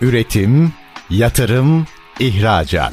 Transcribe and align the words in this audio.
Üretim, 0.00 0.72
yatırım, 1.10 1.86
ihracat. 2.20 2.92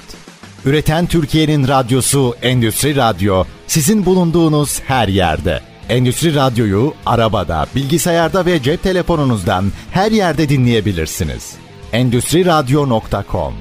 Üreten 0.66 1.06
Türkiye'nin 1.06 1.68
radyosu 1.68 2.36
Endüstri 2.42 2.96
Radyo 2.96 3.44
sizin 3.68 4.06
bulunduğunuz 4.06 4.82
her 4.82 5.08
yerde. 5.08 5.62
Endüstri 5.90 6.35
Radyo'yu 6.35 6.93
arabada, 7.06 7.66
bilgisayarda 7.75 8.46
ve 8.46 8.62
cep 8.62 8.84
telefonunuzdan 8.84 9.71
her 9.91 10.12
yerde 10.12 10.50
dinleyebilirsiniz. 10.50 11.55
Endüstri 11.93 12.45
Radyo.com 12.45 13.53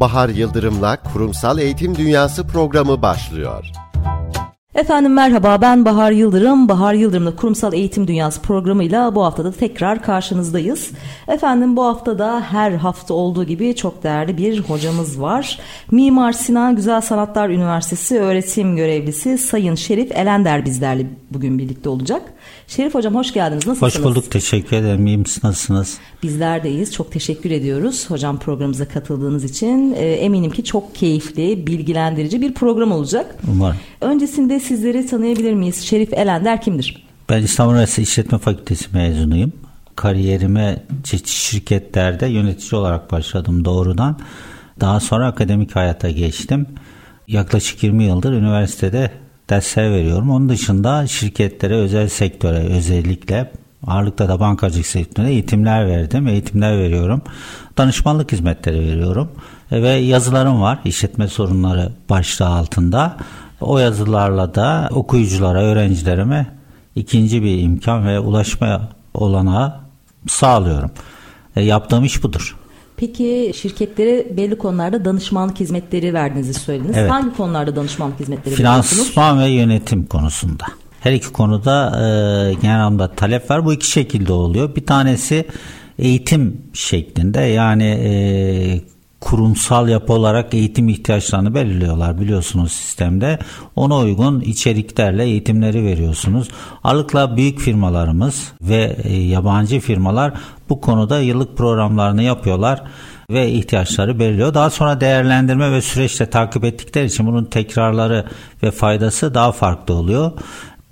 Bahar 0.00 0.28
Yıldırım'la 0.28 1.02
Kurumsal 1.02 1.58
Eğitim 1.58 1.96
Dünyası 1.96 2.46
programı 2.46 3.02
başlıyor. 3.02 3.66
Efendim 4.76 5.12
merhaba 5.12 5.60
ben 5.60 5.84
Bahar 5.84 6.10
Yıldırım. 6.12 6.68
Bahar 6.68 6.94
Yıldırım'la 6.94 7.36
Kurumsal 7.36 7.72
Eğitim 7.72 8.08
Dünyası 8.08 8.42
programıyla 8.42 9.14
bu 9.14 9.24
haftada 9.24 9.52
tekrar 9.52 10.02
karşınızdayız. 10.02 10.90
Efendim 11.28 11.76
bu 11.76 11.84
haftada 11.84 12.40
her 12.40 12.70
hafta 12.70 13.14
olduğu 13.14 13.44
gibi 13.44 13.76
çok 13.76 14.02
değerli 14.02 14.36
bir 14.36 14.60
hocamız 14.60 15.20
var. 15.20 15.58
Mimar 15.90 16.32
Sinan 16.32 16.76
Güzel 16.76 17.00
Sanatlar 17.00 17.48
Üniversitesi 17.48 18.18
öğretim 18.18 18.76
görevlisi 18.76 19.38
Sayın 19.38 19.74
Şerif 19.74 20.12
Elender 20.12 20.64
bizlerle 20.64 21.06
bugün 21.30 21.58
birlikte 21.58 21.88
olacak. 21.88 22.22
Şerif 22.66 22.94
Hocam 22.94 23.14
hoş 23.14 23.32
geldiniz. 23.32 23.66
Nasılsınız? 23.66 23.94
Hoş 23.94 24.04
bulduk. 24.04 24.30
Teşekkür 24.30 24.76
ederim. 24.76 25.06
İyi 25.06 25.18
misiniz? 25.18 25.44
Nasılsınız? 25.44 25.98
Bizler 26.22 26.64
deyiz. 26.64 26.94
Çok 26.94 27.12
teşekkür 27.12 27.50
ediyoruz 27.50 28.10
hocam 28.10 28.38
programımıza 28.38 28.88
katıldığınız 28.88 29.44
için. 29.44 29.94
E, 29.96 30.04
eminim 30.04 30.50
ki 30.50 30.64
çok 30.64 30.94
keyifli, 30.94 31.66
bilgilendirici 31.66 32.40
bir 32.40 32.54
program 32.54 32.92
olacak. 32.92 33.36
Umarım. 33.52 33.76
Öncesinde 34.00 34.60
sizleri 34.66 35.06
tanıyabilir 35.06 35.54
miyiz? 35.54 35.82
Şerif 35.82 36.12
Elender 36.12 36.60
kimdir? 36.60 37.06
Ben 37.28 37.42
İstanbul 37.42 37.72
Üniversitesi 37.72 38.02
İşletme 38.02 38.38
Fakültesi 38.38 38.84
mezunuyum. 38.92 39.52
Kariyerime 39.96 40.82
çeşitli 41.04 41.30
şirketlerde 41.30 42.26
yönetici 42.26 42.80
olarak 42.80 43.12
başladım 43.12 43.64
doğrudan. 43.64 44.18
Daha 44.80 45.00
sonra 45.00 45.26
akademik 45.26 45.76
hayata 45.76 46.10
geçtim. 46.10 46.66
Yaklaşık 47.28 47.82
20 47.82 48.04
yıldır 48.04 48.32
üniversitede 48.32 49.10
dersler 49.50 49.90
veriyorum. 49.90 50.30
Onun 50.30 50.48
dışında 50.48 51.06
şirketlere, 51.06 51.74
özel 51.74 52.08
sektöre 52.08 52.58
özellikle 52.58 53.52
ağırlıkta 53.86 54.28
da 54.28 54.40
bankacılık 54.40 54.86
sektöründe 54.86 55.32
eğitimler 55.32 55.86
verdim. 55.86 56.28
Eğitimler 56.28 56.78
veriyorum. 56.78 57.22
Danışmanlık 57.78 58.32
hizmetleri 58.32 58.80
veriyorum. 58.80 59.30
Ve 59.72 59.88
yazılarım 59.88 60.60
var. 60.60 60.78
işletme 60.84 61.28
sorunları 61.28 61.92
başlığı 62.10 62.46
altında. 62.46 63.16
O 63.60 63.78
yazılarla 63.78 64.54
da 64.54 64.88
okuyuculara, 64.92 65.62
öğrencilerime 65.62 66.46
ikinci 66.94 67.42
bir 67.42 67.62
imkan 67.62 68.06
ve 68.06 68.20
ulaşma 68.20 68.88
olanağı 69.14 69.74
sağlıyorum. 70.26 70.90
E, 71.56 71.62
yaptığım 71.62 72.04
iş 72.04 72.22
budur. 72.22 72.56
Peki 72.96 73.52
şirketlere 73.56 74.36
belli 74.36 74.58
konularda 74.58 75.04
danışmanlık 75.04 75.60
hizmetleri 75.60 76.14
verdiğinizi 76.14 76.54
söylediniz. 76.54 76.96
Evet. 76.96 77.10
Hangi 77.10 77.36
konularda 77.36 77.76
danışmanlık 77.76 78.20
hizmetleri 78.20 78.54
Finansman 78.54 79.40
ve 79.40 79.46
yönetim 79.46 80.06
konusunda. 80.06 80.64
Her 81.00 81.12
iki 81.12 81.32
konuda 81.32 81.86
e, 81.88 82.54
genel 82.54 82.76
anlamda 82.76 83.08
talep 83.08 83.50
var. 83.50 83.64
Bu 83.64 83.72
iki 83.72 83.90
şekilde 83.90 84.32
oluyor. 84.32 84.76
Bir 84.76 84.86
tanesi 84.86 85.46
eğitim 85.98 86.62
şeklinde 86.72 87.40
yani 87.40 87.84
e, 87.84 88.10
kurumsal 89.26 89.88
yapı 89.88 90.12
olarak 90.12 90.54
eğitim 90.54 90.88
ihtiyaçlarını 90.88 91.54
belirliyorlar 91.54 92.20
biliyorsunuz 92.20 92.72
sistemde. 92.72 93.38
Ona 93.76 93.98
uygun 93.98 94.40
içeriklerle 94.40 95.24
eğitimleri 95.24 95.84
veriyorsunuz. 95.84 96.48
Ağırlıkla 96.84 97.36
büyük 97.36 97.58
firmalarımız 97.58 98.52
ve 98.62 98.96
e, 99.04 99.16
yabancı 99.16 99.80
firmalar 99.80 100.32
bu 100.68 100.80
konuda 100.80 101.20
yıllık 101.20 101.56
programlarını 101.56 102.22
yapıyorlar 102.22 102.82
ve 103.30 103.50
ihtiyaçları 103.50 104.18
belirliyor. 104.18 104.54
Daha 104.54 104.70
sonra 104.70 105.00
değerlendirme 105.00 105.72
ve 105.72 105.82
süreçte 105.82 106.26
takip 106.26 106.64
ettikleri 106.64 107.06
için 107.06 107.26
bunun 107.26 107.44
tekrarları 107.44 108.24
ve 108.62 108.70
faydası 108.70 109.34
daha 109.34 109.52
farklı 109.52 109.94
oluyor. 109.94 110.32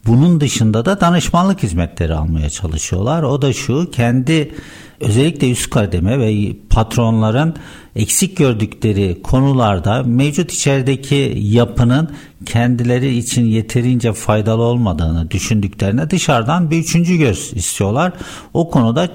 Bunun 0.06 0.40
dışında 0.40 0.84
da 0.84 1.00
danışmanlık 1.00 1.62
hizmetleri 1.62 2.14
almaya 2.14 2.50
çalışıyorlar. 2.50 3.22
O 3.22 3.42
da 3.42 3.52
şu 3.52 3.90
kendi 3.90 4.54
özellikle 5.00 5.50
üst 5.50 5.70
kademe 5.70 6.18
ve 6.18 6.56
patronların 6.70 7.54
eksik 7.96 8.36
gördükleri 8.36 9.22
konularda 9.22 10.02
mevcut 10.02 10.52
içerideki 10.52 11.34
yapının 11.36 12.10
kendileri 12.46 13.16
için 13.16 13.44
yeterince 13.44 14.12
faydalı 14.12 14.62
olmadığını 14.62 15.30
düşündüklerine 15.30 16.10
dışarıdan 16.10 16.70
bir 16.70 16.78
üçüncü 16.78 17.16
göz 17.16 17.52
istiyorlar. 17.54 18.12
O 18.54 18.70
konuda 18.70 19.08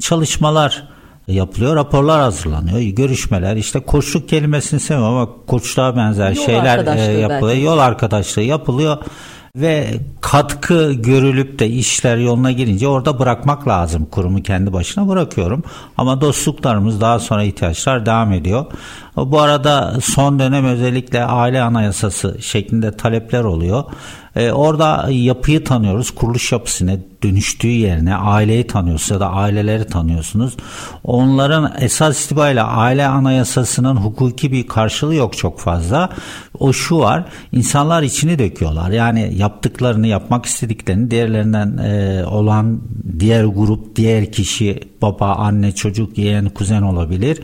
çalışmalar 0.00 0.88
yapılıyor. 1.28 1.76
Raporlar 1.76 2.20
hazırlanıyor. 2.20 2.80
Görüşmeler 2.80 3.56
işte 3.56 3.80
koçluk 3.80 4.28
kelimesini 4.28 4.80
sevmiyorum 4.80 5.16
ama 5.16 5.28
koçluğa 5.46 5.96
benzer 5.96 6.32
yol 6.32 6.46
şeyler 6.46 6.96
e, 6.96 7.12
yapılıyor. 7.12 7.48
Belki. 7.48 7.64
Yol 7.64 7.78
arkadaşlığı 7.78 8.42
yapılıyor 8.42 8.98
ve 9.56 10.00
katkı 10.20 10.92
görülüp 10.92 11.58
de 11.58 11.68
işler 11.68 12.16
yoluna 12.16 12.52
girince 12.52 12.88
orada 12.88 13.18
bırakmak 13.18 13.68
lazım. 13.68 14.06
Kurumu 14.06 14.42
kendi 14.42 14.72
başına 14.72 15.08
bırakıyorum. 15.08 15.62
Ama 15.98 16.20
dostluklarımız 16.20 17.00
daha 17.00 17.18
sonra 17.18 17.42
ihtiyaçlar 17.42 18.06
devam 18.06 18.32
ediyor. 18.32 18.66
Bu 19.16 19.40
arada 19.40 19.94
son 20.02 20.38
dönem 20.38 20.64
özellikle 20.64 21.24
aile 21.24 21.62
anayasası 21.62 22.36
şeklinde 22.40 22.96
talepler 22.96 23.44
oluyor. 23.44 23.84
Ee, 24.36 24.52
orada 24.52 25.06
yapıyı 25.10 25.64
tanıyoruz. 25.64 26.10
Kuruluş 26.10 26.52
yapısını 26.52 27.00
dönüştüğü 27.22 27.68
yerine 27.68 28.14
aileyi 28.14 28.66
tanıyorsunuz 28.66 29.10
ya 29.10 29.20
da 29.20 29.30
aileleri 29.30 29.86
tanıyorsunuz. 29.86 30.56
Onların 31.04 31.72
esas 31.80 32.24
itibariyle 32.24 32.62
aile 32.62 33.06
anayasasının 33.06 33.96
hukuki 33.96 34.52
bir 34.52 34.66
karşılığı 34.66 35.14
yok 35.14 35.36
çok 35.36 35.60
fazla. 35.60 36.10
O 36.58 36.72
şu 36.72 36.98
var. 36.98 37.24
insanlar 37.52 38.02
içini 38.02 38.38
döküyorlar. 38.38 38.90
Yani 38.90 39.32
yaptıklarını 39.36 40.06
yapmak 40.06 40.46
istediklerini 40.46 41.10
diğerlerinden 41.10 41.78
e, 41.78 42.24
olan 42.26 42.80
diğer 43.18 43.44
grup, 43.44 43.96
diğer 43.96 44.32
kişi 44.32 44.80
baba, 45.02 45.34
anne, 45.34 45.72
çocuk, 45.72 46.18
yeğen, 46.18 46.48
kuzen 46.48 46.82
olabilir 46.82 47.40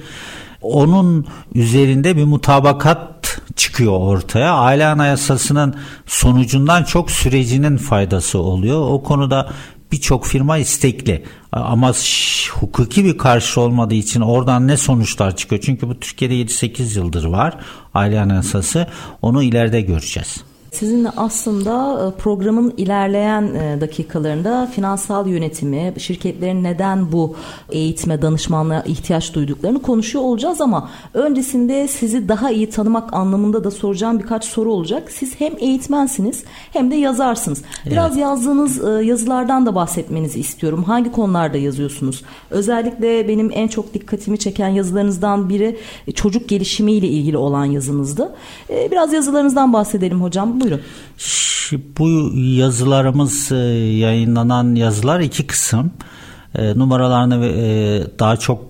onun 0.62 1.26
üzerinde 1.54 2.16
bir 2.16 2.24
mutabakat 2.24 3.40
çıkıyor 3.56 3.92
ortaya. 3.92 4.54
Aile 4.54 4.86
anayasasının 4.86 5.74
sonucundan 6.06 6.84
çok 6.84 7.10
sürecinin 7.10 7.76
faydası 7.76 8.38
oluyor. 8.38 8.80
O 8.80 9.02
konuda 9.02 9.50
birçok 9.92 10.26
firma 10.26 10.58
istekli 10.58 11.24
ama 11.52 11.92
hukuki 12.52 13.04
bir 13.04 13.18
karşı 13.18 13.60
olmadığı 13.60 13.94
için 13.94 14.20
oradan 14.20 14.68
ne 14.68 14.76
sonuçlar 14.76 15.36
çıkıyor? 15.36 15.62
Çünkü 15.64 15.88
bu 15.88 16.00
Türkiye'de 16.00 16.34
7-8 16.34 16.98
yıldır 16.98 17.24
var 17.24 17.56
aile 17.94 18.20
anayasası 18.20 18.86
onu 19.22 19.42
ileride 19.42 19.80
göreceğiz. 19.80 20.49
Sizinle 20.72 21.10
aslında 21.16 22.06
e, 22.06 22.18
programın 22.18 22.74
ilerleyen 22.76 23.42
e, 23.42 23.80
dakikalarında 23.80 24.66
finansal 24.66 25.26
yönetimi, 25.26 25.94
şirketlerin 25.98 26.64
neden 26.64 27.12
bu 27.12 27.36
eğitime, 27.70 28.22
danışmanlığa 28.22 28.82
ihtiyaç 28.82 29.34
duyduklarını 29.34 29.82
konuşuyor 29.82 30.24
olacağız 30.24 30.60
ama 30.60 30.90
öncesinde 31.14 31.88
sizi 31.88 32.28
daha 32.28 32.50
iyi 32.50 32.70
tanımak 32.70 33.14
anlamında 33.14 33.64
da 33.64 33.70
soracağım 33.70 34.18
birkaç 34.18 34.44
soru 34.44 34.72
olacak. 34.72 35.10
Siz 35.12 35.40
hem 35.40 35.52
eğitmensiniz 35.58 36.44
hem 36.72 36.90
de 36.90 36.96
yazarsınız. 36.96 37.62
Biraz 37.86 38.12
evet. 38.12 38.22
yazdığınız 38.22 38.84
e, 38.84 39.04
yazılardan 39.04 39.66
da 39.66 39.74
bahsetmenizi 39.74 40.40
istiyorum. 40.40 40.84
Hangi 40.84 41.12
konularda 41.12 41.58
yazıyorsunuz? 41.58 42.22
Özellikle 42.50 43.28
benim 43.28 43.50
en 43.54 43.68
çok 43.68 43.94
dikkatimi 43.94 44.38
çeken 44.38 44.68
yazılarınızdan 44.68 45.48
biri 45.48 45.76
çocuk 46.14 46.48
gelişimiyle 46.48 47.08
ilgili 47.08 47.36
olan 47.36 47.64
yazınızdı. 47.64 48.34
Biraz 48.90 49.12
yazılarınızdan 49.12 49.72
bahsedelim 49.72 50.22
hocam. 50.22 50.59
Buyurun. 50.60 50.80
Bu 51.98 52.32
yazılarımız 52.36 53.52
e, 53.52 53.56
yayınlanan 53.98 54.74
yazılar 54.74 55.20
iki 55.20 55.46
kısım. 55.46 55.90
E, 56.54 56.78
numaralarını 56.78 57.46
e, 57.46 58.02
daha 58.18 58.36
çok 58.36 58.64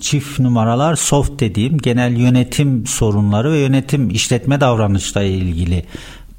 çift 0.00 0.38
numaralar 0.38 0.96
soft 0.96 1.40
dediğim 1.40 1.78
genel 1.78 2.16
yönetim 2.16 2.86
sorunları 2.86 3.52
ve 3.52 3.58
yönetim 3.58 4.10
işletme 4.10 4.60
davranışla 4.60 5.22
ilgili 5.22 5.84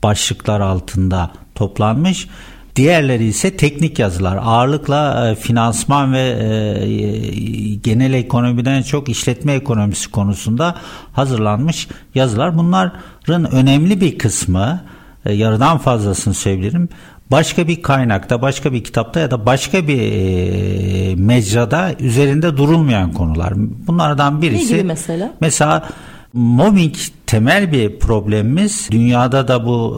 başlıklar 0.03 0.59
altında 0.59 1.31
toplanmış. 1.55 2.27
Diğerleri 2.75 3.25
ise 3.25 3.57
teknik 3.57 3.99
yazılar. 3.99 4.39
Ağırlıkla 4.43 5.29
e, 5.29 5.35
finansman 5.35 6.13
ve 6.13 6.19
e, 6.19 7.75
genel 7.75 8.13
ekonomiden 8.13 8.81
çok 8.81 9.09
işletme 9.09 9.53
ekonomisi 9.53 10.11
konusunda 10.11 10.75
hazırlanmış 11.13 11.87
yazılar. 12.15 12.57
Bunların 12.57 13.51
önemli 13.51 14.01
bir 14.01 14.17
kısmı 14.17 14.81
e, 15.25 15.33
yarıdan 15.33 15.77
fazlasını 15.77 16.33
söyleyebilirim. 16.33 16.89
Başka 17.31 17.67
bir 17.67 17.81
kaynakta, 17.81 18.41
başka 18.41 18.73
bir 18.73 18.83
kitapta 18.83 19.19
ya 19.19 19.31
da 19.31 19.45
başka 19.45 19.87
bir 19.87 20.01
e, 20.01 21.15
mecrada 21.15 21.91
üzerinde 21.99 22.57
durulmayan 22.57 23.13
konular. 23.13 23.53
Bunlardan 23.87 24.41
birisi. 24.41 24.73
Ne 24.73 24.77
gibi 24.77 24.87
mesela? 24.87 25.33
Mesela 25.41 25.89
mobbing 26.33 26.95
temel 27.27 27.71
bir 27.71 27.99
problemimiz. 27.99 28.87
Dünyada 28.91 29.47
da 29.47 29.65
bu 29.65 29.97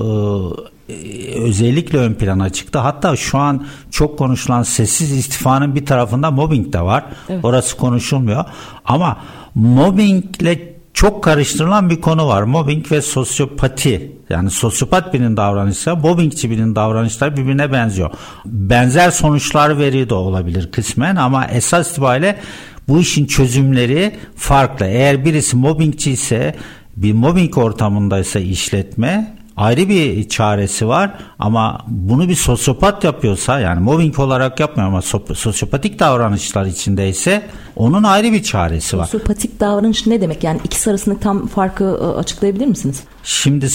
e, 0.90 0.94
özellikle 1.40 1.98
ön 1.98 2.14
plana 2.14 2.50
çıktı. 2.50 2.80
Hatta 2.80 3.16
şu 3.16 3.38
an 3.38 3.66
çok 3.92 4.18
konuşulan 4.18 4.64
sessiz 4.64 5.12
istifanın 5.12 5.76
bir 5.76 5.86
tarafında 5.86 6.32
mobbing 6.32 6.74
de 6.74 6.82
var. 6.82 7.04
Evet. 7.30 7.46
Orası 7.46 7.78
konuşulmuyor. 7.78 8.46
Ama 8.86 9.18
mobbingle 9.56 10.71
çok 11.02 11.24
karıştırılan 11.24 11.90
bir 11.90 12.02
konu 12.02 12.28
var. 12.28 12.44
Mobbing 12.44 12.92
ve 12.92 13.02
sosyopati. 13.02 14.12
Yani 14.30 14.50
sosyopat 14.50 15.14
birinin 15.14 15.38
davranışı, 15.38 15.96
mobbingçi 15.96 16.50
birinin 16.50 16.76
davranışları 16.76 17.38
birbirine 17.38 17.72
benziyor. 17.72 18.12
Benzer 18.46 19.12
sonuçlar 19.12 19.80
veriyor 19.80 20.10
da 20.10 20.16
olabilir 20.16 20.72
kısmen 20.72 21.16
ama 21.16 21.46
esas 21.46 21.92
itibariyle 21.92 22.40
bu 22.88 23.00
işin 23.00 23.26
çözümleri 23.26 24.16
farklı. 24.36 24.86
Eğer 24.86 25.26
birisi 25.26 25.56
mobbingçi 25.56 26.12
ise 26.12 26.56
bir 26.96 27.14
mobbing 27.14 27.58
ortamındaysa 27.58 28.40
işletme 28.40 29.38
ayrı 29.58 29.90
bir 29.90 30.30
çaresi 30.30 30.88
var 30.88 31.12
ama 31.40 31.82
bunu 31.88 32.30
bir 32.30 32.36
sosyopat 32.36 33.04
yapıyorsa 33.04 33.60
yani 33.60 33.80
mobbing 33.80 34.20
olarak 34.20 34.60
yapmıyor 34.60 34.90
ama 34.90 35.02
sosyopatik 35.36 36.00
davranışlar 36.00 36.66
içindeyse 36.66 37.44
onun 37.76 38.04
ayrı 38.04 38.32
bir 38.32 38.44
çaresi 38.44 38.98
var. 38.98 39.06
Sosyopatik 39.06 39.60
davranış 39.60 40.08
ne 40.08 40.22
demek? 40.22 40.44
Yani 40.44 40.60
ikisi 40.64 40.90
arasındaki 40.90 41.22
tam 41.22 41.48
farkı 41.48 41.84
ıı, 41.84 42.18
açıklayabilir 42.18 42.66
misiniz? 42.66 43.04
Şimdi 43.24 43.68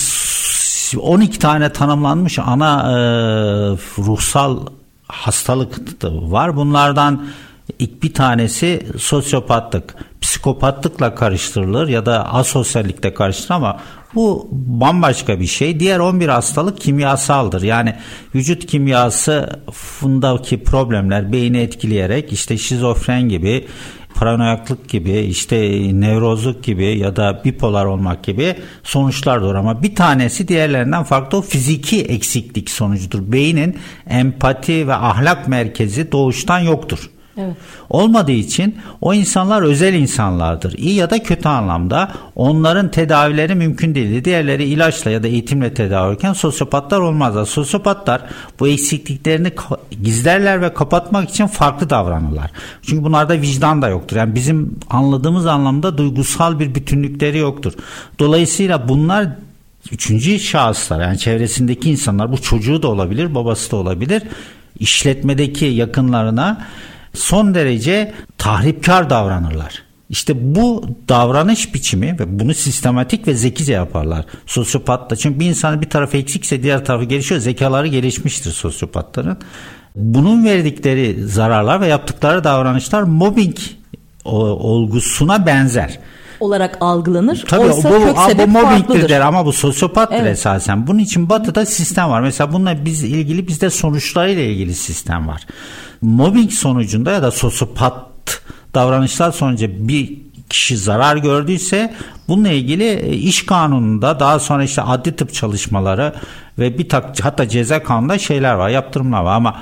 12 1.01 1.39
tane 1.39 1.73
tanımlanmış 1.73 2.39
ana 2.39 2.81
e, 2.81 2.97
ruhsal 3.99 4.59
hastalık 5.09 6.05
var. 6.05 6.57
Bunlardan 6.57 7.27
İlk 7.79 8.03
bir 8.03 8.15
tanesi 8.15 8.87
sosyopatlık. 8.99 9.95
Psikopatlıkla 10.21 11.15
karıştırılır 11.15 11.89
ya 11.89 12.07
da 12.07 12.35
asosyallikle 12.35 13.15
karıştırılır 13.15 13.57
ama 13.57 13.81
bu 14.15 14.49
bambaşka 14.53 15.41
bir 15.41 15.47
şey. 15.47 15.81
Diğer 15.81 15.99
11 15.99 16.29
hastalık 16.29 16.81
kimyasaldır. 16.81 17.63
Yani 17.63 17.95
vücut 18.35 18.67
kimyası 18.67 19.61
fundaki 19.73 20.63
problemler 20.63 21.33
beyni 21.33 21.59
etkileyerek 21.59 22.33
işte 22.33 22.59
şizofren 22.59 23.29
gibi 23.29 23.67
paranoyaklık 24.15 24.89
gibi 24.89 25.13
işte 25.13 25.57
nevrozluk 26.01 26.65
gibi 26.65 26.99
ya 26.99 27.17
da 27.17 27.43
bipolar 27.45 27.85
olmak 27.85 28.25
gibi 28.25 28.55
sonuçlar 28.83 29.43
doğur 29.43 29.55
ama 29.55 29.83
bir 29.83 29.95
tanesi 29.95 30.49
diğerlerinden 30.49 31.05
farklı 31.05 31.39
o 31.39 31.43
fiziki 31.43 32.03
eksiklik 32.03 32.71
sonucudur. 32.71 33.33
Beynin 33.33 33.79
empati 34.11 34.89
ve 34.89 34.95
ahlak 34.95 35.49
merkezi 35.49 36.13
doğuştan 36.13 36.59
yoktur. 36.59 37.11
Evet. 37.39 37.57
Olmadığı 37.91 38.33
için 38.33 38.77
o 39.01 39.15
insanlar 39.15 39.63
özel 39.63 39.95
insanlardır. 39.95 40.79
İyi 40.79 40.95
ya 40.95 41.11
da 41.11 41.23
kötü 41.23 41.49
anlamda 41.49 42.13
onların 42.37 42.91
tedavileri 42.91 43.55
mümkün 43.55 43.95
değildi. 43.95 44.25
Diğerleri 44.25 44.65
ilaçla 44.65 45.11
ya 45.11 45.23
da 45.23 45.29
eğitimle 45.29 45.75
tedavi 45.75 46.09
olurken 46.09 46.33
sosyopatlar 46.33 47.01
olmazlar. 47.01 47.45
Sosyopatlar 47.45 48.23
bu 48.61 48.69
eksikliklerini 48.69 49.53
gizlerler 50.03 50.63
ve 50.63 50.75
kapatmak 50.75 51.31
için 51.31 51.47
farklı 51.47 51.91
davranırlar. 51.91 52.51
Çünkü 52.83 53.05
bunlarda 53.05 53.41
vicdan 53.41 53.83
da 53.83 53.89
yoktur. 53.89 54.17
Yani 54.17 54.35
bizim 54.35 54.79
anladığımız 54.91 55.47
anlamda 55.47 55.99
duygusal 55.99 56.59
bir 56.59 56.75
bütünlükleri 56.75 57.39
yoktur. 57.39 57.73
Dolayısıyla 58.19 58.89
bunlar 58.89 59.29
üçüncü 59.93 60.39
şahıslar 60.39 61.01
yani 61.03 61.19
çevresindeki 61.19 61.91
insanlar 61.91 62.33
bu 62.33 62.43
çocuğu 62.43 62.83
da 62.83 62.89
olabilir 62.89 63.35
babası 63.35 63.71
da 63.71 63.77
olabilir 63.77 64.23
işletmedeki 64.81 65.65
yakınlarına 65.65 66.67
son 67.17 67.55
derece 67.55 68.15
tahripkar 68.39 69.11
davranırlar. 69.11 69.83
İşte 70.11 70.55
bu 70.55 70.85
davranış 71.09 71.75
biçimi 71.75 72.17
ve 72.21 72.39
bunu 72.39 72.55
sistematik 72.55 73.29
ve 73.29 73.35
zekice 73.35 73.73
yaparlar. 73.73 74.25
Sosyopatlar. 74.47 75.17
Çünkü 75.17 75.41
bir 75.41 75.47
insanın 75.47 75.81
bir 75.81 75.91
tarafı 75.91 76.17
eksikse 76.17 76.63
diğer 76.63 76.85
tarafı 76.85 77.05
gelişiyor. 77.05 77.41
Zekaları 77.41 77.87
gelişmiştir 77.87 78.51
sosyopatların. 78.51 79.39
Bunun 79.97 80.45
verdikleri 80.45 81.25
zararlar 81.25 81.81
ve 81.81 81.87
yaptıkları 81.87 82.45
davranışlar 82.45 83.03
mobbing 83.03 83.57
olgusuna 84.25 85.47
benzer 85.47 85.99
olarak 86.41 86.79
algılanır. 86.81 87.45
Tabii 87.49 87.65
Oysa 87.65 87.91
bu, 87.91 88.05
kök 88.05 88.19
sebep 88.19 88.47
bu 88.47 88.51
mobbingdir 88.51 89.09
der 89.09 89.21
ama 89.21 89.47
bu 89.47 89.53
sosyopattır 89.53 90.17
evet. 90.17 90.33
esasen. 90.33 90.87
Bunun 90.87 90.99
için 90.99 91.29
batıda 91.29 91.67
sistem 91.67 92.11
var. 92.11 92.21
Mesela 92.21 92.53
bununla 92.53 92.85
biz 92.85 93.05
ilgili 93.05 93.49
bizde 93.49 93.71
sonuçlarıyla 93.71 94.43
ilgili 94.43 94.75
sistem 94.75 95.29
var 95.29 95.47
mobbing 96.03 96.51
sonucunda 96.51 97.13
ya 97.13 97.23
da 97.23 97.31
sosyopat 97.31 98.07
davranışlar 98.75 99.33
sonucu 99.33 99.69
bir 99.69 100.19
kişi 100.49 100.77
zarar 100.77 101.17
gördüyse 101.17 101.95
bununla 102.29 102.49
ilgili 102.49 102.85
e, 102.85 103.13
iş 103.13 103.47
kanununda 103.47 104.21
daha 104.21 104.39
sonra 104.39 104.65
işte 104.65 104.83
adli 104.83 105.17
tıp 105.17 105.35
çalışmaları 105.35 106.15
ve 106.59 106.79
bir 106.79 106.89
tak 106.89 107.25
hatta 107.25 107.49
ceza 107.49 107.83
kanununda 107.83 108.19
şeyler 108.19 108.55
var 108.55 108.69
yaptırımlar 108.69 109.23
var 109.23 109.37
ama 109.37 109.57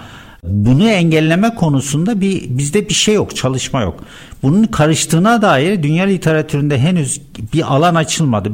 bunu 0.44 0.88
engelleme 0.88 1.54
konusunda 1.54 2.20
bir 2.20 2.58
bizde 2.58 2.88
bir 2.88 2.94
şey 2.94 3.14
yok, 3.14 3.36
çalışma 3.36 3.80
yok. 3.80 4.00
Bunun 4.42 4.64
karıştığına 4.64 5.42
dair 5.42 5.82
dünya 5.82 6.04
literatüründe 6.04 6.78
henüz 6.78 7.20
bir 7.52 7.74
alan 7.74 7.94
açılmadı 7.94 8.52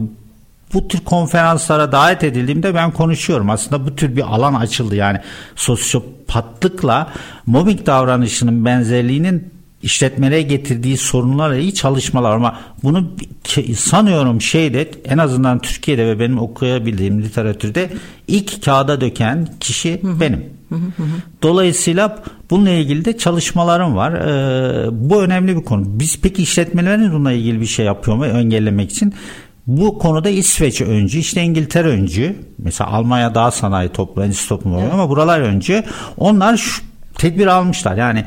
bu 0.75 0.89
tür 0.89 1.01
konferanslara 1.01 1.93
davet 1.93 2.25
edildiğimde 2.25 2.75
ben 2.75 2.91
konuşuyorum. 2.91 3.51
Aslında 3.51 3.87
bu 3.87 3.97
tür 3.97 4.17
bir 4.17 4.35
alan 4.35 4.55
açıldı. 4.55 4.97
Yani 4.97 5.21
sosyopatlıkla 5.57 7.11
mobbing 7.47 7.87
davranışının 7.87 8.65
benzerliğinin 8.65 9.51
işletmelere 9.83 10.43
getirdiği 10.43 10.97
sorunlarla 10.97 11.57
iyi 11.57 11.75
çalışmalar 11.75 12.33
ama 12.33 12.61
bunu 12.83 13.11
sanıyorum 13.77 14.41
şeyde 14.41 14.91
en 15.05 15.19
azından 15.19 15.59
Türkiye'de 15.59 16.07
ve 16.07 16.21
benim 16.21 16.39
okuyabildiğim 16.39 17.23
literatürde 17.23 17.91
ilk 18.29 18.65
kağıda 18.65 19.01
döken 19.01 19.49
kişi 19.61 20.01
benim. 20.21 20.45
Dolayısıyla 21.43 22.23
bununla 22.51 22.71
ilgili 22.71 23.05
de 23.05 23.19
çalışmalarım 23.19 23.97
var. 23.97 24.13
Ee, 24.13 24.89
bu 24.93 25.23
önemli 25.23 25.57
bir 25.57 25.63
konu. 25.63 25.85
Biz 25.87 26.19
peki 26.23 26.43
işletmelerin 26.43 27.13
bununla 27.13 27.33
ilgili 27.33 27.61
bir 27.61 27.67
şey 27.67 27.87
yapıyor 27.87 28.17
mu 28.17 28.27
engellemek 28.27 28.91
için? 28.91 29.15
Bu 29.67 29.99
konuda 29.99 30.29
İsveç 30.29 30.81
öncü, 30.81 31.19
işte 31.19 31.43
İngiltere 31.43 31.89
öncü. 31.89 32.37
Mesela 32.59 32.91
Almanya 32.91 33.35
daha 33.35 33.51
sanayi 33.51 33.89
toplumu, 33.89 34.27
endüstri 34.27 34.49
toplumu 34.49 34.81
evet. 34.81 34.93
ama 34.93 35.09
buralar 35.09 35.41
öncü. 35.41 35.85
Onlar 36.17 36.57
şu 36.57 36.83
tedbir 37.15 37.47
almışlar. 37.47 37.97
Yani 37.97 38.25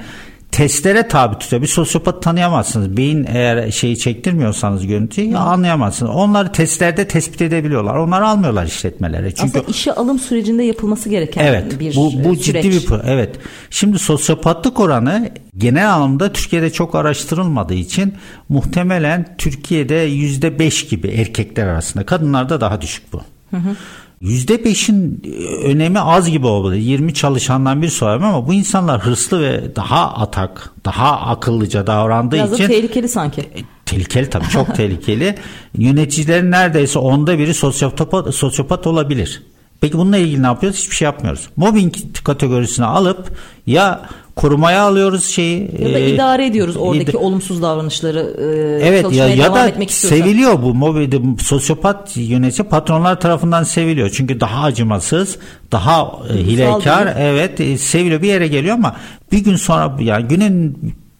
testlere 0.54 1.08
tabi 1.08 1.40
tutuyor. 1.40 1.62
Bir 1.62 1.68
sosyopat 1.68 2.24
tanıyamazsınız. 2.24 2.98
Beyin 2.98 3.26
eğer 3.30 3.72
şeyi 3.72 3.98
çektirmiyorsanız 3.98 4.88
görüntüyü 4.88 5.38
anlayamazsınız. 5.38 6.12
Onları 6.16 6.52
testlerde 6.52 7.08
tespit 7.08 7.42
edebiliyorlar. 7.42 7.96
Onları 7.96 8.28
almıyorlar 8.28 8.66
işletmelere. 8.66 9.32
Çünkü 9.32 9.60
Aslında 9.60 9.72
işe 9.72 9.94
alım 9.94 10.20
sürecinde 10.20 10.64
yapılması 10.64 11.10
gereken 11.10 11.46
evet, 11.46 11.80
bir 11.80 11.96
bu, 11.96 12.24
bu 12.24 12.36
süreç. 12.36 12.64
ciddi 12.64 12.72
bir 12.72 13.08
evet. 13.08 13.36
Şimdi 13.70 14.00
sosyopatlık 14.00 14.80
oranı 14.80 15.30
genel 15.58 15.94
anlamda 15.94 16.34
Türkiye'de 16.34 16.70
çok 16.70 16.96
araştırılmadığı 16.96 17.74
için 17.74 18.14
muhtemelen 18.50 19.36
Türkiye'de 19.38 19.96
yüzde 19.96 20.60
beş 20.60 20.88
gibi 20.88 21.08
erkekler 21.08 21.68
arasında. 21.68 22.06
Kadınlarda 22.06 22.62
daha 22.62 22.82
düşük 22.82 23.14
bu. 23.14 23.22
Hı 23.52 23.58
hı. 23.58 23.76
%5'in 24.24 25.22
önemi 25.64 26.00
az 26.00 26.30
gibi 26.30 26.48
oldu. 26.48 26.76
20 26.76 27.14
çalışandan 27.14 27.82
bir 27.82 27.90
sorum 27.90 28.24
ama 28.24 28.48
bu 28.48 28.54
insanlar 28.54 29.02
hırslı 29.02 29.42
ve 29.42 29.76
daha 29.76 30.14
atak, 30.14 30.72
daha 30.86 31.22
akıllıca 31.22 31.88
davrandığı 31.88 32.36
Biraz 32.36 32.54
için. 32.54 32.70
Biraz 32.70 32.78
tehlikeli 32.78 33.10
sanki. 33.10 33.42
E, 33.42 33.60
tehlikeli 33.86 34.30
tabii 34.30 34.50
çok 34.50 34.76
tehlikeli. 34.76 35.36
Yöneticilerin 35.78 36.52
neredeyse 36.52 37.00
onda 37.00 37.40
biri 37.40 37.54
sosyopat, 37.54 38.36
sosyopat 38.36 38.88
olabilir. 38.88 39.44
Peki 39.82 39.98
bununla 39.98 40.18
ilgili 40.18 40.44
ne 40.44 40.48
yapıyoruz? 40.48 40.80
Hiçbir 40.80 40.96
şey 40.96 41.06
yapmıyoruz. 41.06 41.50
Mobbing 41.56 41.96
kategorisine 42.24 42.86
alıp 42.86 43.38
ya 43.68 44.10
korumaya 44.36 44.82
alıyoruz 44.82 45.26
şeyi. 45.26 45.72
Ya 45.80 45.94
da 45.94 46.00
e, 46.00 46.14
idare 46.14 46.46
ediyoruz 46.46 46.78
oradaki 46.78 47.12
id- 47.12 47.18
olumsuz 47.18 47.62
davranışları 47.62 48.36
e, 48.40 48.88
evet, 48.88 49.14
ya, 49.14 49.28
ya 49.28 49.54
da 49.54 49.68
etmek 49.68 49.92
seviliyor 49.92 50.62
bu 50.62 50.74
mobil 50.74 51.38
sosyopat 51.40 52.18
yönetici 52.18 52.68
patronlar 52.68 53.20
tarafından 53.20 53.64
seviliyor. 53.64 54.10
Çünkü 54.10 54.40
daha 54.40 54.64
acımasız, 54.64 55.38
daha 55.72 56.12
e, 56.30 56.38
hilekar 56.38 57.14
evet 57.18 57.62
e, 57.62 57.78
seviliyor 57.78 58.22
bir 58.22 58.28
yere 58.28 58.48
geliyor 58.48 58.76
ama 58.76 58.96
bir 59.32 59.44
gün 59.44 59.56
sonra 59.56 59.96
yani 60.00 60.28
günün 60.28 60.78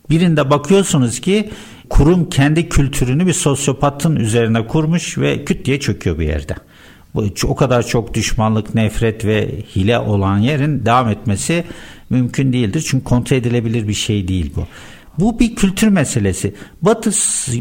birinde 0.10 0.50
bakıyorsunuz 0.50 1.20
ki 1.20 1.50
kurum 1.90 2.30
kendi 2.30 2.70
kültürünü 2.70 3.28
bir 3.28 3.34
sosyopatın 3.34 4.16
üzerine 4.16 4.68
kurmuş 4.68 5.18
ve 5.18 5.46
küt 5.46 5.66
diye 5.66 5.80
çöküyor 5.80 6.20
bir 6.20 6.28
yerde 6.28 6.56
o 7.48 7.56
kadar 7.56 7.88
çok 7.88 8.14
düşmanlık, 8.14 8.76
nefret 8.76 9.26
ve 9.26 9.62
hile 9.76 10.00
olan 10.00 10.38
yerin 10.38 10.86
devam 10.86 11.10
etmesi 11.10 11.64
mümkün 12.10 12.54
değildir. 12.54 12.86
Çünkü 12.88 13.04
kontrol 13.04 13.38
edilebilir 13.38 13.88
bir 13.88 13.94
şey 13.94 14.28
değil 14.28 14.52
bu. 14.56 14.68
Bu 15.20 15.40
bir 15.40 15.56
kültür 15.56 15.88
meselesi. 15.88 16.56
Batı 16.82 17.12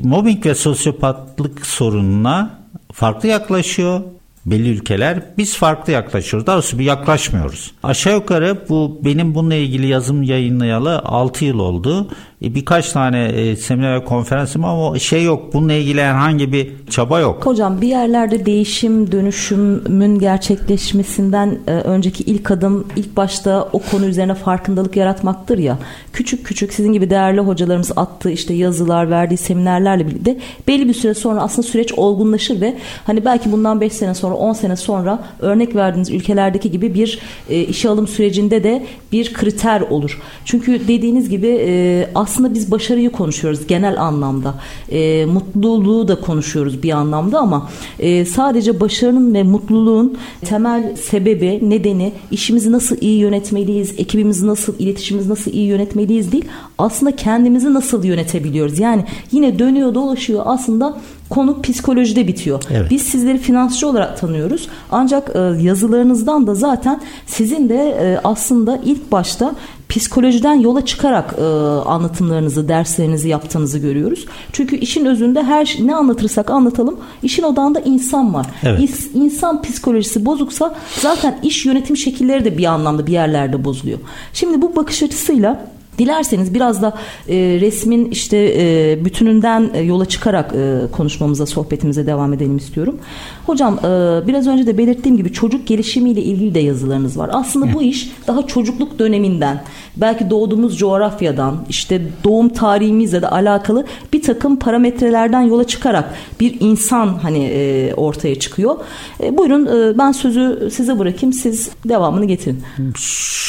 mobbing 0.03 0.47
ve 0.47 0.55
sosyopatlık 0.55 1.67
sorununa 1.67 2.59
farklı 2.93 3.29
yaklaşıyor 3.29 4.01
belli 4.47 4.69
ülkeler. 4.69 5.23
Biz 5.39 5.57
farklı 5.57 5.93
yaklaşıyoruz. 5.93 6.47
Daha 6.47 6.57
doğrusu 6.57 6.79
bir 6.79 6.85
yaklaşmıyoruz. 6.85 7.73
Aşağı 7.83 8.15
yukarı 8.15 8.59
bu 8.69 9.01
benim 9.05 9.35
bununla 9.35 9.55
ilgili 9.55 9.87
yazım 9.87 10.23
yayınlayalı 10.23 10.99
6 10.99 11.45
yıl 11.45 11.59
oldu 11.59 12.09
birkaç 12.43 12.93
tane 12.93 13.25
e, 13.25 13.57
seminer 13.57 14.01
ve 14.01 14.05
konferansım 14.05 14.65
ama 14.65 14.99
şey 14.99 15.25
yok. 15.25 15.55
Bununla 15.55 15.73
ilgili 15.73 16.03
herhangi 16.03 16.53
bir 16.53 16.71
çaba 16.91 17.21
yok. 17.21 17.47
Hocam 17.47 17.81
bir 17.81 17.89
yerlerde 17.89 18.47
değişim, 18.47 19.13
dönüşümün 19.13 20.19
gerçekleşmesinden 20.19 21.59
e, 21.67 21.71
önceki 21.71 22.23
ilk 22.23 22.51
adım 22.51 22.87
ilk 22.97 23.17
başta 23.17 23.69
o 23.73 23.79
konu 23.79 24.07
üzerine 24.07 24.35
farkındalık 24.35 24.97
yaratmaktır 24.97 25.59
ya. 25.59 25.79
Küçük 26.13 26.47
küçük 26.47 26.73
sizin 26.73 26.93
gibi 26.93 27.11
değerli 27.11 27.41
hocalarımız 27.41 27.93
attığı 27.97 28.31
işte 28.31 28.55
yazılar, 28.55 29.11
verdiği 29.11 29.37
seminerlerle 29.37 30.07
birlikte 30.07 30.37
belli 30.69 30.89
bir 30.89 30.95
süre 30.95 31.15
sonra 31.15 31.41
aslında 31.41 31.69
süreç 31.69 31.93
olgunlaşır 31.93 32.61
ve 32.61 32.75
hani 33.07 33.25
belki 33.25 33.53
bundan 33.53 33.81
5 33.81 33.93
sene 33.93 34.15
sonra 34.15 34.35
10 34.35 34.53
sene 34.53 34.77
sonra 34.77 35.25
örnek 35.41 35.75
verdiğiniz 35.75 36.11
ülkelerdeki 36.11 36.71
gibi 36.71 36.95
bir 36.95 37.19
e, 37.49 37.61
işe 37.61 37.89
alım 37.89 38.09
sürecinde 38.09 38.65
de 38.65 38.87
bir 39.13 39.33
kriter 39.33 39.81
olur. 39.81 40.21
Çünkü 40.45 40.89
dediğiniz 40.89 41.29
gibi 41.29 41.65
e, 41.67 42.09
aslında 42.15 42.32
biz 42.41 42.71
başarıyı 42.71 43.13
konuşuyoruz 43.13 43.67
genel 43.67 44.03
anlamda. 44.03 44.55
E, 44.91 45.27
mutluluğu 45.27 46.09
da 46.09 46.21
konuşuyoruz 46.21 46.83
bir 46.83 46.91
anlamda 46.91 47.39
ama 47.39 47.69
e, 47.99 48.25
sadece 48.25 48.81
başarının 48.81 49.35
ve 49.35 49.43
mutluluğun 49.43 50.19
temel 50.41 50.97
sebebi, 50.97 51.71
nedeni 51.71 52.13
işimizi 52.31 52.73
nasıl 52.73 52.97
iyi 53.01 53.19
yönetmeliyiz, 53.19 53.95
ekibimizi 53.99 54.47
nasıl, 54.47 54.79
iletişimimizi 54.79 55.31
nasıl 55.31 55.53
iyi 55.53 55.67
yönetmeliyiz 55.67 56.33
değil. 56.33 56.45
Aslında 56.79 57.17
kendimizi 57.17 57.75
nasıl 57.75 58.05
yönetebiliyoruz. 58.05 58.79
Yani 58.79 59.05
yine 59.33 59.59
dönüyor 59.59 59.95
dolaşıyor 59.95 60.43
aslında 60.47 60.99
konu 61.31 61.63
psikolojide 61.63 62.29
bitiyor. 62.29 62.63
Evet. 62.71 62.91
Biz 62.91 63.03
sizleri 63.03 63.39
finansçı 63.39 63.89
olarak 63.89 64.21
tanıyoruz. 64.21 64.69
Ancak 64.91 65.37
e, 65.37 65.39
yazılarınızdan 65.39 66.47
da 66.47 66.55
zaten 66.55 67.01
sizin 67.27 67.69
de 67.69 67.75
e, 67.75 68.21
aslında 68.25 68.81
ilk 68.85 69.13
başta 69.13 69.55
psikolojiden 69.93 70.55
yola 70.55 70.85
çıkarak 70.85 71.35
e, 71.39 71.43
anlatımlarınızı, 71.89 72.69
derslerinizi 72.69 73.29
yaptığınızı 73.29 73.79
görüyoruz. 73.79 74.27
Çünkü 74.53 74.77
işin 74.77 75.07
özünde 75.07 75.43
her 75.43 75.77
ne 75.81 75.95
anlatırsak 75.95 76.51
anlatalım, 76.51 77.01
işin 77.23 77.43
odağında 77.43 77.81
insan 77.81 78.35
var. 78.35 78.47
Evet. 78.63 78.81
İs, 78.81 79.15
insan 79.15 79.63
psikolojisi 79.63 80.27
bozuksa 80.27 80.75
zaten 81.01 81.39
iş 81.43 81.67
yönetim 81.67 81.97
şekilleri 81.97 82.45
de 82.45 82.59
bir 82.59 82.65
anlamda 82.65 83.07
bir 83.07 83.13
yerlerde 83.13 83.65
bozuluyor. 83.65 83.99
Şimdi 84.33 84.63
bu 84.63 84.77
bakış 84.77 85.03
açısıyla 85.03 85.73
Dilerseniz 85.99 86.55
biraz 86.55 86.83
da 86.83 86.95
e, 87.29 87.37
resmin 87.37 88.11
işte 88.11 88.55
e, 88.59 89.05
bütününden 89.05 89.71
e, 89.75 89.81
yola 89.81 90.05
çıkarak 90.05 90.55
e, 90.55 90.79
konuşmamıza, 90.93 91.47
sohbetimize 91.47 92.07
devam 92.07 92.33
edelim 92.33 92.57
istiyorum. 92.57 92.99
Hocam 93.47 93.79
e, 93.79 94.21
biraz 94.27 94.47
önce 94.47 94.67
de 94.67 94.79
belirttiğim 94.79 95.17
gibi 95.17 95.33
çocuk 95.33 95.67
gelişimiyle 95.67 96.23
ilgili 96.23 96.55
de 96.55 96.61
yazılarınız 96.61 97.19
var. 97.19 97.31
Aslında 97.33 97.75
bu 97.75 97.83
iş 97.83 98.13
daha 98.27 98.47
çocukluk 98.47 98.99
döneminden, 98.99 99.63
belki 99.97 100.31
doğduğumuz 100.31 100.79
coğrafyadan, 100.79 101.65
işte 101.69 102.03
doğum 102.25 102.49
tarihimizle 102.49 103.23
de 103.23 103.29
alakalı 103.29 103.87
bir 104.13 104.23
takım 104.23 104.59
parametrelerden 104.59 105.43
yola 105.43 105.67
çıkarak 105.67 106.15
bir 106.41 106.57
insan 106.61 107.07
hani 107.23 107.45
e, 107.45 107.95
ortaya 107.95 108.35
çıkıyor. 108.35 108.77
E, 109.23 109.39
buyurun 109.39 109.67
e, 109.67 109.99
ben 109.99 110.13
sözü 110.13 110.69
size 110.73 110.99
bırakayım, 110.99 111.33
siz 111.33 111.71
devamını 111.89 112.25
getirin. 112.25 112.63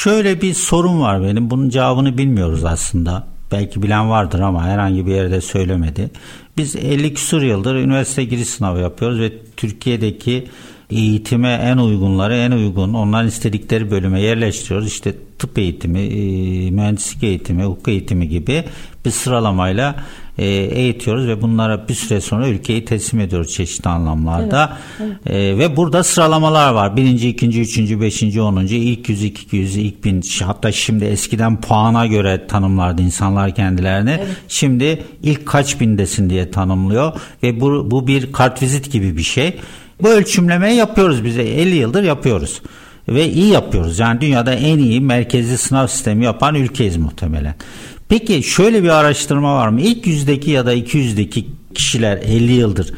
Şöyle 0.03 0.41
bir 0.41 0.53
sorun 0.53 1.01
var 1.01 1.23
benim, 1.23 1.49
bunun 1.49 1.69
cevabını 1.69 2.17
bilmiyorum 2.17 2.32
bilmiyoruz 2.33 2.65
aslında. 2.65 3.27
Belki 3.51 3.83
bilen 3.83 4.09
vardır 4.09 4.39
ama 4.39 4.65
herhangi 4.65 5.05
bir 5.05 5.11
yerde 5.11 5.41
söylemedi. 5.41 6.09
Biz 6.57 6.75
50 6.75 7.13
küsur 7.13 7.41
yıldır 7.41 7.75
üniversite 7.75 8.23
giriş 8.23 8.47
sınavı 8.47 8.79
yapıyoruz 8.79 9.19
ve 9.19 9.31
Türkiye'deki 9.57 10.47
eğitime 10.89 11.53
en 11.53 11.77
uygunları 11.77 12.35
en 12.35 12.51
uygun 12.51 12.93
onların 12.93 13.27
istedikleri 13.27 13.91
bölüme 13.91 14.21
yerleştiriyoruz. 14.21 14.87
İşte 14.87 15.13
tıp 15.39 15.57
eğitimi, 15.57 15.99
e, 15.99 16.71
mühendislik 16.71 17.23
eğitimi, 17.23 17.63
hukuk 17.63 17.87
eğitimi 17.87 18.29
gibi 18.29 18.63
bir 19.05 19.11
sıralamayla 19.11 19.95
e, 20.37 20.45
eğitiyoruz 20.45 21.27
ve 21.27 21.41
bunlara 21.41 21.87
bir 21.87 21.93
süre 21.93 22.21
sonra 22.21 22.47
ülkeyi 22.47 22.85
teslim 22.85 23.19
ediyoruz 23.19 23.53
çeşitli 23.53 23.89
anlamlarda. 23.89 24.77
Evet, 25.01 25.11
evet. 25.25 25.35
E, 25.35 25.57
ve 25.57 25.77
burada 25.77 26.03
sıralamalar 26.03 26.73
var. 26.73 26.97
Birinci, 26.97 27.29
ikinci, 27.29 27.61
üçüncü, 27.61 28.01
beşinci, 28.01 28.41
onuncu, 28.41 28.75
ilk 28.75 29.09
yüz, 29.09 29.23
iki 29.23 29.55
yüz, 29.55 29.77
ilk 29.77 30.03
bin. 30.03 30.23
Hatta 30.43 30.71
şimdi 30.71 31.05
eskiden 31.05 31.61
puana 31.61 32.05
göre 32.05 32.47
tanımlardı 32.47 33.01
insanlar 33.01 33.55
kendilerini. 33.55 34.17
Evet. 34.19 34.37
Şimdi 34.47 35.03
ilk 35.23 35.45
kaç 35.45 35.79
bindesin 35.79 36.29
diye 36.29 36.51
tanımlıyor 36.51 37.13
ve 37.43 37.61
bu, 37.61 37.91
bu 37.91 38.07
bir 38.07 38.31
kartvizit 38.31 38.91
gibi 38.91 39.17
bir 39.17 39.23
şey. 39.23 39.59
Bu 40.01 40.09
ölçümlemeyi 40.09 40.77
yapıyoruz 40.77 41.23
bize 41.23 41.43
50 41.43 41.75
yıldır 41.75 42.03
yapıyoruz 42.03 42.61
ve 43.07 43.29
iyi 43.29 43.47
yapıyoruz. 43.47 43.99
Yani 43.99 44.21
dünyada 44.21 44.53
en 44.53 44.77
iyi 44.77 45.01
merkezi 45.01 45.57
sınav 45.57 45.87
sistemi 45.87 46.25
yapan 46.25 46.55
ülkeyiz 46.55 46.97
muhtemelen. 46.97 47.55
Peki 48.13 48.43
şöyle 48.43 48.83
bir 48.83 48.89
araştırma 48.89 49.55
var 49.55 49.67
mı? 49.67 49.81
İlk 49.81 50.07
yüzdeki 50.07 50.51
ya 50.51 50.65
da 50.65 50.73
iki 50.73 50.97
yüzdeki 50.97 51.47
kişiler 51.75 52.17
50 52.17 52.51
yıldır 52.51 52.93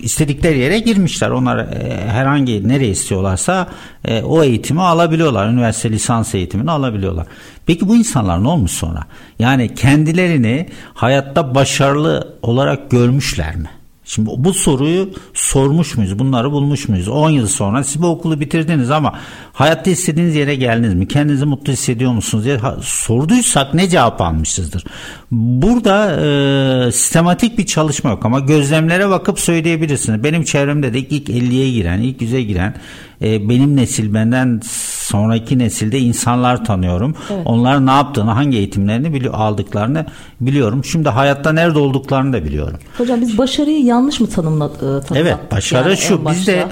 istedikleri 0.00 0.58
yere 0.58 0.78
girmişler. 0.78 1.30
Onlar 1.30 1.58
e, 1.58 2.08
herhangi 2.08 2.68
nereye 2.68 2.90
istiyorlarsa 2.90 3.68
e, 4.04 4.22
o 4.22 4.42
eğitimi 4.42 4.82
alabiliyorlar. 4.82 5.48
Üniversite 5.48 5.90
lisans 5.90 6.34
eğitimini 6.34 6.70
alabiliyorlar. 6.70 7.26
Peki 7.66 7.88
bu 7.88 7.96
insanlar 7.96 8.44
ne 8.44 8.48
olmuş 8.48 8.70
sonra? 8.70 9.04
Yani 9.38 9.74
kendilerini 9.74 10.68
hayatta 10.94 11.54
başarılı 11.54 12.36
olarak 12.42 12.90
görmüşler 12.90 13.56
mi? 13.56 13.70
Şimdi 14.08 14.30
bu 14.36 14.54
soruyu 14.54 15.10
sormuş 15.34 15.96
muyuz? 15.96 16.18
Bunları 16.18 16.52
bulmuş 16.52 16.88
muyuz? 16.88 17.08
10 17.08 17.30
yıl 17.30 17.46
sonra 17.46 17.84
siz 17.84 18.02
bu 18.02 18.06
okulu 18.06 18.40
bitirdiniz 18.40 18.90
ama 18.90 19.18
hayatta 19.52 19.90
istediğiniz 19.90 20.34
yere 20.34 20.54
geldiniz 20.54 20.94
mi? 20.94 21.08
Kendinizi 21.08 21.44
mutlu 21.44 21.72
hissediyor 21.72 22.12
musunuz 22.12 22.44
diye 22.44 22.60
sorduysak 22.82 23.74
ne 23.74 23.88
cevap 23.88 24.20
almışızdır? 24.20 24.84
Burada 25.30 26.20
e, 26.20 26.92
sistematik 26.92 27.58
bir 27.58 27.66
çalışma 27.66 28.10
yok 28.10 28.24
ama 28.24 28.40
gözlemlere 28.40 29.08
bakıp 29.08 29.40
söyleyebilirsiniz. 29.40 30.24
Benim 30.24 30.44
çevremde 30.44 30.94
de 30.94 30.98
ilk 30.98 31.28
50'ye 31.28 31.70
giren, 31.70 31.98
ilk 31.98 32.22
100'e 32.22 32.42
giren 32.42 32.74
e, 33.22 33.48
benim 33.48 33.76
nesil 33.76 34.14
benden 34.14 34.60
sonraki 35.08 35.58
nesilde 35.58 35.98
insanlar 35.98 36.64
tanıyorum. 36.64 37.14
Evet. 37.30 37.42
Onlar 37.44 37.86
ne 37.86 37.90
yaptığını, 37.90 38.30
hangi 38.30 38.56
eğitimlerini 38.56 39.14
biliyor, 39.14 39.34
aldıklarını 39.34 40.06
biliyorum. 40.40 40.84
Şimdi 40.84 41.08
hayatta 41.08 41.52
nerede 41.52 41.78
olduklarını 41.78 42.32
da 42.32 42.44
biliyorum. 42.44 42.78
Hocam 42.98 43.20
biz 43.20 43.38
başarıyı 43.38 43.84
yanlış 43.84 44.20
mı 44.20 44.30
tanımladık? 44.30 45.06
Evet, 45.14 45.36
başarı 45.52 45.88
yani 45.88 45.98
şu. 45.98 46.26
Bizde 46.26 46.68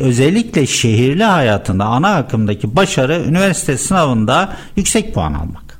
özellikle 0.00 0.66
şehirli 0.66 1.24
hayatında 1.24 1.84
ana 1.84 2.14
akımdaki 2.14 2.76
başarı 2.76 3.22
üniversite 3.28 3.78
sınavında 3.78 4.52
yüksek 4.76 5.14
puan 5.14 5.34
almak. 5.34 5.71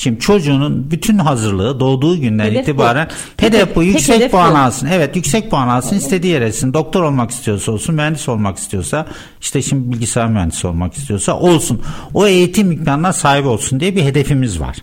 Şimdi 0.00 0.20
çocuğunun 0.20 0.90
bütün 0.90 1.18
hazırlığı 1.18 1.80
doğduğu 1.80 2.20
günden 2.20 2.44
hedef 2.44 2.62
itibaren 2.62 3.08
bu. 3.38 3.42
hedef 3.46 3.76
bu 3.76 3.82
yüksek 3.82 4.16
hedef 4.16 4.30
puan 4.30 4.54
bu. 4.54 4.58
alsın. 4.58 4.88
Evet 4.92 5.16
yüksek 5.16 5.50
puan 5.50 5.68
alsın 5.68 5.92
evet. 5.92 6.02
istediği 6.02 6.32
yere 6.32 6.46
etsin. 6.46 6.74
Doktor 6.74 7.02
olmak 7.02 7.30
istiyorsa 7.30 7.72
olsun, 7.72 7.94
mühendis 7.94 8.28
olmak 8.28 8.58
istiyorsa 8.58 9.06
işte 9.40 9.62
şimdi 9.62 9.92
bilgisayar 9.92 10.28
mühendisi 10.28 10.66
olmak 10.66 10.94
istiyorsa 10.94 11.38
olsun. 11.38 11.82
O 12.14 12.26
eğitim 12.26 12.72
imkanına 12.72 13.12
sahip 13.12 13.46
olsun 13.46 13.80
diye 13.80 13.96
bir 13.96 14.02
hedefimiz 14.02 14.60
var 14.60 14.76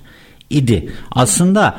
idi. 0.50 0.94
Aslında 1.12 1.78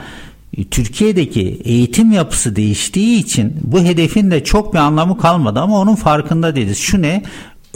Türkiye'deki 0.71 1.61
eğitim 1.64 2.12
yapısı 2.12 2.57
değiştiği 2.57 3.18
için 3.18 3.57
bu 3.62 3.80
hedefin 3.80 4.30
de 4.30 4.45
çok 4.45 4.75
bir 4.75 4.78
anlamı 4.78 5.18
kalmadı 5.18 5.61
ama 5.61 5.80
onun 5.80 5.95
farkında 5.95 6.57
değiliz. 6.57 6.78
Şu 6.78 7.02
ne? 7.02 7.23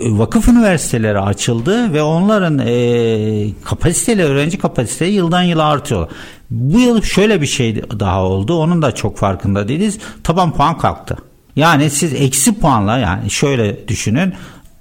Vakıf 0.07 0.49
üniversiteleri 0.49 1.19
açıldı 1.19 1.93
ve 1.93 2.03
onların 2.03 2.59
e, 2.59 3.49
kapasiteleri, 3.65 4.27
öğrenci 4.27 4.59
kapasiteleri 4.59 5.13
yıldan 5.13 5.43
yıla 5.43 5.65
artıyor. 5.65 6.09
Bu 6.51 6.81
yıl 6.81 7.03
şöyle 7.03 7.41
bir 7.41 7.47
şey 7.47 7.83
daha 8.01 8.25
oldu. 8.25 8.55
Onun 8.59 8.83
da 8.83 8.93
çok 8.93 9.19
farkında 9.19 9.69
değiliz. 9.69 9.99
Taban 10.23 10.53
puan 10.53 10.79
kalktı. 10.79 11.17
Yani 11.57 11.91
siz 11.91 12.15
eksi 12.15 12.59
puanla 12.59 12.99
yani 12.99 13.31
şöyle 13.31 13.89
düşünün. 13.89 14.33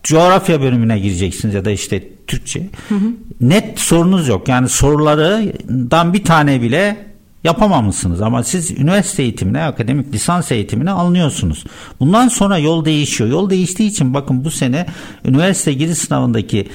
Coğrafya 0.04 0.62
bölümüne 0.62 1.00
gireceksiniz 1.00 1.56
ya 1.56 1.66
da 1.66 1.72
işte 1.72 2.04
Türkçe. 2.28 2.60
Hı 2.90 2.96
hı. 2.96 3.12
Net 3.42 3.80
sorunuz 3.80 4.28
yok. 4.28 4.48
Yani 4.48 4.70
sorulardan 4.70 6.14
bir 6.14 6.24
tane 6.24 6.62
bile 6.62 7.11
yapamamışsınız 7.44 8.22
ama 8.22 8.44
siz 8.44 8.72
üniversite 8.72 9.24
eğitimine, 9.24 9.64
akademik 9.64 10.14
lisans 10.14 10.52
eğitimine 10.52 10.92
alınıyorsunuz. 10.92 11.64
Bundan 12.00 12.28
sonra 12.28 12.58
yol 12.58 12.86
değişiyor. 12.86 13.30
Yol 13.30 13.50
değiştiği 13.50 13.90
için 13.90 14.14
bakın 14.14 14.46
bu 14.46 14.52
sene 14.52 14.86
üniversite 15.26 15.74
giriş 15.74 15.98
sınavındaki 15.98 16.68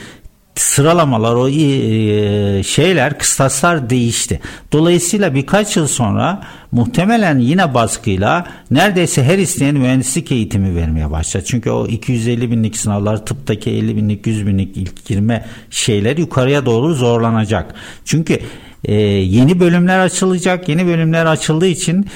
sıralamalar 0.55 1.35
o 1.35 1.49
e, 1.49 2.63
şeyler 2.63 3.19
kıstaslar 3.19 3.91
değişti. 3.91 4.41
Dolayısıyla 4.73 5.35
birkaç 5.35 5.77
yıl 5.77 5.87
sonra 5.87 6.43
muhtemelen 6.73 7.39
yine 7.39 7.75
baskıyla 7.75 8.47
neredeyse 8.71 9.25
her 9.25 9.39
isteyen 9.39 9.75
mühendislik 9.75 10.33
eğitimi 10.33 10.77
vermeye 10.77 11.11
başlar. 11.11 11.41
Çünkü 11.45 11.71
o 11.71 11.87
250 11.87 12.51
binlik 12.51 12.77
sınavlar 12.77 13.27
tıptaki 13.27 13.71
50 13.71 13.97
binlik 13.97 14.27
100 14.27 14.47
binlik 14.47 14.77
ilk 14.77 15.07
girme 15.07 15.45
şeyler 15.71 16.17
yukarıya 16.17 16.67
doğru 16.67 16.95
zorlanacak. 16.95 17.75
Çünkü 18.05 18.41
ee, 18.87 18.95
yeni 18.95 19.61
bölümler 19.61 19.99
açılacak. 19.99 20.69
Yeni 20.69 20.87
bölümler 20.87 21.27
açıldığı 21.27 21.67
için 21.67 22.07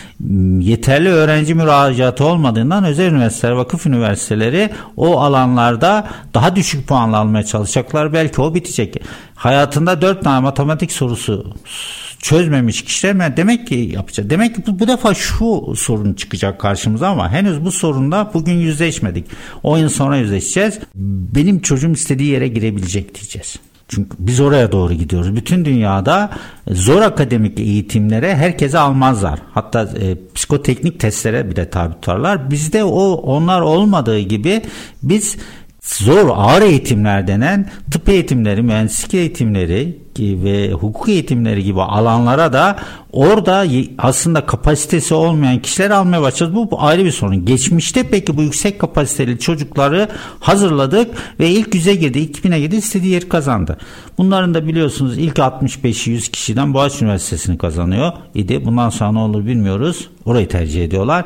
yeterli 0.60 1.08
öğrenci 1.08 1.54
müracaatı 1.54 2.24
olmadığından 2.24 2.84
özel 2.84 3.12
üniversiteler, 3.12 3.52
vakıf 3.52 3.86
üniversiteleri 3.86 4.70
o 4.96 5.20
alanlarda 5.20 6.08
daha 6.34 6.56
düşük 6.56 6.88
puanla 6.88 7.18
almaya 7.18 7.44
çalışacaklar. 7.44 8.12
Belki 8.12 8.40
o 8.40 8.54
bitecek. 8.54 8.96
Hayatında 9.34 10.02
dört 10.02 10.24
tane 10.24 10.40
matematik 10.40 10.92
sorusu 10.92 11.54
çözmemiş 12.18 12.84
kişiler 12.84 13.36
demek 13.36 13.66
ki 13.66 13.74
yapacak. 13.74 14.30
Demek 14.30 14.56
ki 14.56 14.62
bu, 14.66 14.78
bu 14.78 14.88
defa 14.88 15.14
şu 15.14 15.74
sorun 15.76 16.12
çıkacak 16.14 16.60
karşımıza 16.60 17.08
ama 17.08 17.30
henüz 17.30 17.64
bu 17.64 17.72
sorunla 17.72 18.30
bugün 18.34 18.54
yüzleşmedik. 18.54 19.26
10 19.62 19.78
yıl 19.78 19.88
sonra 19.88 20.16
yüzleşeceğiz. 20.16 20.78
Benim 21.34 21.60
çocuğum 21.60 21.92
istediği 21.92 22.28
yere 22.28 22.48
girebilecek 22.48 23.14
diyeceğiz. 23.14 23.56
Çünkü 23.90 24.16
biz 24.18 24.40
oraya 24.40 24.72
doğru 24.72 24.92
gidiyoruz. 24.92 25.36
Bütün 25.36 25.64
dünyada 25.64 26.30
zor 26.68 27.02
akademik 27.02 27.60
eğitimlere 27.60 28.36
herkese 28.36 28.78
almazlar. 28.78 29.38
Hatta 29.54 29.82
e, 29.82 30.16
psikoteknik 30.34 31.00
testlere 31.00 31.50
bile 31.50 31.70
tabi 31.70 31.94
tutarlar. 31.94 32.50
Bizde 32.50 32.84
o 32.84 33.12
onlar 33.12 33.60
olmadığı 33.60 34.18
gibi 34.18 34.62
biz 35.02 35.36
zor 35.82 36.30
ağır 36.34 36.62
eğitimler 36.62 37.26
denen 37.26 37.70
tıp 37.90 38.08
eğitimleri, 38.08 38.62
mühendislik 38.62 39.14
eğitimleri 39.14 39.98
ve 40.18 40.72
hukuk 40.72 41.08
eğitimleri 41.08 41.64
gibi 41.64 41.82
alanlara 41.82 42.52
da 42.52 42.76
orada 43.12 43.64
aslında 43.98 44.46
kapasitesi 44.46 45.14
olmayan 45.14 45.62
kişiler 45.62 45.90
almaya 45.90 46.22
başladı. 46.22 46.54
Bu, 46.54 46.70
bu 46.70 46.82
ayrı 46.82 47.04
bir 47.04 47.10
sorun. 47.10 47.44
Geçmişte 47.44 48.02
peki 48.02 48.36
bu 48.36 48.42
yüksek 48.42 48.78
kapasiteli 48.78 49.38
çocukları 49.38 50.08
hazırladık 50.40 51.10
ve 51.40 51.50
ilk 51.50 51.74
yüze 51.74 51.94
girdi. 51.94 52.18
2000'e 52.18 52.60
girdi 52.60 52.76
istediği 52.76 53.12
yeri 53.12 53.28
kazandı. 53.28 53.78
Bunların 54.18 54.54
da 54.54 54.66
biliyorsunuz 54.66 55.18
ilk 55.18 55.36
65'i 55.36 56.12
100 56.12 56.28
kişiden 56.28 56.74
Boğaziçi 56.74 57.04
Üniversitesi'ni 57.04 57.58
kazanıyor 57.58 58.12
idi. 58.34 58.64
Bundan 58.64 58.90
sonra 58.90 59.12
ne 59.12 59.18
olur 59.18 59.46
bilmiyoruz. 59.46 60.08
Orayı 60.24 60.48
tercih 60.48 60.84
ediyorlar. 60.84 61.24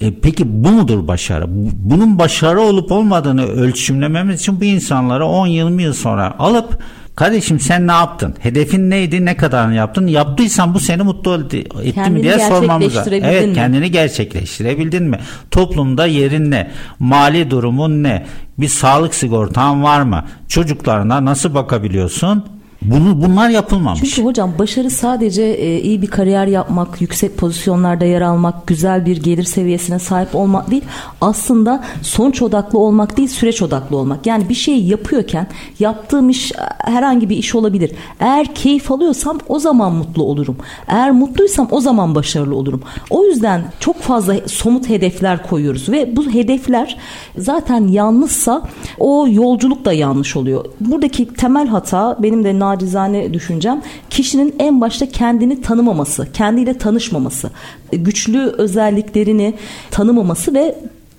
E, 0.00 0.14
peki 0.22 0.64
bu 0.64 0.68
mudur 0.68 1.08
başarı? 1.08 1.44
Bunun 1.74 2.18
başarı 2.18 2.60
olup 2.60 2.92
olmadığını 2.92 3.46
ölçümlememiz 3.46 4.40
için 4.40 4.60
bu 4.60 4.64
insanları 4.64 5.24
10-20 5.24 5.82
yıl 5.82 5.92
sonra 5.92 6.34
alıp 6.38 6.78
Kardeşim 7.20 7.60
sen 7.60 7.86
ne 7.86 7.92
yaptın? 7.92 8.34
Hedefin 8.38 8.90
neydi? 8.90 9.24
Ne 9.24 9.36
kadarını 9.36 9.74
yaptın? 9.74 10.06
Yaptıysan 10.06 10.74
bu 10.74 10.80
seni 10.80 11.02
mutlu 11.02 11.34
etti 11.34 11.64
kendini 11.94 12.18
mi 12.18 12.22
diye 12.22 12.38
sormamız 12.38 12.96
lazım. 12.96 13.12
Evet 13.12 13.48
mi? 13.48 13.54
kendini 13.54 13.90
gerçekleştirebildin 13.90 15.02
mi? 15.02 15.18
Toplumda 15.50 16.06
yerin 16.06 16.50
ne? 16.50 16.70
Mali 16.98 17.50
durumun 17.50 18.02
ne? 18.02 18.26
Bir 18.58 18.68
sağlık 18.68 19.14
sigortan 19.14 19.82
var 19.82 20.02
mı? 20.02 20.24
Çocuklarına 20.48 21.24
nasıl 21.24 21.54
bakabiliyorsun? 21.54 22.44
Bunu, 22.82 23.22
bunlar 23.22 23.48
yapılmamış. 23.48 24.00
Çünkü 24.00 24.24
hocam 24.24 24.52
başarı 24.58 24.90
sadece 24.90 25.42
e, 25.42 25.80
iyi 25.80 26.02
bir 26.02 26.06
kariyer 26.06 26.46
yapmak, 26.46 27.00
yüksek 27.00 27.36
pozisyonlarda 27.36 28.04
yer 28.04 28.20
almak, 28.20 28.66
güzel 28.66 29.06
bir 29.06 29.22
gelir 29.22 29.44
seviyesine 29.44 29.98
sahip 29.98 30.34
olmak 30.34 30.70
değil. 30.70 30.84
Aslında 31.20 31.84
sonuç 32.02 32.42
odaklı 32.42 32.78
olmak 32.78 33.16
değil, 33.16 33.28
süreç 33.28 33.62
odaklı 33.62 33.96
olmak. 33.96 34.26
Yani 34.26 34.48
bir 34.48 34.54
şey 34.54 34.82
yapıyorken 34.82 35.46
yaptığım 35.78 36.30
iş 36.30 36.52
herhangi 36.78 37.28
bir 37.30 37.36
iş 37.36 37.54
olabilir. 37.54 37.90
Eğer 38.20 38.54
keyif 38.54 38.90
alıyorsam 38.90 39.38
o 39.48 39.58
zaman 39.58 39.92
mutlu 39.92 40.22
olurum. 40.22 40.56
Eğer 40.88 41.10
mutluysam 41.10 41.68
o 41.70 41.80
zaman 41.80 42.14
başarılı 42.14 42.56
olurum. 42.56 42.82
O 43.10 43.24
yüzden 43.24 43.62
çok 43.80 44.00
fazla 44.00 44.34
somut 44.48 44.88
hedefler 44.88 45.48
koyuyoruz 45.48 45.88
ve 45.88 46.16
bu 46.16 46.30
hedefler 46.30 46.96
zaten 47.38 47.88
yanlışsa 47.88 48.62
o 48.98 49.26
yolculuk 49.30 49.84
da 49.84 49.92
yanlış 49.92 50.36
oluyor. 50.36 50.64
Buradaki 50.80 51.34
temel 51.34 51.68
hata 51.68 52.16
benim 52.22 52.44
de 52.44 52.58
nacizane 52.70 53.34
düşüncem 53.34 53.82
kişinin 54.10 54.54
en 54.58 54.80
başta 54.80 55.08
kendini 55.08 55.62
tanımaması, 55.62 56.32
kendiyle 56.32 56.78
tanışmaması, 56.78 57.50
güçlü 57.92 58.40
özelliklerini 58.40 59.54
tanımaması 59.90 60.54
ve 60.54 60.74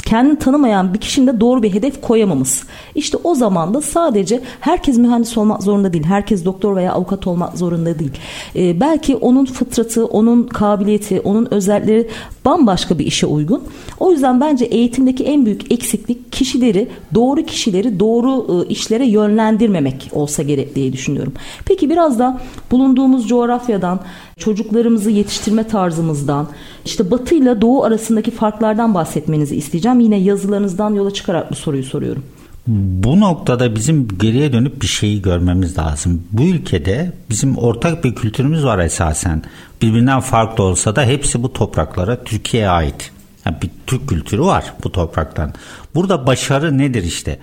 kendini 0.06 0.40
tanımayan 0.40 0.94
bir 0.94 1.00
kişinin 1.00 1.28
de 1.28 1.40
doğru 1.40 1.64
bir 1.64 1.74
hedef 1.74 2.02
koyamaması. 2.02 2.66
İşte 2.96 3.18
o 3.24 3.36
zaman 3.36 3.74
da 3.74 3.82
sadece 3.82 4.42
herkes 4.60 4.98
mühendis 4.98 5.38
olmak 5.38 5.64
zorunda 5.64 5.94
değil. 5.94 6.04
Herkes 6.04 6.46
doktor 6.46 6.76
veya 6.76 6.94
avukat 6.94 7.28
olmak 7.28 7.58
zorunda 7.58 8.00
değil. 8.00 8.12
Ee, 8.56 8.80
belki 8.80 9.16
onun 9.16 9.46
fıtratı, 9.46 10.06
onun 10.06 10.44
kabiliyeti, 10.44 11.20
onun 11.20 11.48
özellikleri 11.52 12.08
bambaşka 12.46 13.00
bir 13.00 13.06
işe 13.06 13.28
uygun. 13.28 13.64
O 14.00 14.12
yüzden 14.12 14.42
bence 14.42 14.66
eğitimdeki 14.66 15.24
en 15.24 15.46
büyük 15.46 15.72
eksiklik 15.72 16.32
kişileri, 16.32 16.88
doğru 17.14 17.44
kişileri 17.46 18.00
doğru 18.00 18.64
e, 18.64 18.68
işlere 18.68 19.06
yönlendirmemek 19.08 20.10
olsa 20.14 20.44
gerek 20.44 20.76
diye 20.76 20.94
düşünüyorum. 20.94 21.34
Peki 21.66 21.90
biraz 21.90 22.20
da 22.20 22.42
bulunduğumuz 22.72 23.28
coğrafyadan, 23.28 24.00
çocuklarımızı 24.42 25.12
yetiştirme 25.12 25.68
tarzımızdan, 25.68 26.48
işte 26.86 27.12
Batı 27.12 27.36
ile 27.36 27.62
Doğu 27.62 27.84
arasındaki 27.84 28.32
farklardan 28.32 28.94
bahsetmenizi 28.94 29.56
isteyeceğim. 29.56 30.00
Yine 30.00 30.20
yazılarınızdan 30.20 30.94
yola 30.94 31.12
çıkarak 31.12 31.52
bu 31.52 31.56
soruyu 31.56 31.84
soruyorum. 31.84 32.24
Bu 32.68 33.20
noktada 33.20 33.76
bizim 33.76 34.08
geriye 34.20 34.54
dönüp 34.54 34.82
bir 34.82 34.88
şeyi 34.88 35.22
görmemiz 35.22 35.78
lazım. 35.78 36.24
Bu 36.32 36.44
ülkede 36.44 37.14
bizim 37.30 37.58
ortak 37.58 38.04
bir 38.04 38.16
kültürümüz 38.16 38.66
var 38.66 38.80
esasen. 38.80 39.44
Birbirinden 39.82 40.20
farklı 40.20 40.64
olsa 40.64 40.96
da 40.96 41.04
hepsi 41.04 41.44
bu 41.44 41.54
topraklara 41.54 42.24
Türkiye'ye 42.24 42.70
ait. 42.70 43.12
Yani 43.46 43.56
bir 43.62 43.70
Türk 43.88 44.10
kültürü 44.10 44.42
var 44.42 44.74
bu 44.84 44.92
topraktan. 44.92 45.54
Burada 45.96 46.28
başarı 46.28 46.78
nedir 46.78 47.04
işte? 47.04 47.40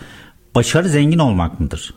Başarı 0.55 0.89
zengin 0.89 1.19
olmak 1.19 1.61
mıdır? 1.61 1.95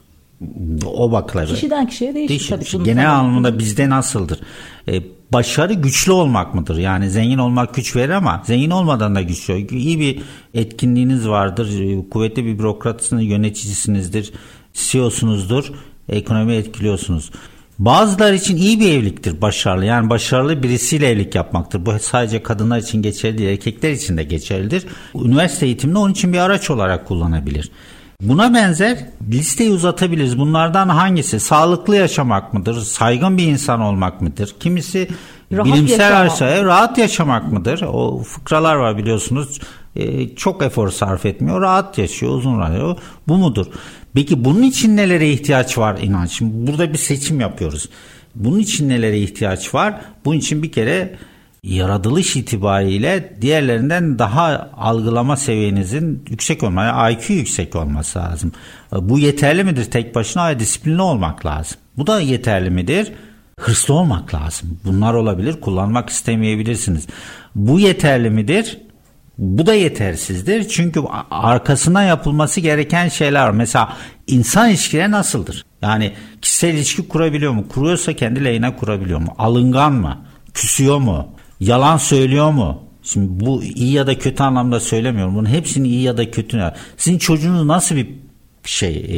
O 0.85 1.11
bakları. 1.11 1.47
Kişiden 1.47 1.87
kişiye 1.87 2.15
değişir, 2.15 2.57
değişir. 2.57 2.77
tabii. 2.77 2.83
Genel 2.83 3.15
anlamda 3.15 3.59
bizde 3.59 3.89
nasıldır? 3.89 4.39
Ee, 4.87 5.01
başarı 5.33 5.73
güçlü 5.73 6.11
olmak 6.11 6.55
mıdır? 6.55 6.77
Yani 6.77 7.09
zengin 7.09 7.37
olmak 7.37 7.75
güç 7.75 7.95
verir 7.95 8.09
ama 8.09 8.43
zengin 8.45 8.69
olmadan 8.69 9.15
da 9.15 9.21
güçlü. 9.21 9.67
İyi 9.67 9.99
bir 9.99 10.21
etkinliğiniz 10.53 11.27
vardır. 11.27 11.69
Kuvvetli 12.09 12.45
bir 12.45 12.59
bürokratsınız, 12.59 13.23
yöneticisinizdir. 13.23 14.33
CEO'sunuzdur. 14.73 15.71
Ekonomi 16.09 16.53
etkiliyorsunuz. 16.53 17.31
Bazılar 17.79 18.33
için 18.33 18.57
iyi 18.57 18.79
bir 18.79 18.91
evliliktir 18.91 19.41
başarılı. 19.41 19.85
Yani 19.85 20.09
başarılı 20.09 20.63
birisiyle 20.63 21.09
evlilik 21.09 21.35
yapmaktır. 21.35 21.85
Bu 21.85 21.93
sadece 22.01 22.43
kadınlar 22.43 22.77
için 22.77 23.01
geçerli 23.01 23.37
değil, 23.37 23.49
erkekler 23.49 23.91
için 23.91 24.17
de 24.17 24.23
geçerlidir. 24.23 24.85
Üniversite 25.15 25.65
eğitimini 25.65 25.97
onun 25.97 26.11
için 26.11 26.33
bir 26.33 26.37
araç 26.37 26.69
olarak 26.69 27.07
kullanabilir. 27.07 27.71
Buna 28.21 28.53
benzer 28.53 28.97
listeyi 29.31 29.69
uzatabiliriz. 29.69 30.37
Bunlardan 30.37 30.89
hangisi? 30.89 31.39
Sağlıklı 31.39 31.95
yaşamak 31.95 32.53
mıdır? 32.53 32.81
Saygın 32.81 33.37
bir 33.37 33.47
insan 33.47 33.81
olmak 33.81 34.21
mıdır? 34.21 34.55
Kimisi 34.59 35.07
rahat 35.51 35.65
bilimsel 35.65 36.21
aşağıya 36.21 36.63
rahat 36.63 36.97
yaşamak 36.97 37.51
mıdır? 37.51 37.81
O 37.81 38.23
fıkralar 38.23 38.75
var 38.75 38.97
biliyorsunuz. 38.97 39.59
Ee, 39.95 40.35
çok 40.35 40.63
efor 40.63 40.89
sarf 40.89 41.25
etmiyor. 41.25 41.61
Rahat 41.61 41.97
yaşıyor, 41.97 42.31
uzun 42.31 42.61
yaşıyor. 42.61 42.97
Bu 43.27 43.37
mudur? 43.37 43.65
Peki 44.13 44.45
bunun 44.45 44.61
için 44.61 44.97
nelere 44.97 45.29
ihtiyaç 45.29 45.77
var 45.77 45.97
inanç? 46.01 46.31
Şimdi 46.31 46.71
burada 46.71 46.93
bir 46.93 46.97
seçim 46.97 47.39
yapıyoruz. 47.39 47.89
Bunun 48.35 48.59
için 48.59 48.89
nelere 48.89 49.19
ihtiyaç 49.19 49.73
var? 49.73 50.01
Bunun 50.25 50.37
için 50.37 50.63
bir 50.63 50.71
kere 50.71 51.15
yaratılış 51.63 52.35
itibariyle 52.35 53.37
diğerlerinden 53.41 54.19
daha 54.19 54.69
algılama 54.77 55.37
seviyenizin 55.37 56.25
yüksek 56.29 56.63
olması, 56.63 57.11
IQ 57.11 57.33
yüksek 57.33 57.75
olması 57.75 58.19
lazım. 58.19 58.51
Bu 58.91 59.19
yeterli 59.19 59.63
midir 59.63 59.85
tek 59.85 60.15
başına? 60.15 60.59
Disiplinli 60.59 61.01
olmak 61.01 61.45
lazım. 61.45 61.77
Bu 61.97 62.07
da 62.07 62.21
yeterli 62.21 62.69
midir? 62.69 63.11
Hırslı 63.59 63.93
olmak 63.93 64.33
lazım. 64.33 64.79
Bunlar 64.85 65.13
olabilir, 65.13 65.61
kullanmak 65.61 66.09
istemeyebilirsiniz. 66.09 67.07
Bu 67.55 67.79
yeterli 67.79 68.29
midir? 68.29 68.77
Bu 69.37 69.65
da 69.65 69.73
yetersizdir. 69.73 70.67
Çünkü 70.67 71.01
arkasına 71.31 72.03
yapılması 72.03 72.59
gereken 72.61 73.07
şeyler 73.07 73.47
var. 73.47 73.51
Mesela 73.51 73.97
insan 74.27 74.69
ilişkileri 74.69 75.11
nasıldır? 75.11 75.65
Yani 75.81 76.13
kişisel 76.41 76.73
ilişki 76.73 77.07
kurabiliyor 77.07 77.51
mu? 77.51 77.67
Kuruyorsa 77.67 78.13
kendi 78.13 78.45
lehine 78.45 78.75
kurabiliyor 78.75 79.19
mu? 79.19 79.35
Alıngan 79.37 79.93
mı? 79.93 80.17
Küsüyor 80.53 80.97
mu? 80.97 81.35
Yalan 81.61 81.97
söylüyor 81.97 82.51
mu? 82.51 82.83
Şimdi 83.03 83.45
bu 83.45 83.63
iyi 83.63 83.91
ya 83.91 84.07
da 84.07 84.17
kötü 84.19 84.43
anlamda 84.43 84.79
söylemiyorum. 84.79 85.35
Bunun 85.35 85.49
hepsini 85.49 85.87
iyi 85.87 86.01
ya 86.01 86.17
da 86.17 86.31
kötü. 86.31 86.73
Sizin 86.97 87.17
çocuğunuz 87.17 87.65
nasıl 87.65 87.95
bir 87.95 88.07
şey 88.63 89.05
e, 89.09 89.17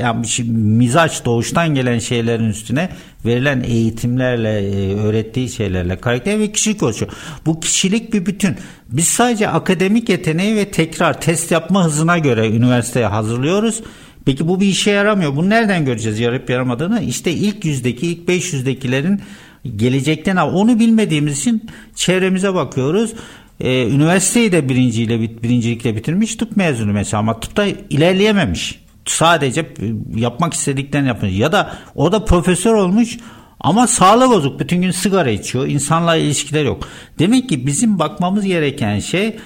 yani 0.00 0.22
bir 0.22 0.28
şey, 0.28 0.44
mizaç 0.50 1.24
doğuştan 1.24 1.74
gelen 1.74 1.98
şeylerin 1.98 2.48
üstüne 2.48 2.88
verilen 3.24 3.60
eğitimlerle 3.60 4.60
e, 4.60 4.94
öğrettiği 4.94 5.48
şeylerle 5.48 5.96
karakter 5.96 6.38
ve 6.38 6.52
kişilik 6.52 6.82
oluşuyor. 6.82 7.12
Bu 7.46 7.60
kişilik 7.60 8.12
bir 8.12 8.26
bütün. 8.26 8.56
Biz 8.88 9.06
sadece 9.08 9.48
akademik 9.48 10.08
yeteneği 10.08 10.56
ve 10.56 10.70
tekrar 10.70 11.20
test 11.20 11.50
yapma 11.50 11.84
hızına 11.84 12.18
göre 12.18 12.48
üniversiteye 12.48 13.06
hazırlıyoruz. 13.06 13.82
Peki 14.26 14.48
bu 14.48 14.60
bir 14.60 14.66
işe 14.66 14.90
yaramıyor. 14.90 15.36
Bunu 15.36 15.48
nereden 15.48 15.84
göreceğiz 15.84 16.20
yarayıp 16.20 16.50
yaramadığını? 16.50 17.02
İşte 17.02 17.32
ilk 17.32 17.64
yüzdeki, 17.64 18.06
ilk 18.06 18.28
500'dekilerin 18.28 19.20
gelecekten 19.76 20.36
onu 20.36 20.78
bilmediğimiz 20.78 21.38
için 21.38 21.66
çevremize 21.94 22.54
bakıyoruz. 22.54 23.14
Ee, 23.60 23.88
üniversiteyi 23.88 24.52
de 24.52 24.68
birinciyle 24.68 25.42
birincilikle 25.42 25.96
bitirmiş 25.96 26.36
tıp 26.36 26.56
mezunu 26.56 26.92
mesela 26.92 27.20
ama 27.20 27.40
tıpta 27.40 27.66
ilerleyememiş. 27.66 28.80
Sadece 29.06 29.66
yapmak 30.14 30.54
istediklerini 30.54 31.08
yapmış 31.08 31.38
ya 31.38 31.52
da 31.52 31.72
o 31.94 32.12
da 32.12 32.24
profesör 32.24 32.74
olmuş 32.74 33.18
ama 33.60 33.86
sağlığı 33.86 34.30
bozuk. 34.30 34.60
Bütün 34.60 34.82
gün 34.82 34.90
sigara 34.90 35.30
içiyor. 35.30 35.66
insanlarla 35.66 36.16
ilişkiler 36.16 36.64
yok. 36.64 36.88
Demek 37.18 37.48
ki 37.48 37.66
bizim 37.66 37.98
bakmamız 37.98 38.44
gereken 38.44 38.98
şey 38.98 39.36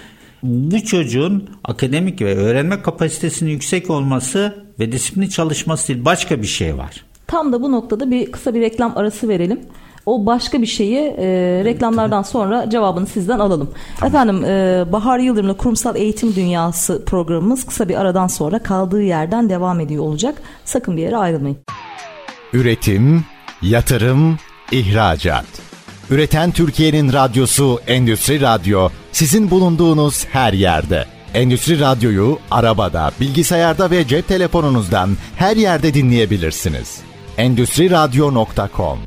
bu 0.43 0.85
çocuğun 0.85 1.51
akademik 1.65 2.21
ve 2.21 2.35
öğrenme 2.37 2.83
kapasitesinin 2.83 3.51
yüksek 3.51 3.91
olması 3.91 4.65
ve 4.81 4.93
disiplini 4.93 5.31
çalışması 5.31 5.89
değil 5.89 6.05
başka 6.05 6.43
bir 6.43 6.47
şey 6.47 6.77
var. 6.77 7.05
Tam 7.27 7.53
da 7.53 7.63
bu 7.63 7.73
noktada 7.73 8.11
bir 8.11 8.33
kısa 8.33 8.55
bir 8.55 8.61
reklam 8.61 8.93
arası 8.97 9.29
verelim. 9.29 9.61
O 10.07 10.27
başka 10.27 10.63
bir 10.63 10.67
şeyi 10.67 10.99
e, 10.99 11.25
reklamlardan 11.65 12.23
sonra 12.23 12.71
cevabını 12.71 13.07
sizden 13.07 13.39
alalım. 13.39 13.71
Efendim 14.05 14.45
e, 14.45 14.85
Bahar 14.93 15.19
Yıldırım'la 15.19 15.57
Kurumsal 15.57 15.97
Eğitim 15.97 16.35
Dünyası 16.35 17.05
programımız 17.05 17.67
kısa 17.67 17.89
bir 17.89 18.01
aradan 18.01 18.27
sonra 18.27 18.59
kaldığı 18.59 19.03
yerden 19.03 19.51
devam 19.51 19.81
ediyor 19.81 20.05
olacak. 20.05 20.43
Sakın 20.65 20.97
bir 20.97 21.03
yere 21.03 21.17
ayrılmayın. 21.17 21.59
Üretim, 22.53 23.25
yatırım, 23.63 24.39
ihracat. 24.73 25.45
Üreten 26.11 26.51
Türkiye'nin 26.51 27.13
radyosu 27.13 27.81
Endüstri 27.87 28.41
Radyo 28.41 28.89
sizin 29.13 29.51
bulunduğunuz 29.51 30.27
her 30.27 30.53
yerde. 30.53 31.05
Endüstri 31.35 31.81
Radyo'yu 31.81 32.39
arabada, 32.51 33.11
bilgisayarda 33.21 33.91
ve 33.91 34.07
cep 34.07 34.29
telefonunuzdan 34.29 35.11
her 35.37 35.57
yerde 35.57 35.95
dinleyebilirsiniz. 35.95 37.01
Endüstri 37.39 37.91
Radyo.com 37.91 38.99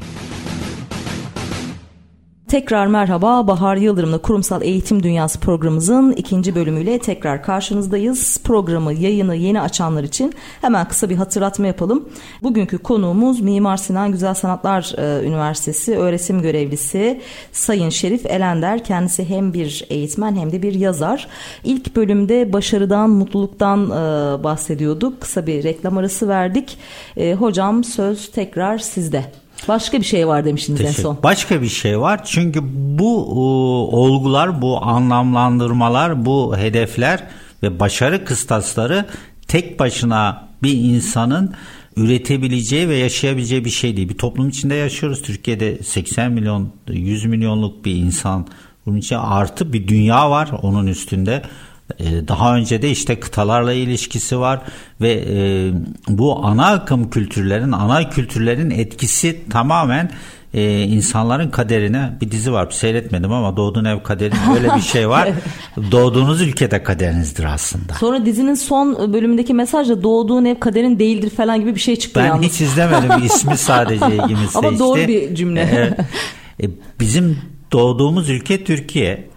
Tekrar 2.48 2.88
merhaba. 2.88 3.48
Bahar 3.48 3.76
Yıldırım'la 3.76 4.18
Kurumsal 4.18 4.62
Eğitim 4.62 5.04
Dünyası 5.04 5.40
programımızın 5.40 6.12
ikinci 6.12 6.56
bölümüyle 6.56 7.00
tekrar 7.00 7.44
karşınızdayız. 7.44 8.40
Programı, 8.44 8.94
yayını 8.94 9.36
yeni 9.36 9.62
açanlar 9.62 10.04
için 10.04 10.34
hemen 10.62 10.88
kısa 10.88 11.10
bir 11.10 11.16
hatırlatma 11.16 11.68
yapalım. 11.68 12.10
Bugünkü 12.44 12.78
konuğumuz 12.78 13.42
Mimar 13.42 13.78
Sinan 13.78 14.12
Güzel 14.12 14.34
Sanatlar 14.34 14.94
e, 14.98 15.28
Üniversitesi 15.28 15.98
öğretim 15.98 16.42
görevlisi 16.42 17.22
Sayın 17.52 17.90
Şerif 17.90 18.26
Elender. 18.26 18.84
Kendisi 18.84 19.30
hem 19.30 19.54
bir 19.54 19.86
eğitmen 19.90 20.36
hem 20.36 20.52
de 20.52 20.62
bir 20.62 20.74
yazar. 20.74 21.28
İlk 21.64 21.96
bölümde 21.96 22.54
başarıdan, 22.54 23.10
mutluluktan 23.10 23.86
e, 23.86 23.94
bahsediyorduk. 24.44 25.22
Kısa 25.22 25.48
bir 25.48 25.64
reklam 25.64 25.98
arası 25.98 26.28
verdik. 26.28 26.78
E, 27.18 27.34
hocam 27.34 27.84
söz 27.84 28.32
tekrar 28.32 28.78
sizde. 28.78 29.45
Başka 29.68 30.00
bir 30.00 30.06
şey 30.06 30.28
var 30.28 30.46
demiştiniz 30.46 30.82
en 30.82 30.92
son. 30.92 31.18
Başka 31.24 31.62
bir 31.62 31.70
şey 31.70 32.00
var 32.00 32.26
çünkü 32.26 32.60
bu 33.00 33.26
e, 33.30 33.40
olgular, 33.96 34.62
bu 34.62 34.86
anlamlandırmalar, 34.86 36.26
bu 36.26 36.58
hedefler 36.58 37.24
ve 37.64 37.80
başarı 37.80 38.26
kıstasları 38.26 39.06
tek 39.48 39.80
başına 39.80 40.48
bir 40.64 40.74
insanın 40.74 41.54
üretebileceği 41.96 42.90
ve 42.90 42.96
yaşayabileceği 42.96 43.66
bir 43.66 43.70
şey 43.70 43.98
değil. 43.98 44.10
Bir 44.10 44.18
toplum 44.18 44.50
içinde 44.50 44.76
yaşıyoruz. 44.76 45.22
Türkiye'de 45.22 45.84
80 45.84 46.32
milyon, 46.32 46.74
100 46.88 47.26
milyonluk 47.26 47.86
bir 47.86 47.96
insan. 47.96 48.48
Bunun 48.86 48.98
için 48.98 49.16
artı 49.16 49.74
bir 49.74 49.88
dünya 49.88 50.32
var 50.32 50.52
onun 50.62 50.88
üstünde. 50.88 51.42
Ee, 52.00 52.28
daha 52.28 52.56
önce 52.56 52.82
de 52.82 52.90
işte 52.90 53.20
kıtalarla 53.20 53.74
ilişkisi 53.74 54.40
var 54.40 54.62
ve 55.02 55.24
e, 55.30 55.72
bu 56.08 56.46
ana 56.46 56.68
akım 56.68 57.10
kültürlerin, 57.10 57.72
ana 57.72 58.10
kültürlerin 58.10 58.70
etkisi 58.70 59.50
tamamen 59.50 60.12
e, 60.54 60.82
insanların 60.82 61.50
kaderine 61.50 62.18
bir 62.22 62.32
dizi 62.32 62.54
var 62.54 62.72
seyretmedim 62.72 63.32
ama 63.32 63.58
doğduğun 63.58 63.86
ev 63.86 64.04
kaderin 64.04 64.38
öyle 64.56 64.76
bir 64.76 64.82
şey 64.82 65.10
var. 65.10 65.30
Doğduğunuz 65.92 66.42
ülkede 66.42 66.84
kaderinizdir 66.84 67.44
aslında. 67.44 67.94
Sonra 67.94 68.26
dizinin 68.26 68.54
son 68.54 69.14
bölümündeki 69.14 69.54
mesajla 69.54 70.04
doğduğun 70.04 70.46
ev 70.46 70.60
kaderin 70.60 71.00
değildir 71.00 71.30
falan 71.30 71.60
gibi 71.60 71.76
bir 71.76 71.80
şey 71.80 71.96
çıktı 71.96 72.20
Ben 72.20 72.26
yalnız. 72.26 72.46
hiç 72.46 72.62
izlemedim 72.62 73.26
ismi 73.26 73.58
sadece 73.58 74.06
ilgimi 74.06 74.40
seçti. 74.44 74.58
Ama 74.58 74.80
doğru 74.80 75.08
bir 75.08 75.36
cümle. 75.36 75.96
E, 76.64 76.66
bizim 77.00 77.38
doğduğumuz 77.72 78.30
ülke 78.30 78.64
Türkiye. 78.64 79.35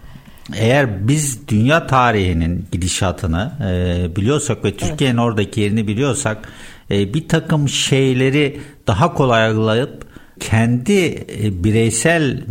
Eğer 0.57 1.07
biz 1.07 1.47
dünya 1.47 1.87
tarihinin 1.87 2.65
gidişatını 2.71 3.51
e, 3.61 4.15
biliyorsak 4.15 4.65
ve 4.65 4.77
Türkiye'nin 4.77 5.17
oradaki 5.17 5.61
yerini 5.61 5.87
biliyorsak 5.87 6.49
e, 6.91 7.13
bir 7.13 7.27
takım 7.27 7.69
şeyleri 7.69 8.59
daha 8.87 9.13
kolay 9.13 9.45
algılayıp 9.45 10.05
kendi 10.39 11.25
e, 11.43 11.63
bireysel 11.63 12.43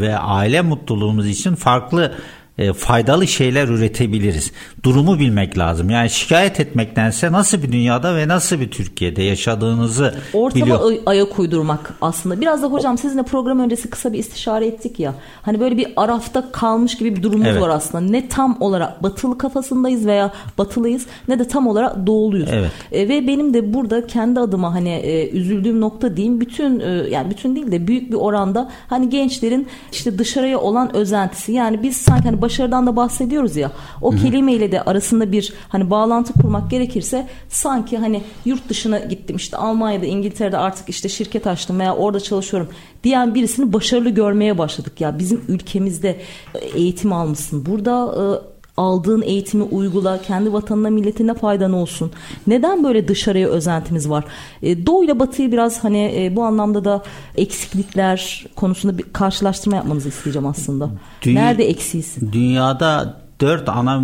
ve 0.00 0.18
aile 0.18 0.60
mutluluğumuz 0.60 1.26
için 1.26 1.54
farklı 1.54 2.14
e, 2.58 2.72
faydalı 2.72 3.26
şeyler 3.26 3.68
üretebiliriz. 3.68 4.52
Durumu 4.86 5.18
bilmek 5.18 5.58
lazım. 5.58 5.90
Yani 5.90 6.10
şikayet 6.10 6.60
etmektense 6.60 7.32
nasıl 7.32 7.62
bir 7.62 7.72
dünyada 7.72 8.16
ve 8.16 8.28
nasıl 8.28 8.60
bir 8.60 8.70
Türkiye'de 8.70 9.22
yaşadığınızı 9.22 10.14
Ortama 10.32 10.64
biliyor. 10.64 10.90
ay- 10.90 11.00
ayak 11.06 11.38
uydurmak 11.38 11.94
aslında. 12.00 12.40
Biraz 12.40 12.62
da 12.62 12.66
hocam 12.66 12.98
sizinle 12.98 13.22
program 13.22 13.60
öncesi 13.60 13.90
kısa 13.90 14.12
bir 14.12 14.18
istişare 14.18 14.66
ettik 14.66 15.00
ya. 15.00 15.14
Hani 15.42 15.60
böyle 15.60 15.76
bir 15.76 15.86
arafta 15.96 16.52
kalmış 16.52 16.96
gibi 16.96 17.16
bir 17.16 17.22
durumumuz 17.22 17.46
Evet. 17.52 17.62
var 17.62 17.68
aslında. 17.68 18.10
Ne 18.10 18.28
tam 18.28 18.56
olarak 18.60 19.02
batılı 19.02 19.38
kafasındayız 19.38 20.06
veya 20.06 20.32
batılıyız 20.58 21.06
ne 21.28 21.38
de 21.38 21.48
tam 21.48 21.66
olarak 21.66 22.06
doğuluyuz. 22.06 22.48
Evet. 22.52 22.70
E, 22.92 23.08
ve 23.08 23.26
benim 23.26 23.54
de 23.54 23.74
burada 23.74 24.06
kendi 24.06 24.40
adıma 24.40 24.74
hani 24.74 24.88
e, 24.90 25.30
üzüldüğüm 25.30 25.80
nokta 25.80 26.16
diyeyim 26.16 26.40
bütün 26.40 26.80
e, 26.80 26.84
yani 27.10 27.30
bütün 27.30 27.56
değil 27.56 27.72
de 27.72 27.86
büyük 27.86 28.10
bir 28.10 28.16
oranda 28.16 28.70
hani 28.88 29.10
gençlerin 29.10 29.66
işte 29.92 30.18
dışarıya 30.18 30.58
olan 30.60 30.96
özentisi 30.96 31.52
yani 31.52 31.82
biz 31.82 31.96
sanki 31.96 32.24
hani 32.24 32.42
başarıdan 32.42 32.86
da 32.86 32.96
bahsediyoruz 32.96 33.56
ya 33.56 33.70
o 34.02 34.10
kelimeyle 34.10 34.72
de 34.72 34.75
arasında 34.82 35.32
bir 35.32 35.52
hani 35.68 35.90
bağlantı 35.90 36.32
kurmak 36.32 36.70
gerekirse 36.70 37.26
sanki 37.48 37.98
hani 37.98 38.22
yurt 38.44 38.68
dışına 38.68 38.98
gittim 38.98 39.36
işte 39.36 39.56
Almanya'da 39.56 40.06
İngiltere'de 40.06 40.58
artık 40.58 40.88
işte 40.88 41.08
şirket 41.08 41.46
açtım 41.46 41.78
veya 41.80 41.94
orada 41.96 42.20
çalışıyorum 42.20 42.68
diyen 43.04 43.34
birisini 43.34 43.72
başarılı 43.72 44.10
görmeye 44.10 44.58
başladık 44.58 45.00
ya 45.00 45.18
bizim 45.18 45.40
ülkemizde 45.48 46.16
e, 46.54 46.58
eğitim 46.58 47.12
almışsın 47.12 47.66
burada 47.66 48.14
e, 48.42 48.56
aldığın 48.76 49.22
eğitimi 49.22 49.62
uygula, 49.62 50.22
kendi 50.22 50.52
vatanına 50.52 50.90
milletine 50.90 51.34
faydan 51.34 51.72
olsun. 51.72 52.10
Neden 52.46 52.84
böyle 52.84 53.08
dışarıya 53.08 53.48
özentimiz 53.48 54.10
var? 54.10 54.24
E, 54.62 54.86
Doğu 54.86 55.04
ile 55.04 55.18
Batı'yı 55.18 55.52
biraz 55.52 55.84
hani 55.84 56.12
e, 56.16 56.36
bu 56.36 56.42
anlamda 56.44 56.84
da 56.84 57.02
eksiklikler 57.36 58.46
konusunda 58.56 58.98
bir 58.98 59.02
karşılaştırma 59.12 59.76
yapmanızı 59.76 60.08
isteyeceğim 60.08 60.46
aslında. 60.48 60.90
Dünya- 61.22 61.34
Nerede 61.42 61.68
eksiyiz? 61.68 62.16
Dünyada 62.32 63.16
dört 63.40 63.68
ana 63.68 64.02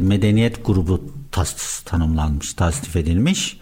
medeniyet 0.00 0.66
grubu 0.66 1.00
tas 1.32 1.80
tanımlanmış, 1.80 2.54
tasnif 2.54 2.96
edilmiş. 2.96 3.58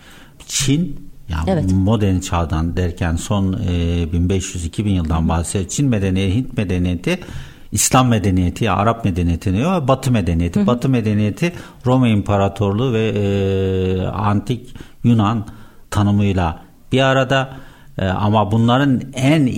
Çin, 0.47 1.11
yani 1.29 1.51
Evet. 1.51 1.73
modern 1.73 2.19
çağdan 2.19 2.77
derken 2.77 3.17
son 3.17 3.53
e, 3.53 4.05
1500-2000 4.05 4.89
yıldan 4.89 5.29
bahsediyor. 5.29 5.71
Çin 5.71 5.89
medeniyeti, 5.89 6.35
Hint 6.35 6.57
medeniyeti, 6.57 7.21
İslam 7.73 8.09
medeniyeti, 8.09 8.65
ya 8.65 8.77
Arap 8.77 9.05
medeniyeti 9.05 9.53
diyor, 9.53 9.89
Batı 9.89 10.11
medeniyeti. 10.11 10.67
Batı 10.67 10.89
medeniyeti 10.89 11.53
Roma 11.87 12.09
İmparatorluğu 12.09 12.93
ve 12.93 13.09
e, 13.09 14.07
antik 14.07 14.75
Yunan 15.05 15.47
tanımıyla 15.91 16.63
bir 16.93 17.01
arada 17.01 17.57
e, 17.99 18.07
ama 18.07 18.53
bunların 18.53 19.03
en 19.15 19.47
e, 19.47 19.53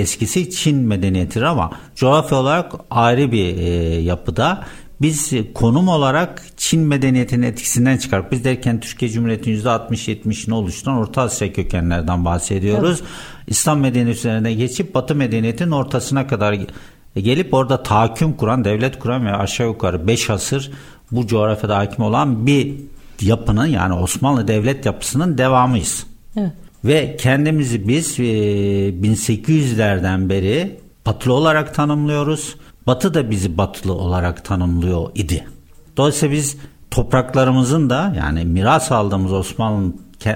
eskisi 0.00 0.50
Çin 0.50 0.76
medeniyetidir 0.76 1.42
ama 1.42 1.70
coğrafya 1.94 2.38
olarak 2.38 2.72
ayrı 2.90 3.32
bir 3.32 3.58
e, 3.58 3.70
yapıda. 4.00 4.64
Biz 5.00 5.32
konum 5.54 5.88
olarak 5.88 6.42
Çin 6.56 6.80
medeniyetinin 6.80 7.46
etkisinden 7.46 7.96
çıkar. 7.96 8.30
Biz 8.30 8.44
derken 8.44 8.80
Türkiye 8.80 9.10
Cumhuriyeti'nin 9.10 9.62
%60-70'ini 9.62 10.54
oluşturan 10.54 10.96
Orta 10.96 11.22
Asya 11.22 11.52
kökenlerden 11.52 12.24
bahsediyoruz. 12.24 13.02
İslam 13.46 13.80
medeniyeti 13.80 14.18
üzerine 14.18 14.54
geçip 14.54 14.94
Batı 14.94 15.14
medeniyetinin 15.14 15.70
ortasına 15.70 16.26
kadar 16.26 16.52
ge- 16.52 16.68
gelip 17.16 17.54
orada 17.54 17.82
tahakküm 17.82 18.32
kuran, 18.32 18.64
devlet 18.64 18.98
kuran 18.98 19.26
ve 19.26 19.32
aşağı 19.32 19.66
yukarı 19.66 20.06
5 20.06 20.30
asır 20.30 20.70
bu 21.12 21.26
coğrafyada 21.26 21.76
hakim 21.76 22.04
olan 22.04 22.46
bir 22.46 22.74
yapının 23.20 23.66
yani 23.66 23.94
Osmanlı 23.94 24.48
devlet 24.48 24.86
yapısının 24.86 25.38
devamıyız. 25.38 26.06
Evet. 26.36 26.52
Ve 26.84 27.16
kendimizi 27.16 27.88
biz 27.88 28.20
e, 28.20 28.22
1800'lerden 28.22 30.28
beri 30.28 30.80
batılı 31.06 31.34
olarak 31.34 31.74
tanımlıyoruz. 31.74 32.56
Batı 32.86 33.14
da 33.14 33.30
bizi 33.30 33.58
batılı 33.58 33.92
olarak 33.92 34.44
tanımlıyor 34.44 35.10
idi. 35.14 35.46
Dolayısıyla 35.96 36.34
biz 36.34 36.56
topraklarımızın 36.90 37.90
da 37.90 38.14
yani 38.16 38.44
miras 38.44 38.92
aldığımız 38.92 39.32
Osmanlı 39.32 39.92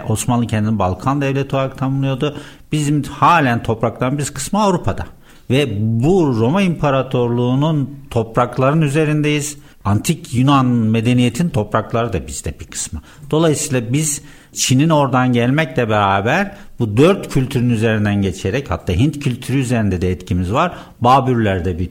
Osmanlı 0.09 0.47
kendini 0.47 0.79
Balkan 0.79 1.21
devleti 1.21 1.57
olarak 1.57 1.79
tanımlıyordu. 1.79 2.37
Bizim 2.73 3.03
halen 3.03 3.63
toprakların 3.63 4.19
biz 4.19 4.35
kısmı 4.35 4.63
Avrupa'da. 4.63 5.07
Ve 5.51 5.77
bu 5.81 6.37
Roma 6.39 6.63
İmparatorluğu'nun 6.63 7.91
toprakların 8.11 8.81
üzerindeyiz. 8.81 9.57
Antik 9.85 10.35
Yunan 10.35 10.67
medeniyetin 10.67 11.49
toprakları 11.49 12.13
da 12.13 12.27
bizde 12.27 12.61
bir 12.61 12.65
kısmı. 12.65 13.01
Dolayısıyla 13.31 13.93
biz 13.93 14.23
Çin'in 14.53 14.89
oradan 14.89 15.33
gelmekle 15.33 15.89
beraber 15.89 16.55
bu 16.79 16.97
dört 16.97 17.29
kültürün 17.29 17.71
üzerinden 17.71 18.23
geçerek 18.23 18.71
hatta 18.71 18.93
Hint 18.93 19.21
kültürü 19.21 19.59
üzerinde 19.59 20.01
de 20.01 20.11
etkimiz 20.11 20.53
var. 20.53 20.73
Babürler'de 21.01 21.79
bir 21.79 21.91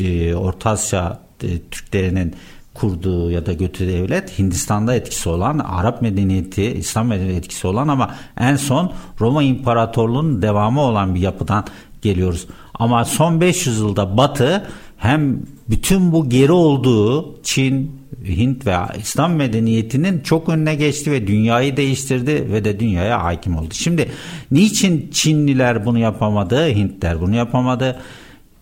e, 0.00 0.34
Orta 0.34 0.70
Asya 0.70 1.18
e, 1.42 1.48
Türklerinin 1.70 2.34
kurduğu 2.74 3.30
ya 3.30 3.46
da 3.46 3.52
götürdüğü 3.52 3.92
devlet 3.92 4.38
Hindistan'da 4.38 4.94
etkisi 4.94 5.28
olan 5.28 5.58
Arap 5.58 6.02
medeniyeti, 6.02 6.64
İslam 6.64 7.06
medeniyeti 7.06 7.38
etkisi 7.38 7.66
olan 7.66 7.88
ama 7.88 8.14
en 8.40 8.56
son 8.56 8.92
Roma 9.20 9.42
İmparatorluğu'nun 9.42 10.42
devamı 10.42 10.80
olan 10.80 11.14
bir 11.14 11.20
yapıdan 11.20 11.64
geliyoruz. 12.02 12.46
Ama 12.74 13.04
son 13.04 13.40
500 13.40 13.78
yılda 13.78 14.16
Batı 14.16 14.66
hem 14.96 15.42
bütün 15.68 16.12
bu 16.12 16.28
geri 16.28 16.52
olduğu 16.52 17.42
Çin, 17.42 18.00
Hint 18.24 18.66
ve 18.66 18.76
İslam 18.98 19.34
medeniyetinin 19.34 20.20
çok 20.20 20.48
önüne 20.48 20.74
geçti 20.74 21.12
ve 21.12 21.26
dünyayı 21.26 21.76
değiştirdi 21.76 22.52
ve 22.52 22.64
de 22.64 22.80
dünyaya 22.80 23.24
hakim 23.24 23.56
oldu. 23.56 23.68
Şimdi 23.72 24.08
niçin 24.50 25.10
Çinliler 25.12 25.86
bunu 25.86 25.98
yapamadı, 25.98 26.68
Hintler 26.68 27.20
bunu 27.20 27.36
yapamadı? 27.36 28.00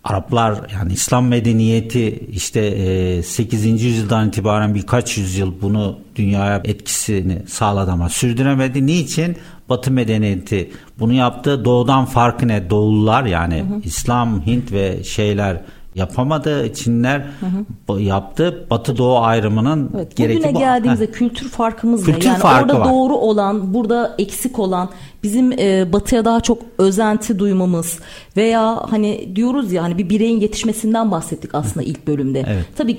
Araplar 0.04 0.60
yani 0.72 0.92
İslam 0.92 1.26
medeniyeti 1.26 2.26
işte 2.32 3.22
8. 3.22 3.82
yüzyıldan 3.82 4.28
itibaren 4.28 4.74
birkaç 4.74 5.18
yüzyıl 5.18 5.52
bunu 5.62 5.98
dünyaya 6.16 6.60
etkisini 6.64 7.42
sağladı 7.48 7.90
ama 7.90 8.08
sürdüremedi. 8.08 8.86
Niçin? 8.86 9.36
Batı 9.68 9.90
medeniyeti 9.90 10.70
bunu 10.98 11.12
yaptı. 11.12 11.64
Doğudan 11.64 12.04
farkı 12.04 12.48
ne? 12.48 12.70
Doğullar 12.70 13.24
yani 13.24 13.60
hı 13.60 13.74
hı. 13.74 13.80
İslam, 13.84 14.46
Hint 14.46 14.72
ve 14.72 15.04
şeyler 15.04 15.60
yapamadı. 15.94 16.74
Çinler 16.74 17.26
hı 17.40 17.46
hı. 17.94 18.00
yaptı. 18.00 18.66
Batı 18.70 18.96
Doğu 18.96 19.18
ayrımının 19.18 19.90
evet, 19.96 20.18
bugüne 20.18 20.54
bu. 20.54 20.58
geldiğimizde 20.58 21.10
kültür 21.10 21.48
farkımız 21.48 22.04
kültür 22.04 22.26
ne? 22.26 22.32
Yani 22.32 22.38
farkı 22.38 22.64
orada 22.64 22.80
var. 22.80 22.88
doğru 22.88 23.14
olan, 23.14 23.74
burada 23.74 24.14
eksik 24.18 24.58
olan 24.58 24.88
bizim 25.24 25.52
e, 25.52 25.92
batıya 25.92 26.24
daha 26.24 26.40
çok 26.40 26.58
özenti 26.78 27.38
duymamız 27.38 27.98
veya 28.36 28.84
hani 28.90 29.36
diyoruz 29.36 29.72
ya 29.72 29.82
hani 29.82 29.98
bir 29.98 30.08
bireyin 30.08 30.40
yetişmesinden 30.40 31.10
bahsettik 31.10 31.54
aslında 31.54 31.86
ilk 31.86 32.06
bölümde. 32.06 32.44
Evet. 32.46 32.64
Tabii 32.76 32.98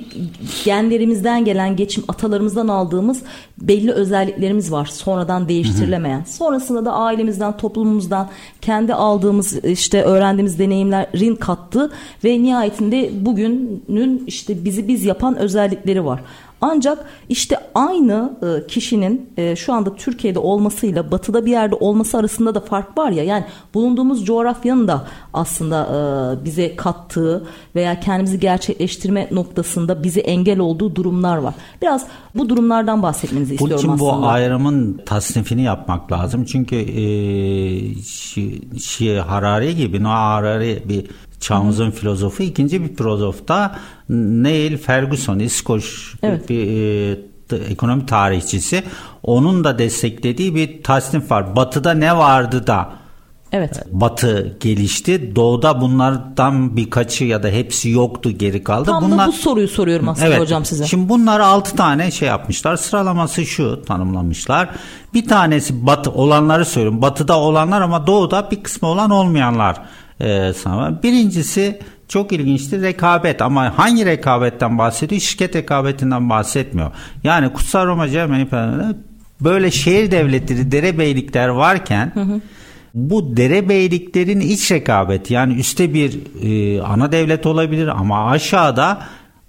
genlerimizden 0.66 1.46
gelen 1.46 1.76
geçim 1.76 2.04
atalarımızdan 2.08 2.68
aldığımız 2.68 3.22
belli 3.58 3.92
özelliklerimiz 3.92 4.72
var 4.72 4.86
sonradan 4.86 5.50
değiştirilemeyen. 5.50 6.24
Sonrasında 6.24 6.86
da 6.86 6.94
ailemizden, 6.94 7.58
toplumumuzdan 7.58 8.30
kendi 8.62 8.94
aldığımız 8.94 9.66
işte 9.66 10.04
öğrendiğimiz 10.04 10.60
deneyimlerin 10.60 11.36
kattığı 11.36 11.92
ve 12.24 12.44
nihayetinde 12.44 13.10
bugünün 13.26 14.24
işte 14.28 14.66
bizi 14.66 14.88
biz 14.88 15.06
yapan 15.06 15.38
özellikleri 15.38 16.06
var. 16.06 16.22
Ancak 16.62 17.06
işte 17.30 17.58
aynı 17.76 18.34
e, 18.44 18.68
kişinin 18.68 19.30
e, 19.38 19.56
şu 19.56 19.74
anda 19.74 19.96
Türkiye'de 19.96 20.40
olmasıyla 20.40 21.12
batıda 21.12 21.46
bir 21.46 21.52
yerde 21.52 21.76
olması 21.76 22.18
arasında 22.18 22.56
da 22.56 22.60
fark 22.60 22.98
var 22.98 23.12
ya. 23.12 23.24
Yani 23.24 23.46
bulunduğumuz 23.74 24.26
coğrafyanın 24.26 24.88
da 24.88 25.08
aslında 25.34 25.88
e, 26.42 26.46
bize 26.46 26.76
kattığı 26.76 27.48
veya 27.76 28.00
kendimizi 28.00 28.40
gerçekleştirme 28.40 29.28
noktasında 29.32 30.04
bize 30.04 30.20
engel 30.20 30.60
olduğu 30.60 30.96
durumlar 30.96 31.38
var. 31.38 31.54
Biraz 31.82 32.08
bu 32.36 32.50
durumlardan 32.50 33.04
bahsetmenizi 33.04 33.54
istiyorum 33.54 33.84
Bunun 33.84 33.96
için 33.96 34.06
aslında. 34.06 34.22
bu 34.22 34.28
ayrımın 34.28 35.02
tasnifini 35.06 35.64
yapmak 35.64 36.12
lazım. 36.12 36.46
Çünkü 36.46 36.76
e, 36.76 37.06
Şi, 38.80 39.20
Harari 39.20 39.76
gibi 39.76 40.04
Noah 40.04 40.16
Harari 40.16 40.84
bir 40.90 41.06
çağımızın 41.40 41.92
filozofu. 41.92 42.44
ikinci 42.44 42.84
bir 42.84 42.96
filozof 42.96 43.48
da 43.48 43.76
Neil 44.10 44.78
Ferguson, 44.78 45.40
İskoç 45.40 46.14
evet. 46.24 46.50
bir 46.50 46.68
e, 47.52 47.56
ekonomi 47.70 48.06
tarihçisi. 48.06 48.84
Onun 49.24 49.64
da 49.64 49.80
desteklediği 49.80 50.56
bir 50.56 50.84
tasnif 50.84 51.32
var. 51.32 51.56
Batı'da 51.56 51.94
ne 51.94 52.18
vardı 52.18 52.68
da 52.68 52.90
Evet. 53.52 53.84
Batı 53.92 54.58
gelişti. 54.60 55.36
Doğuda 55.36 55.82
bunlardan 55.82 56.78
birkaçı 56.78 57.26
ya 57.26 57.44
da 57.44 57.48
hepsi 57.48 57.90
yoktu 57.90 58.32
geri 58.32 58.64
kaldı. 58.64 58.86
Tam 58.86 59.04
Bunlar... 59.04 59.28
da 59.28 59.28
bu 59.28 59.32
soruyu 59.32 59.68
soruyorum 59.68 60.10
aslında 60.10 60.28
evet. 60.28 60.40
hocam 60.40 60.66
size. 60.66 60.86
Şimdi 60.86 61.10
bunlar 61.10 61.40
altı 61.40 61.76
tane 61.76 62.12
şey 62.12 62.28
yapmışlar. 62.28 62.78
Sıralaması 62.78 63.46
şu 63.46 63.84
tanımlamışlar. 63.88 64.70
Bir 65.14 65.28
tanesi 65.28 65.86
batı 65.86 66.12
olanları 66.12 66.66
söylüyorum. 66.66 67.02
Batıda 67.02 67.40
olanlar 67.40 67.82
ama 67.82 68.08
doğuda 68.08 68.52
bir 68.52 68.64
kısmı 68.64 68.88
olan 68.88 69.10
olmayanlar 69.10 69.82
e. 70.22 70.54
Birincisi 71.04 71.80
çok 72.08 72.32
ilginçtir 72.32 72.82
rekabet 72.82 73.42
ama 73.42 73.78
hangi 73.78 74.06
rekabetten 74.06 74.78
bahsediyor? 74.78 75.22
Şirket 75.22 75.56
rekabetinden 75.56 76.30
bahsetmiyor. 76.30 76.92
Yani 77.24 77.54
Kutsal 77.54 77.88
Roma 77.88 78.10
Cermen 78.10 78.48
böyle 79.42 79.72
şehir 79.72 80.12
devletleri, 80.12 80.72
derebeylikler 80.72 81.48
varken 81.48 82.12
hı 82.14 82.22
hı. 82.22 82.42
bu 82.94 83.38
derebeyliklerin 83.38 84.40
iç 84.40 84.72
rekabeti 84.72 85.34
yani 85.34 85.54
üstte 85.54 85.94
bir 85.94 86.20
e, 86.44 86.82
ana 86.82 87.12
devlet 87.12 87.46
olabilir 87.46 87.88
ama 87.88 88.30
aşağıda 88.30 89.02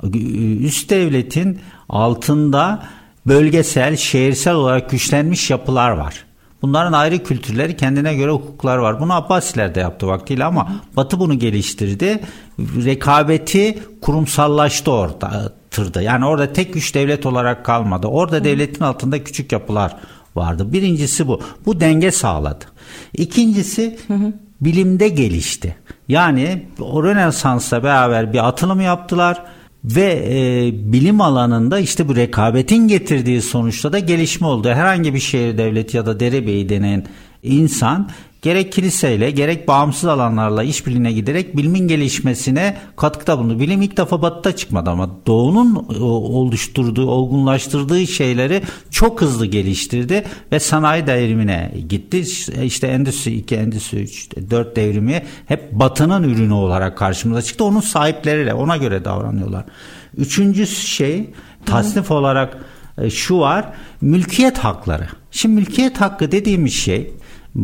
e, 0.03 0.09
üst 0.57 0.91
devletin 0.91 1.59
altında 1.89 2.83
bölgesel, 3.27 3.97
şehirsel 3.97 4.55
olarak 4.55 4.91
güçlenmiş 4.91 5.51
yapılar 5.51 5.91
var. 5.91 6.26
Bunların 6.67 6.93
ayrı 6.93 7.23
kültürleri 7.23 7.77
kendine 7.77 8.15
göre 8.15 8.31
hukuklar 8.31 8.77
var. 8.77 9.01
Bunu 9.01 9.15
Abbasiler 9.15 9.75
de 9.75 9.81
yaptı 9.81 10.07
vaktiyle 10.07 10.45
ama 10.45 10.73
Batı 10.97 11.21
bunu 11.21 11.39
geliştirdi. 11.39 12.21
Rekabeti 12.59 13.79
kurumsallaştı 14.03 14.91
orada 14.93 15.53
tırdı. 15.71 16.03
Yani 16.03 16.27
orada 16.27 16.53
tek 16.53 16.75
güç 16.75 16.95
devlet 16.95 17.27
olarak 17.27 17.65
kalmadı. 17.65 18.07
Orada 18.07 18.45
devletin 18.45 18.85
altında 18.85 19.25
küçük 19.25 19.53
yapılar 19.53 19.97
vardı. 20.35 20.73
Birincisi 20.73 21.29
bu. 21.29 21.41
Bu 21.67 21.81
denge 21.81 22.11
sağladı. 22.11 22.65
İkincisi 23.13 23.99
bilimde 24.61 25.09
gelişti. 25.09 25.77
Yani 26.09 26.67
Rönesans'la 26.81 27.83
beraber 27.83 28.33
bir 28.33 28.49
atılım 28.49 28.81
yaptılar 28.81 29.43
ve 29.87 30.25
e, 30.31 30.71
bilim 30.93 31.21
alanında 31.21 31.79
işte 31.79 32.09
bu 32.09 32.17
rekabetin 32.17 32.89
getirdiği 32.89 33.43
sonuçta 33.43 33.93
da 33.93 33.99
gelişme 33.99 34.47
oldu. 34.47 34.69
Herhangi 34.69 35.15
bir 35.15 35.21
şehir 35.21 35.59
devleti 35.59 35.97
ya 35.97 36.07
da 36.07 36.21
derebeyi 36.21 36.69
denen 36.69 37.07
insan 37.43 38.11
gerek 38.47 38.73
kiliseyle 38.73 39.31
gerek 39.31 39.69
bağımsız 39.69 40.05
alanlarla 40.05 40.63
işbirliğine 40.63 41.13
giderek 41.13 41.57
bilimin 41.57 41.89
gelişmesine 41.89 42.77
katkıda 42.97 43.39
bulundu. 43.39 43.61
Bilim 43.61 43.83
ilk 43.83 43.97
defa 43.97 44.23
batıda 44.23 44.57
çıkmadı 44.57 44.91
ama 44.91 45.11
doğunun 45.27 45.75
e, 45.75 46.03
oluşturduğu, 46.03 47.11
olgunlaştırdığı 47.11 48.07
şeyleri 48.07 48.63
çok 48.91 49.21
hızlı 49.21 49.47
geliştirdi 49.47 50.25
ve 50.53 50.61
sanayi 50.61 51.07
devrimine 51.07 51.75
gitti. 51.89 52.25
İşte 52.63 52.87
Endüstri 52.87 53.33
2, 53.37 53.57
Endüstri 53.57 54.03
3, 54.03 54.31
4 54.51 54.77
devrimi 54.77 55.23
hep 55.47 55.73
batının 55.73 56.23
ürünü 56.23 56.53
olarak 56.53 56.99
karşımıza 56.99 57.43
çıktı. 57.43 57.65
Onun 57.65 57.81
sahipleriyle 57.81 58.55
ona 58.55 58.77
göre 58.77 59.05
davranıyorlar. 59.05 59.65
Üçüncü 60.17 60.67
şey 60.67 61.31
tasnif 61.65 62.11
olarak 62.11 62.59
e, 62.99 63.11
şu 63.11 63.39
var 63.39 63.73
mülkiyet 64.01 64.59
hakları. 64.59 65.09
Şimdi 65.31 65.55
mülkiyet 65.55 66.01
hakkı 66.01 66.33
dediğimiz 66.33 66.75
şey 66.75 67.11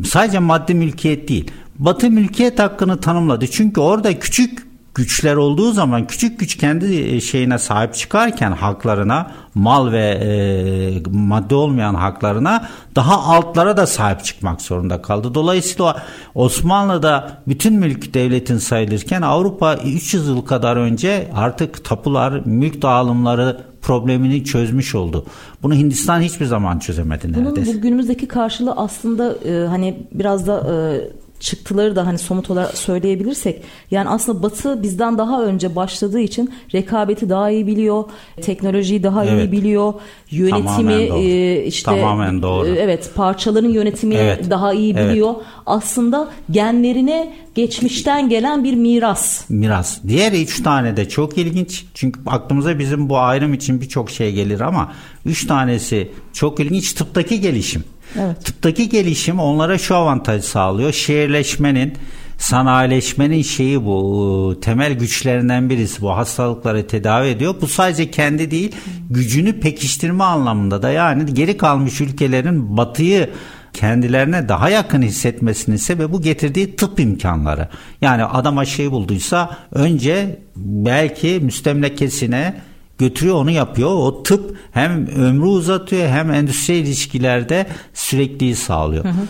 sadece 0.05 0.39
maddi 0.39 0.75
mülkiyet 0.75 1.29
değil. 1.29 1.51
Batı 1.79 2.11
mülkiyet 2.11 2.59
hakkını 2.59 3.01
tanımladı. 3.01 3.47
Çünkü 3.47 3.81
orada 3.81 4.19
küçük 4.19 4.72
güçler 4.95 5.37
olduğu 5.37 5.73
zaman 5.73 6.07
küçük 6.07 6.41
güç 6.41 6.57
kendi 6.57 6.95
e, 6.95 7.21
şeyine 7.21 7.59
sahip 7.59 7.95
çıkarken 7.95 8.53
haklarına 8.53 9.31
mal 9.55 9.93
ve 9.93 10.21
e, 10.23 11.03
madde 11.11 11.55
olmayan 11.55 11.95
haklarına 11.95 12.69
daha 12.97 13.23
altlara 13.23 13.77
da 13.77 13.87
sahip 13.87 14.25
çıkmak 14.25 14.63
zorunda 14.63 15.03
kaldı. 15.03 15.35
Dolayısıyla 15.35 16.03
Osmanlı'da 16.35 17.43
bütün 17.49 17.75
mülk 17.75 18.15
devletin 18.15 18.59
sayılırken 18.59 19.23
Avrupa 19.23 19.75
300 19.77 20.29
yıl 20.29 20.43
kadar 20.43 20.77
önce 20.77 21.31
artık 21.35 21.85
tapular, 21.85 22.43
mülk 22.45 22.83
dağılımları 22.83 23.61
problemini 23.83 24.45
çözmüş 24.45 24.95
oldu. 24.95 25.27
Bunu 25.63 25.75
Hindistan 25.75 26.21
hiçbir 26.21 26.47
zaman 26.47 26.79
çözemedi 26.79 27.33
neredeyse. 27.33 27.71
Bunun 27.71 27.83
günümüzdeki 27.83 28.29
karşılığı 28.29 28.73
aslında 28.73 29.35
e, 29.49 29.67
hani 29.67 30.07
biraz 30.13 30.47
da 30.47 30.73
e, 30.73 31.22
çıktıları 31.43 31.97
da 31.97 32.07
hani 32.07 32.19
somut 32.19 32.51
olarak 32.51 32.79
söyleyebilirsek 32.79 33.63
yani 33.91 34.09
aslında 34.09 34.43
Batı 34.43 34.83
bizden 34.83 35.19
daha 35.19 35.45
önce 35.45 35.77
başladığı 35.77 36.21
için 36.21 36.55
rekabeti 36.75 37.29
daha 37.29 37.51
iyi 37.51 37.67
biliyor, 37.67 38.05
teknolojiyi 38.43 39.03
daha 39.03 39.25
evet. 39.25 39.49
iyi 39.49 39.53
biliyor, 39.53 39.95
yönetimi 40.31 40.93
e, 40.93 41.65
işte 41.65 41.85
Tamamen 41.85 42.43
doğru. 42.43 42.67
E, 42.67 42.71
evet 42.71 43.11
parçaların 43.15 43.69
yönetimini 43.69 44.19
evet. 44.19 44.51
daha 44.51 44.73
iyi 44.73 44.97
biliyor. 44.97 45.35
Evet. 45.37 45.47
Aslında 45.67 46.29
genlerine 46.51 47.35
geçmişten 47.55 48.29
gelen 48.29 48.65
bir 48.65 48.75
miras. 48.75 49.51
Miras. 49.51 49.99
Diğer 50.09 50.33
üç 50.33 50.63
tane 50.63 50.97
de 50.97 51.09
çok 51.09 51.39
ilginç. 51.39 51.85
Çünkü 51.95 52.21
aklımıza 52.27 52.79
bizim 52.79 53.09
bu 53.09 53.19
ayrım 53.19 53.55
için 53.55 53.81
birçok 53.81 54.11
şey 54.11 54.33
gelir 54.33 54.61
ama 54.61 54.93
üç 55.27 55.47
tanesi 55.47 56.11
çok 56.33 56.61
ilginç. 56.61 56.93
Tıptaki 56.93 57.41
gelişim. 57.41 57.85
Evet. 58.21 58.45
Tıptaki 58.45 58.89
gelişim 58.89 59.41
onlara 59.41 59.79
şu 59.79 59.97
avantajı 59.97 60.47
sağlıyor. 60.47 60.93
Şehirleşmenin, 60.93 61.95
sanayileşmenin 62.39 63.43
şeyi 63.43 63.85
bu 63.85 64.59
temel 64.63 64.93
güçlerinden 64.93 65.71
birisi 65.71 66.03
bu 66.03 66.17
hastalıkları 66.17 66.87
tedavi 66.87 67.29
ediyor. 67.29 67.55
Bu 67.61 67.67
sadece 67.67 68.11
kendi 68.11 68.51
değil 68.51 68.73
gücünü 69.11 69.61
pekiştirme 69.61 70.25
anlamında 70.25 70.83
da 70.83 70.91
yani 70.91 71.35
geri 71.35 71.57
kalmış 71.57 72.01
ülkelerin 72.01 72.77
batıyı 72.77 73.31
kendilerine 73.73 74.49
daha 74.49 74.69
yakın 74.69 75.03
hissetmesinin 75.03 75.77
sebebi 75.77 76.13
bu 76.13 76.23
getirdiği 76.23 76.77
tıp 76.77 77.01
imkanları. 77.01 77.69
Yani 78.01 78.25
adam 78.25 78.59
aşıyı 78.59 78.91
bulduysa 78.91 79.57
önce 79.73 80.41
belki 80.57 81.41
müstemlekesine 81.43 82.55
götürüyor 83.03 83.37
onu 83.37 83.51
yapıyor. 83.51 83.91
O 83.91 84.23
tıp 84.23 84.57
hem 84.73 85.07
ömrü 85.07 85.47
uzatıyor 85.47 86.09
hem 86.09 86.31
endüstri 86.31 86.75
ilişkilerde 86.75 87.67
sürekliyi 87.95 88.57
sağlıyor. 88.57 89.05
Hı 89.05 89.09
hı. 89.09 89.23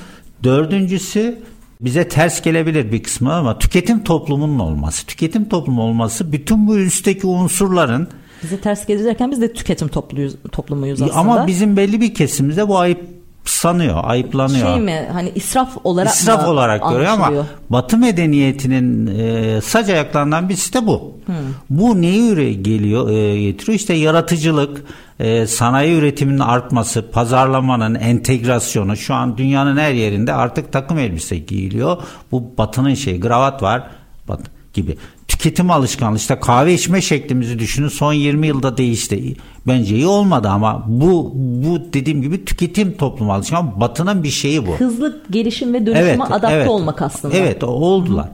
Dördüncüsü 0.45 1.39
bize 1.81 2.09
ters 2.09 2.43
gelebilir 2.43 2.93
bir 2.93 3.03
kısmı 3.03 3.35
ama 3.35 3.59
tüketim 3.59 4.05
toplumunun 4.05 4.59
olması. 4.59 5.07
Tüketim 5.07 5.49
toplumu 5.49 5.83
olması 5.83 6.33
bütün 6.33 6.67
bu 6.67 6.79
üstteki 6.79 7.27
unsurların 7.27 8.09
bize 8.43 8.61
ters 8.61 8.87
gelir 8.87 9.17
biz 9.31 9.41
de 9.41 9.53
tüketim 9.53 9.89
topluyuz, 9.89 10.35
toplumuyuz 10.53 11.03
aslında. 11.03 11.19
Ama 11.19 11.47
bizim 11.47 11.77
belli 11.77 12.01
bir 12.01 12.15
kesimimizde 12.15 12.69
bu 12.69 12.79
ayıp 12.79 13.22
sanıyor, 13.45 14.01
ayıplanıyor. 14.05 14.67
Şey 14.67 14.81
mi 14.81 15.09
hani 15.13 15.33
israf 15.35 15.69
olarak 15.85 16.15
israf 16.15 16.49
olarak 16.49 16.89
görüyor 16.89 17.11
ama 17.13 17.33
Batı 17.71 17.99
medeniyetinin 17.99 19.07
e, 19.07 19.61
sac 19.61 19.91
ayaklarından 19.91 20.49
birisi 20.49 20.73
de 20.73 20.87
bu. 20.87 21.13
Hmm. 21.27 21.35
Bu 21.71 22.03
neyi 22.03 22.63
geliyor 22.63 23.11
e, 23.11 23.43
getiriyor? 23.43 23.77
İşte 23.77 23.95
yaratıcılık, 23.95 24.85
e, 25.21 25.47
sanayi 25.47 25.99
üretiminin 25.99 26.39
artması, 26.39 27.11
pazarlamanın 27.11 27.95
entegrasyonu. 27.95 28.97
Şu 28.97 29.15
an 29.15 29.39
dünyanın 29.39 29.77
her 29.77 29.93
yerinde 29.93 30.33
artık 30.33 30.73
takım 30.73 30.99
elbise 30.99 31.39
giyiliyor. 31.39 31.97
Bu 32.33 32.59
Batı'nın 32.59 32.95
şeyi, 32.95 33.21
gravat 33.21 33.63
var. 33.63 33.83
Batı 34.29 34.62
gibi 34.73 34.97
tüketim 35.29 35.71
alışkanlığı 35.71 36.17
işte 36.17 36.41
kahve 36.41 36.75
içme 36.75 37.01
şeklimizi 37.01 37.59
düşünün 37.59 37.89
son 37.89 38.13
20 38.13 38.47
yılda 38.47 38.77
değişti. 38.77 39.35
Bence 39.67 39.95
iyi 39.95 40.07
olmadı 40.07 40.49
ama 40.49 40.85
bu 40.87 41.33
bu 41.35 41.93
dediğim 41.93 42.23
gibi 42.23 42.45
tüketim 42.45 42.97
toplumu 42.97 43.33
alışkanlığı 43.33 43.81
batının 43.81 44.23
bir 44.23 44.31
şeyi 44.31 44.67
bu. 44.67 44.77
Hızlı 44.77 45.23
gelişim 45.31 45.75
ve 45.75 45.87
dönüşüme 45.87 46.09
evet, 46.09 46.21
adapte 46.31 46.57
evet, 46.57 46.69
olmak 46.69 47.03
aslında. 47.03 47.37
Evet 47.37 47.65
oldular. 47.65 48.29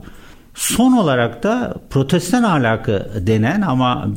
Son 0.55 0.93
olarak 0.93 1.43
da 1.43 1.75
protestan 1.89 2.43
ahlakı 2.43 3.11
denen 3.27 3.61
ama 3.61 4.07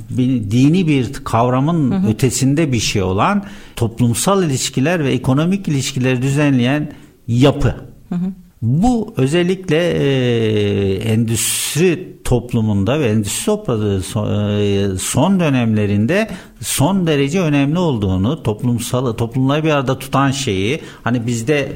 dini 0.50 0.86
bir 0.86 1.12
kavramın 1.12 1.92
hı 1.92 1.96
hı. 1.96 2.10
ötesinde 2.10 2.72
bir 2.72 2.80
şey 2.80 3.02
olan 3.02 3.44
toplumsal 3.76 4.44
ilişkiler 4.44 5.04
ve 5.04 5.12
ekonomik 5.12 5.68
ilişkileri 5.68 6.22
düzenleyen 6.22 6.92
yapı. 7.26 7.68
Hı 8.08 8.14
hı. 8.14 8.32
Bu 8.62 9.14
özellikle 9.16 9.76
e, 9.76 10.94
endüstri 10.94 12.18
toplumunda 12.24 13.00
ve 13.00 13.06
endüstri 13.06 13.44
toprağı 13.44 14.98
son 14.98 15.40
dönemlerinde 15.40 16.30
son 16.60 17.06
derece 17.06 17.40
önemli 17.40 17.78
olduğunu 17.78 18.42
toplumsal 18.42 19.12
toplumları 19.12 19.64
bir 19.64 19.70
arada 19.70 19.98
tutan 19.98 20.30
şeyi 20.30 20.80
hani 21.02 21.26
bizde 21.26 21.72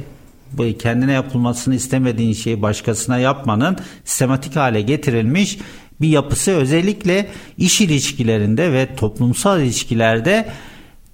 kendine 0.79 1.11
yapılmasını 1.11 1.75
istemediğin 1.75 2.33
şeyi 2.33 2.61
başkasına 2.61 3.19
yapmanın 3.19 3.77
sistematik 4.05 4.55
hale 4.55 4.81
getirilmiş 4.81 5.59
bir 6.01 6.09
yapısı. 6.09 6.51
Özellikle 6.51 7.27
iş 7.57 7.81
ilişkilerinde 7.81 8.73
ve 8.73 8.95
toplumsal 8.95 9.61
ilişkilerde 9.61 10.47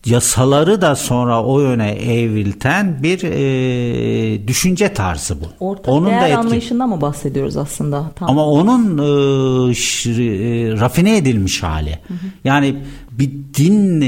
yasaları 0.05 0.81
da 0.81 0.95
sonra 0.95 1.43
o 1.43 1.61
yöne 1.61 1.91
evrilten 1.91 3.03
bir 3.03 3.23
e, 3.23 4.47
düşünce 4.47 4.93
tarzı 4.93 5.41
bu. 5.41 5.45
Ortak 5.59 5.89
onun 5.89 6.09
değer 6.09 6.21
da 6.21 6.27
etki... 6.27 6.37
anlayışından 6.37 6.89
mı 6.89 7.01
bahsediyoruz 7.01 7.57
aslında? 7.57 8.11
Tam. 8.15 8.29
Ama 8.29 8.45
onun 8.45 8.97
e, 9.69 9.73
şi, 9.73 10.11
e, 10.11 10.71
rafine 10.79 11.17
edilmiş 11.17 11.63
hali. 11.63 11.91
Hı 12.07 12.13
hı. 12.13 12.17
Yani 12.43 12.75
bir 13.11 13.31
din 13.57 14.01
e, 14.01 14.05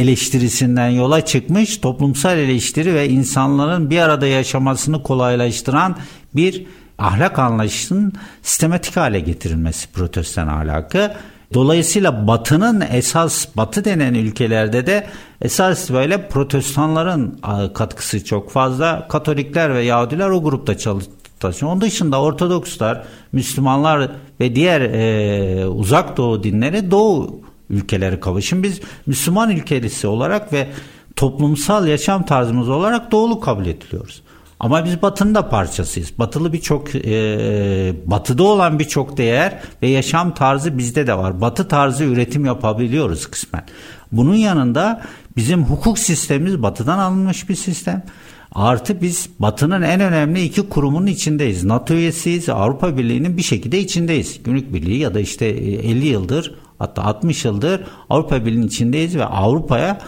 eleştirisinden 0.00 0.88
yola 0.88 1.24
çıkmış 1.24 1.76
toplumsal 1.76 2.38
eleştiri 2.38 2.94
ve 2.94 3.08
insanların 3.08 3.90
bir 3.90 3.98
arada 3.98 4.26
yaşamasını 4.26 5.02
kolaylaştıran 5.02 5.96
bir 6.36 6.66
ahlak 6.98 7.38
anlayışının 7.38 8.12
sistematik 8.42 8.96
hale 8.96 9.20
getirilmesi 9.20 9.88
protestan 9.88 10.48
ahlakı 10.48 11.12
Dolayısıyla 11.54 12.26
Batı'nın 12.26 12.80
esas 12.92 13.56
Batı 13.56 13.84
denen 13.84 14.14
ülkelerde 14.14 14.86
de 14.86 15.06
esas 15.42 15.90
böyle 15.90 16.28
protestanların 16.28 17.40
katkısı 17.74 18.24
çok 18.24 18.50
fazla. 18.50 19.08
Katolikler 19.08 19.74
ve 19.74 19.82
Yahudiler 19.82 20.30
o 20.30 20.42
grupta 20.42 20.78
çalışıyor. 20.78 21.16
Onun 21.62 21.80
dışında 21.80 22.20
Ortodokslar, 22.20 23.04
Müslümanlar 23.32 24.10
ve 24.40 24.54
diğer 24.54 24.80
e, 24.80 25.66
uzak 25.66 26.16
doğu 26.16 26.42
dinleri 26.42 26.90
doğu 26.90 27.40
ülkeleri 27.70 28.20
kavuşun. 28.20 28.62
Biz 28.62 28.80
Müslüman 29.06 29.50
ülkesi 29.50 30.06
olarak 30.06 30.52
ve 30.52 30.68
toplumsal 31.16 31.88
yaşam 31.88 32.26
tarzımız 32.26 32.68
olarak 32.68 33.12
doğulu 33.12 33.40
kabul 33.40 33.66
ediliyoruz. 33.66 34.22
Ama 34.60 34.84
biz 34.84 35.02
Batı'nın 35.02 35.34
da 35.34 35.48
parçasıyız. 35.48 36.12
Batılı 36.18 36.52
birçok 36.52 36.94
e, 36.94 37.94
Batı'da 38.06 38.42
olan 38.42 38.78
birçok 38.78 39.16
değer 39.16 39.60
ve 39.82 39.88
yaşam 39.88 40.34
tarzı 40.34 40.78
bizde 40.78 41.06
de 41.06 41.18
var. 41.18 41.40
Batı 41.40 41.68
tarzı 41.68 42.04
üretim 42.04 42.44
yapabiliyoruz 42.44 43.26
kısmen. 43.26 43.64
Bunun 44.12 44.34
yanında 44.34 45.02
bizim 45.36 45.64
hukuk 45.64 45.98
sistemimiz 45.98 46.62
Batı'dan 46.62 46.98
alınmış 46.98 47.48
bir 47.48 47.54
sistem. 47.54 48.02
Artı 48.52 49.00
biz 49.00 49.30
Batı'nın 49.38 49.82
en 49.82 50.00
önemli 50.00 50.42
iki 50.42 50.68
kurumunun 50.68 51.06
içindeyiz. 51.06 51.64
NATO 51.64 51.94
üyesiyiz, 51.94 52.48
Avrupa 52.48 52.96
Birliği'nin 52.96 53.36
bir 53.36 53.42
şekilde 53.42 53.78
içindeyiz. 53.78 54.42
Gümrük 54.42 54.74
Birliği 54.74 54.98
ya 54.98 55.14
da 55.14 55.20
işte 55.20 55.46
50 55.46 56.06
yıldır 56.06 56.54
hatta 56.78 57.02
60 57.02 57.44
yıldır 57.44 57.80
Avrupa 58.10 58.46
Birliği'nin 58.46 58.66
içindeyiz 58.66 59.16
ve 59.16 59.24
Avrupa'ya 59.24 59.98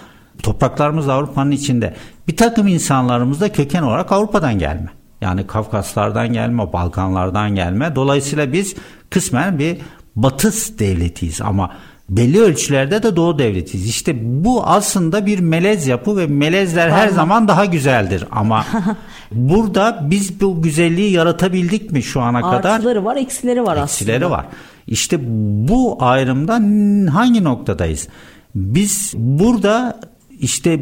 topraklarımız 0.42 1.08
Avrupa'nın 1.08 1.50
içinde. 1.50 1.94
Bir 2.28 2.36
takım 2.36 2.66
insanlarımız 2.66 3.40
da 3.40 3.52
köken 3.52 3.82
olarak 3.82 4.12
Avrupa'dan 4.12 4.58
gelme. 4.58 4.90
Yani 5.20 5.46
Kafkaslardan 5.46 6.32
gelme, 6.32 6.72
Balkanlardan 6.72 7.54
gelme. 7.54 7.96
Dolayısıyla 7.96 8.52
biz 8.52 8.74
kısmen 9.10 9.58
bir 9.58 9.76
batı 10.16 10.78
devletiyiz 10.78 11.40
ama 11.40 11.70
belli 12.08 12.40
ölçülerde 12.40 13.02
de 13.02 13.16
doğu 13.16 13.38
devletiyiz. 13.38 13.88
İşte 13.88 14.44
bu 14.44 14.66
aslında 14.66 15.26
bir 15.26 15.38
melez 15.38 15.86
yapı 15.86 16.16
ve 16.16 16.26
melezler 16.26 16.90
her 16.90 17.08
zaman 17.08 17.48
daha 17.48 17.64
güzeldir 17.64 18.24
ama 18.30 18.66
burada 19.32 20.00
biz 20.10 20.40
bu 20.40 20.62
güzelliği 20.62 21.12
yaratabildik 21.12 21.92
mi 21.92 22.02
şu 22.02 22.20
ana 22.20 22.40
kadar? 22.40 22.74
Artıları 22.74 23.04
var, 23.04 23.16
eksileri 23.16 23.64
var 23.64 23.82
eksileri 23.82 24.16
aslında. 24.16 24.30
var. 24.30 24.46
İşte 24.86 25.18
bu 25.68 25.96
ayrımda 26.00 26.54
hangi 27.14 27.44
noktadayız? 27.44 28.08
Biz 28.54 29.12
burada 29.16 30.00
işte 30.42 30.72
e, 30.72 30.78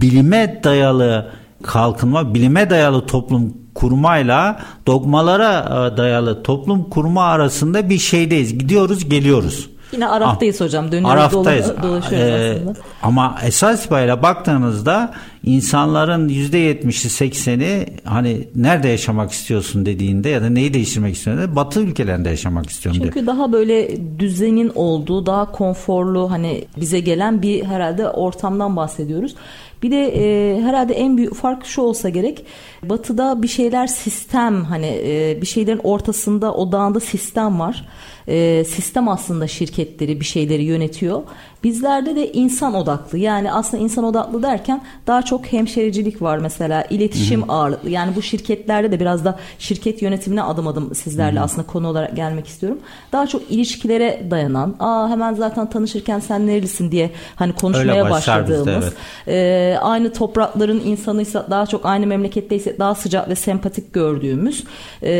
bilime 0.00 0.60
dayalı 0.64 1.30
kalkınma, 1.62 2.34
bilime 2.34 2.70
dayalı 2.70 3.06
toplum 3.06 3.54
kurmayla 3.74 4.60
dogmalara 4.86 5.60
e, 5.92 5.96
dayalı 5.96 6.42
toplum 6.42 6.90
kurma 6.90 7.24
arasında 7.24 7.90
bir 7.90 7.98
şeydeyiz. 7.98 8.58
Gidiyoruz, 8.58 9.08
geliyoruz. 9.08 9.70
Yine 9.92 10.08
Araf'tayız 10.08 10.62
ah, 10.62 10.64
hocam. 10.64 10.92
Dönüyoruz 10.92 11.20
Araftayız. 11.20 11.72
dolaşıyoruz 11.82 12.28
ee, 12.28 12.52
aslında. 12.54 12.74
Ama 13.02 13.38
esas 13.44 13.80
itibariyle 13.80 14.22
baktığınızda 14.22 15.14
insanların 15.44 16.28
%70'i 16.28 17.30
80'i 17.30 17.86
hani 18.04 18.48
nerede 18.54 18.88
yaşamak 18.88 19.32
istiyorsun 19.32 19.86
dediğinde 19.86 20.28
ya 20.28 20.42
da 20.42 20.50
neyi 20.50 20.74
değiştirmek 20.74 21.14
istiyorsun 21.14 21.56
batı 21.56 21.80
ülkelerinde 21.80 22.28
yaşamak 22.28 22.70
istiyorum 22.70 23.00
Çünkü 23.02 23.14
diyor. 23.14 23.26
daha 23.26 23.52
böyle 23.52 23.98
düzenin 24.18 24.72
olduğu 24.74 25.26
daha 25.26 25.52
konforlu 25.52 26.30
hani 26.30 26.64
bize 26.76 27.00
gelen 27.00 27.42
bir 27.42 27.64
herhalde 27.64 28.08
ortamdan 28.08 28.76
bahsediyoruz. 28.76 29.34
Bir 29.82 29.90
de 29.90 30.06
e, 30.06 30.60
herhalde 30.62 30.94
en 30.94 31.16
büyük 31.16 31.34
fark 31.34 31.66
şu 31.66 31.82
olsa 31.82 32.08
gerek. 32.08 32.44
Batı'da 32.82 33.42
bir 33.42 33.48
şeyler 33.48 33.86
sistem 33.86 34.64
hani 34.64 34.86
e, 34.86 35.38
bir 35.40 35.46
şeylerin 35.46 35.80
ortasında 35.84 36.54
odağında 36.54 37.00
sistem 37.00 37.60
var 37.60 37.84
e, 38.28 38.64
sistem 38.64 39.08
aslında 39.08 39.46
şirketleri 39.46 40.20
bir 40.20 40.24
şeyleri 40.24 40.62
yönetiyor. 40.62 41.22
Bizlerde 41.64 42.16
de 42.16 42.32
insan 42.32 42.74
odaklı 42.74 43.18
yani 43.18 43.52
aslında 43.52 43.82
insan 43.82 44.04
odaklı 44.04 44.42
derken 44.42 44.80
daha 45.06 45.22
çok 45.22 45.46
hemşericilik 45.46 46.22
var 46.22 46.38
mesela 46.38 46.84
iletişim 46.90 47.42
Hı-hı. 47.42 47.52
ağırlıklı. 47.52 47.90
Yani 47.90 48.16
bu 48.16 48.22
şirketlerde 48.22 48.92
de 48.92 49.00
biraz 49.00 49.24
da 49.24 49.38
şirket 49.58 50.02
yönetimine 50.02 50.42
adım 50.42 50.66
adım 50.66 50.94
sizlerle 50.94 51.36
Hı-hı. 51.36 51.44
aslında 51.44 51.66
konu 51.66 51.88
olarak 51.88 52.16
gelmek 52.16 52.46
istiyorum. 52.46 52.78
Daha 53.12 53.26
çok 53.26 53.42
ilişkilere 53.50 54.26
dayanan 54.30 54.74
aa 54.80 55.08
hemen 55.08 55.34
zaten 55.34 55.70
tanışırken 55.70 56.20
sen 56.20 56.46
nerelisin 56.46 56.90
diye 56.90 57.10
hani 57.36 57.52
konuşmaya 57.52 58.10
başladığımız 58.10 58.84
evet. 58.84 58.94
e, 59.28 59.78
aynı 59.78 60.12
toprakların 60.12 60.80
insanıysa 60.84 61.46
daha 61.50 61.66
çok 61.66 61.86
aynı 61.86 62.06
memleketteyse 62.06 62.78
daha 62.78 62.94
sıcak 62.94 63.28
ve 63.28 63.34
sempatik 63.34 63.92
gördüğümüz 63.92 64.64
e, 65.02 65.12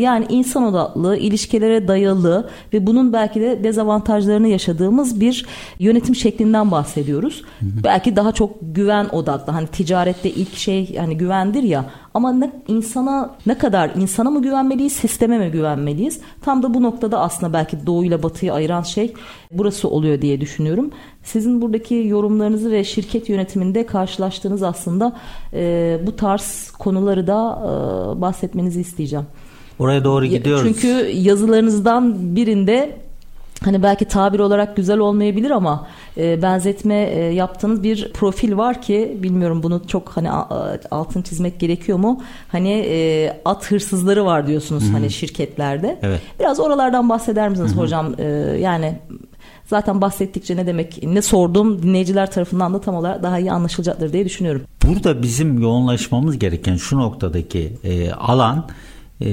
yani 0.00 0.26
insan 0.28 0.62
odaklı 0.62 1.16
ilişkilere 1.16 1.88
dayalı 1.88 2.50
ve 2.72 2.86
bunun 2.86 3.12
belki 3.12 3.40
de 3.40 3.64
dezavantajlarını 3.64 4.48
yaşadığımız 4.48 5.20
bir 5.20 5.46
yönetim 5.84 6.14
şeklinden 6.14 6.70
bahsediyoruz. 6.70 7.42
Hı 7.60 7.66
hı. 7.66 7.84
Belki 7.84 8.16
daha 8.16 8.32
çok 8.32 8.50
güven 8.60 9.08
odaklı. 9.12 9.52
Hani 9.52 9.66
ticarette 9.66 10.30
ilk 10.30 10.56
şey 10.56 10.96
hani 10.96 11.18
güvendir 11.18 11.62
ya 11.62 11.84
ama 12.14 12.32
ne, 12.32 12.52
insana 12.68 13.30
ne 13.46 13.58
kadar 13.58 13.90
insana 13.96 14.30
mı 14.30 14.42
güvenmeliyiz, 14.42 14.92
sisteme 14.92 15.38
mi 15.38 15.50
güvenmeliyiz? 15.50 16.20
Tam 16.44 16.62
da 16.62 16.74
bu 16.74 16.82
noktada 16.82 17.20
aslında 17.20 17.52
belki 17.52 17.86
doğu 17.86 18.04
ile 18.04 18.22
batıyı 18.22 18.52
ayıran 18.52 18.82
şey 18.82 19.14
burası 19.50 19.88
oluyor 19.88 20.22
diye 20.22 20.40
düşünüyorum. 20.40 20.90
Sizin 21.22 21.62
buradaki 21.62 21.94
yorumlarınızı 21.94 22.70
ve 22.70 22.84
şirket 22.84 23.28
yönetiminde 23.28 23.86
karşılaştığınız 23.86 24.62
aslında 24.62 25.12
e, 25.52 25.98
bu 26.06 26.16
tarz 26.16 26.70
konuları 26.70 27.26
da 27.26 27.58
e, 27.62 28.20
bahsetmenizi 28.20 28.80
isteyeceğim. 28.80 29.26
Oraya 29.78 30.04
doğru 30.04 30.26
gidiyoruz. 30.26 30.62
Çünkü 30.62 31.10
yazılarınızdan 31.12 32.36
birinde 32.36 32.96
hani 33.64 33.82
belki 33.82 34.04
tabir 34.04 34.38
olarak 34.38 34.76
güzel 34.76 34.98
olmayabilir 34.98 35.50
ama 35.50 35.86
e, 36.16 36.42
benzetme 36.42 36.94
e, 36.94 37.20
yaptığınız 37.20 37.82
bir 37.82 38.12
profil 38.12 38.56
var 38.56 38.82
ki 38.82 39.18
bilmiyorum 39.22 39.62
bunu 39.62 39.86
çok 39.86 40.08
hani 40.08 40.30
altın 40.90 41.22
çizmek 41.22 41.60
gerekiyor 41.60 41.98
mu? 41.98 42.22
Hani 42.48 42.70
e, 42.88 43.40
at 43.44 43.70
hırsızları 43.70 44.24
var 44.24 44.46
diyorsunuz 44.46 44.84
Hı-hı. 44.84 44.92
hani 44.92 45.10
şirketlerde. 45.10 45.98
Evet. 46.02 46.20
Biraz 46.40 46.60
oralardan 46.60 47.08
bahseder 47.08 47.48
misiniz 47.48 47.72
Hı-hı. 47.72 47.80
hocam? 47.80 48.14
E, 48.18 48.24
yani 48.60 48.98
zaten 49.66 50.00
bahsettikçe 50.00 50.56
ne 50.56 50.66
demek 50.66 51.02
ne 51.02 51.22
sordum 51.22 51.82
dinleyiciler 51.82 52.30
tarafından 52.30 52.74
da 52.74 52.80
tam 52.80 52.94
olarak 52.94 53.22
daha 53.22 53.38
iyi 53.38 53.52
anlaşılacaktır 53.52 54.12
diye 54.12 54.24
düşünüyorum. 54.24 54.62
Burada 54.86 55.22
bizim 55.22 55.58
yoğunlaşmamız 55.62 56.38
gereken 56.38 56.76
şu 56.76 56.98
noktadaki 56.98 57.72
e, 57.84 58.12
alan 58.12 58.66
e, 59.20 59.30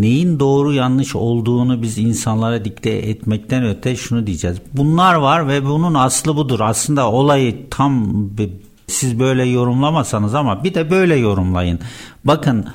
neyin 0.00 0.40
doğru 0.40 0.72
yanlış 0.72 1.16
olduğunu 1.16 1.82
biz 1.82 1.98
insanlara 1.98 2.64
dikte 2.64 2.90
etmekten 2.90 3.66
öte 3.66 3.96
şunu 3.96 4.26
diyeceğiz. 4.26 4.56
Bunlar 4.72 5.14
var 5.14 5.48
ve 5.48 5.64
bunun 5.64 5.94
aslı 5.94 6.36
budur. 6.36 6.60
Aslında 6.60 7.10
olayı 7.10 7.70
tam 7.70 8.12
siz 8.86 9.18
böyle 9.18 9.44
yorumlamasanız 9.44 10.34
ama 10.34 10.64
bir 10.64 10.74
de 10.74 10.90
böyle 10.90 11.16
yorumlayın. 11.16 11.78
Bakın 12.24 12.66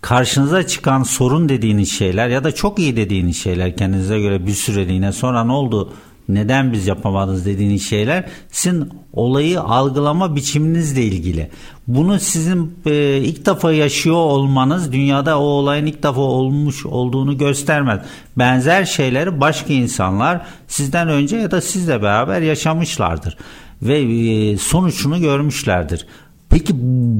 karşınıza 0.00 0.66
çıkan 0.66 1.02
sorun 1.02 1.48
dediğiniz 1.48 1.92
şeyler 1.92 2.28
ya 2.28 2.44
da 2.44 2.52
çok 2.52 2.78
iyi 2.78 2.96
dediğiniz 2.96 3.36
şeyler 3.36 3.76
kendinize 3.76 4.20
göre 4.20 4.46
bir 4.46 4.52
süreliğine 4.52 5.12
sonra 5.12 5.44
ne 5.44 5.52
oldu 5.52 5.92
neden 6.34 6.72
biz 6.72 6.86
yapamadınız 6.86 7.46
dediğiniz 7.46 7.88
şeyler 7.88 8.24
sizin 8.50 8.88
olayı 9.12 9.60
algılama 9.60 10.36
biçiminizle 10.36 11.02
ilgili. 11.02 11.50
Bunu 11.86 12.18
sizin 12.18 12.74
e, 12.86 13.16
ilk 13.16 13.46
defa 13.46 13.72
yaşıyor 13.72 14.16
olmanız 14.16 14.92
dünyada 14.92 15.40
o 15.40 15.42
olayın 15.42 15.86
ilk 15.86 16.02
defa 16.02 16.20
olmuş 16.20 16.86
olduğunu 16.86 17.38
göstermez. 17.38 18.00
Benzer 18.36 18.84
şeyleri 18.84 19.40
başka 19.40 19.72
insanlar 19.72 20.46
sizden 20.68 21.08
önce 21.08 21.36
ya 21.36 21.50
da 21.50 21.60
sizle 21.60 22.02
beraber 22.02 22.40
yaşamışlardır 22.42 23.36
ve 23.82 23.98
e, 23.98 24.56
sonuçunu 24.56 25.20
görmüşlerdir. 25.20 26.06
Peki 26.50 26.72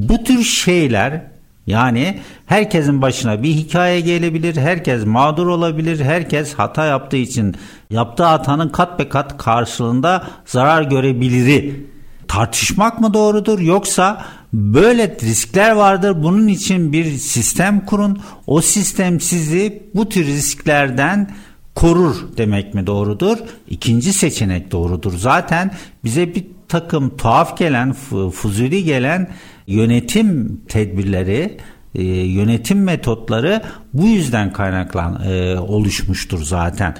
bu 0.09 0.23
tür 0.23 0.43
şeyler 0.43 1.30
yani 1.67 2.19
herkesin 2.45 3.01
başına 3.01 3.43
bir 3.43 3.49
hikaye 3.49 3.99
gelebilir, 3.99 4.57
herkes 4.57 5.05
mağdur 5.05 5.47
olabilir, 5.47 5.99
herkes 5.99 6.53
hata 6.53 6.85
yaptığı 6.85 7.17
için 7.17 7.55
yaptığı 7.89 8.23
hatanın 8.23 8.69
kat 8.69 8.99
be 8.99 9.09
kat 9.09 9.37
karşılığında 9.37 10.27
zarar 10.45 10.83
görebiliri. 10.83 11.85
Tartışmak 12.27 13.01
mı 13.01 13.13
doğrudur 13.13 13.59
yoksa 13.59 14.25
böyle 14.53 15.17
riskler 15.21 15.71
vardır 15.71 16.23
bunun 16.23 16.47
için 16.47 16.93
bir 16.93 17.05
sistem 17.17 17.85
kurun 17.85 18.21
o 18.47 18.61
sistem 18.61 19.21
sizi 19.21 19.83
bu 19.95 20.09
tür 20.09 20.25
risklerden 20.25 21.31
korur 21.75 22.15
demek 22.37 22.73
mi 22.73 22.87
doğrudur? 22.87 23.37
İkinci 23.69 24.13
seçenek 24.13 24.71
doğrudur. 24.71 25.13
Zaten 25.17 25.71
bize 26.03 26.35
bir 26.35 26.45
takım 26.67 27.17
tuhaf 27.17 27.57
gelen, 27.57 27.93
fuzuli 28.31 28.83
gelen 28.83 29.27
yönetim 29.71 30.61
tedbirleri 30.67 31.57
e, 31.95 32.03
yönetim 32.03 32.83
metotları 32.83 33.61
bu 33.93 34.07
yüzden 34.07 34.53
kaynaklan 34.53 35.23
e, 35.31 35.59
oluşmuştur 35.59 36.43
zaten. 36.43 36.95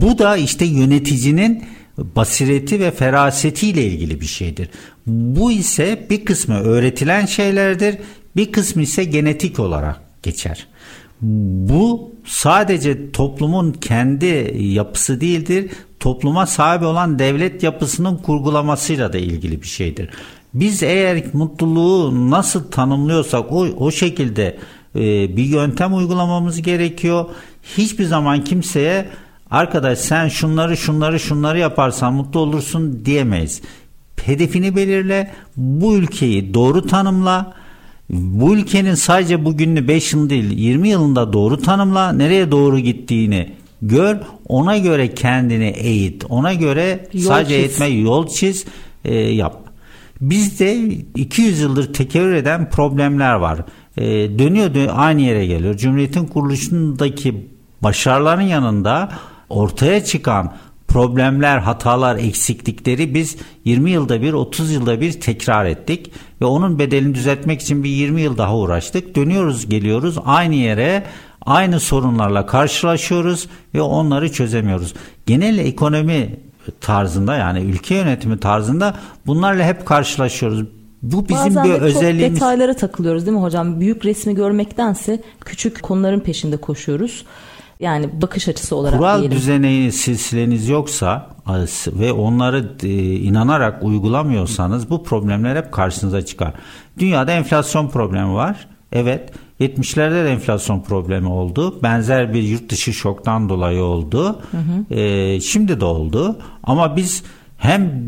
Bu 0.00 0.18
da 0.18 0.36
işte 0.36 0.64
yöneticinin 0.64 1.64
basireti 1.98 2.80
ve 2.80 2.90
ferasetiyle 2.90 3.84
ilgili 3.84 4.20
bir 4.20 4.26
şeydir. 4.26 4.68
Bu 5.06 5.52
ise 5.52 6.06
bir 6.10 6.24
kısmı 6.24 6.54
öğretilen 6.60 7.26
şeylerdir, 7.26 7.98
bir 8.36 8.52
kısmı 8.52 8.82
ise 8.82 9.04
genetik 9.04 9.58
olarak 9.58 10.00
geçer. 10.22 10.66
Bu 11.20 12.14
sadece 12.24 13.12
toplumun 13.12 13.72
kendi 13.72 14.56
yapısı 14.58 15.20
değildir, 15.20 15.70
topluma 16.00 16.46
sahip 16.46 16.82
olan 16.82 17.18
devlet 17.18 17.62
yapısının 17.62 18.16
kurgulamasıyla 18.16 19.12
da 19.12 19.18
ilgili 19.18 19.62
bir 19.62 19.66
şeydir. 19.66 20.10
Biz 20.54 20.82
eğer 20.82 21.24
mutluluğu 21.32 22.30
nasıl 22.30 22.70
tanımlıyorsak 22.70 23.52
o, 23.52 23.66
o 23.66 23.90
şekilde 23.90 24.58
e, 24.96 25.36
bir 25.36 25.44
yöntem 25.44 25.94
uygulamamız 25.94 26.62
gerekiyor. 26.62 27.24
Hiçbir 27.62 28.04
zaman 28.04 28.44
kimseye 28.44 29.08
arkadaş 29.50 29.98
sen 29.98 30.28
şunları 30.28 30.76
şunları 30.76 31.20
şunları 31.20 31.58
yaparsan 31.58 32.14
mutlu 32.14 32.40
olursun 32.40 33.04
diyemeyiz. 33.04 33.62
Hedefini 34.24 34.76
belirle, 34.76 35.30
bu 35.56 35.96
ülkeyi 35.96 36.54
doğru 36.54 36.86
tanımla. 36.86 37.52
Bu 38.10 38.54
ülkenin 38.56 38.94
sadece 38.94 39.44
bugününü 39.44 39.88
5 39.88 40.12
yıl 40.12 40.30
değil 40.30 40.50
20 40.50 40.88
yılında 40.88 41.32
doğru 41.32 41.62
tanımla. 41.62 42.12
Nereye 42.12 42.50
doğru 42.50 42.78
gittiğini 42.78 43.52
gör. 43.82 44.16
Ona 44.48 44.78
göre 44.78 45.14
kendini 45.14 45.68
eğit. 45.68 46.24
Ona 46.28 46.54
göre 46.54 47.08
yol 47.12 47.22
sadece 47.22 47.54
çiz. 47.54 47.80
eğitme 47.80 47.86
yol 47.86 48.28
çiz 48.28 48.64
e, 49.04 49.14
yap. 49.14 49.69
Bizde 50.20 50.82
200 51.14 51.60
yıldır 51.60 51.92
tekerrür 51.92 52.34
eden 52.34 52.70
problemler 52.70 53.34
var. 53.34 53.58
E, 53.96 54.04
dönüyor, 54.38 54.74
dönüyor 54.74 54.92
aynı 54.96 55.20
yere 55.20 55.46
geliyor. 55.46 55.76
Cumhuriyetin 55.76 56.26
kuruluşundaki 56.26 57.48
başarıların 57.82 58.42
yanında 58.42 59.12
ortaya 59.48 60.04
çıkan 60.04 60.52
problemler, 60.88 61.58
hatalar, 61.58 62.16
eksiklikleri 62.16 63.14
biz 63.14 63.36
20 63.64 63.90
yılda 63.90 64.22
bir, 64.22 64.32
30 64.32 64.72
yılda 64.72 65.00
bir 65.00 65.20
tekrar 65.20 65.64
ettik 65.64 66.12
ve 66.40 66.44
onun 66.44 66.78
bedelini 66.78 67.14
düzeltmek 67.14 67.60
için 67.60 67.84
bir 67.84 67.90
20 67.90 68.20
yıl 68.20 68.38
daha 68.38 68.56
uğraştık. 68.56 69.16
Dönüyoruz, 69.16 69.68
geliyoruz 69.68 70.16
aynı 70.24 70.54
yere, 70.54 71.04
aynı 71.46 71.80
sorunlarla 71.80 72.46
karşılaşıyoruz 72.46 73.48
ve 73.74 73.80
onları 73.80 74.32
çözemiyoruz. 74.32 74.94
Genel 75.26 75.58
ekonomi 75.58 76.40
tarzında 76.80 77.36
yani 77.36 77.60
ülke 77.60 77.94
yönetimi 77.94 78.40
tarzında 78.40 78.94
bunlarla 79.26 79.64
hep 79.64 79.86
karşılaşıyoruz. 79.86 80.64
Bu 81.02 81.28
bizim 81.28 81.56
Bazen 81.56 81.64
bir 81.64 81.70
de 81.70 81.74
özelliğimiz. 81.74 82.38
çok 82.38 82.48
detaylara 82.48 82.74
takılıyoruz 82.76 83.26
değil 83.26 83.36
mi 83.36 83.42
hocam? 83.42 83.80
Büyük 83.80 84.04
resmi 84.04 84.34
görmektense 84.34 85.22
küçük 85.44 85.82
konuların 85.82 86.20
peşinde 86.20 86.56
koşuyoruz. 86.56 87.24
Yani 87.80 88.22
bakış 88.22 88.48
açısı 88.48 88.76
olarak 88.76 88.98
Kural 88.98 89.18
diyelim. 89.18 89.36
düzeni 89.36 89.92
silsileniz 89.92 90.68
yoksa 90.68 91.26
ve 91.86 92.12
onları 92.12 92.70
e, 92.82 92.88
inanarak 93.14 93.82
uygulamıyorsanız 93.82 94.90
bu 94.90 95.04
problemler 95.04 95.56
hep 95.56 95.72
karşınıza 95.72 96.24
çıkar. 96.24 96.52
Dünyada 96.98 97.32
enflasyon 97.32 97.88
problemi 97.88 98.34
var. 98.34 98.68
Evet 98.92 99.32
70'lerde 99.60 100.24
de 100.24 100.30
enflasyon 100.30 100.80
problemi 100.80 101.28
oldu. 101.28 101.82
Benzer 101.82 102.34
bir 102.34 102.42
yurt 102.42 102.68
dışı 102.68 102.92
şoktan 102.92 103.48
dolayı 103.48 103.82
oldu. 103.82 104.42
Hı 104.50 104.56
hı. 104.56 104.94
Ee, 104.94 105.40
şimdi 105.40 105.80
de 105.80 105.84
oldu. 105.84 106.38
Ama 106.62 106.96
biz 106.96 107.22
hem 107.58 108.02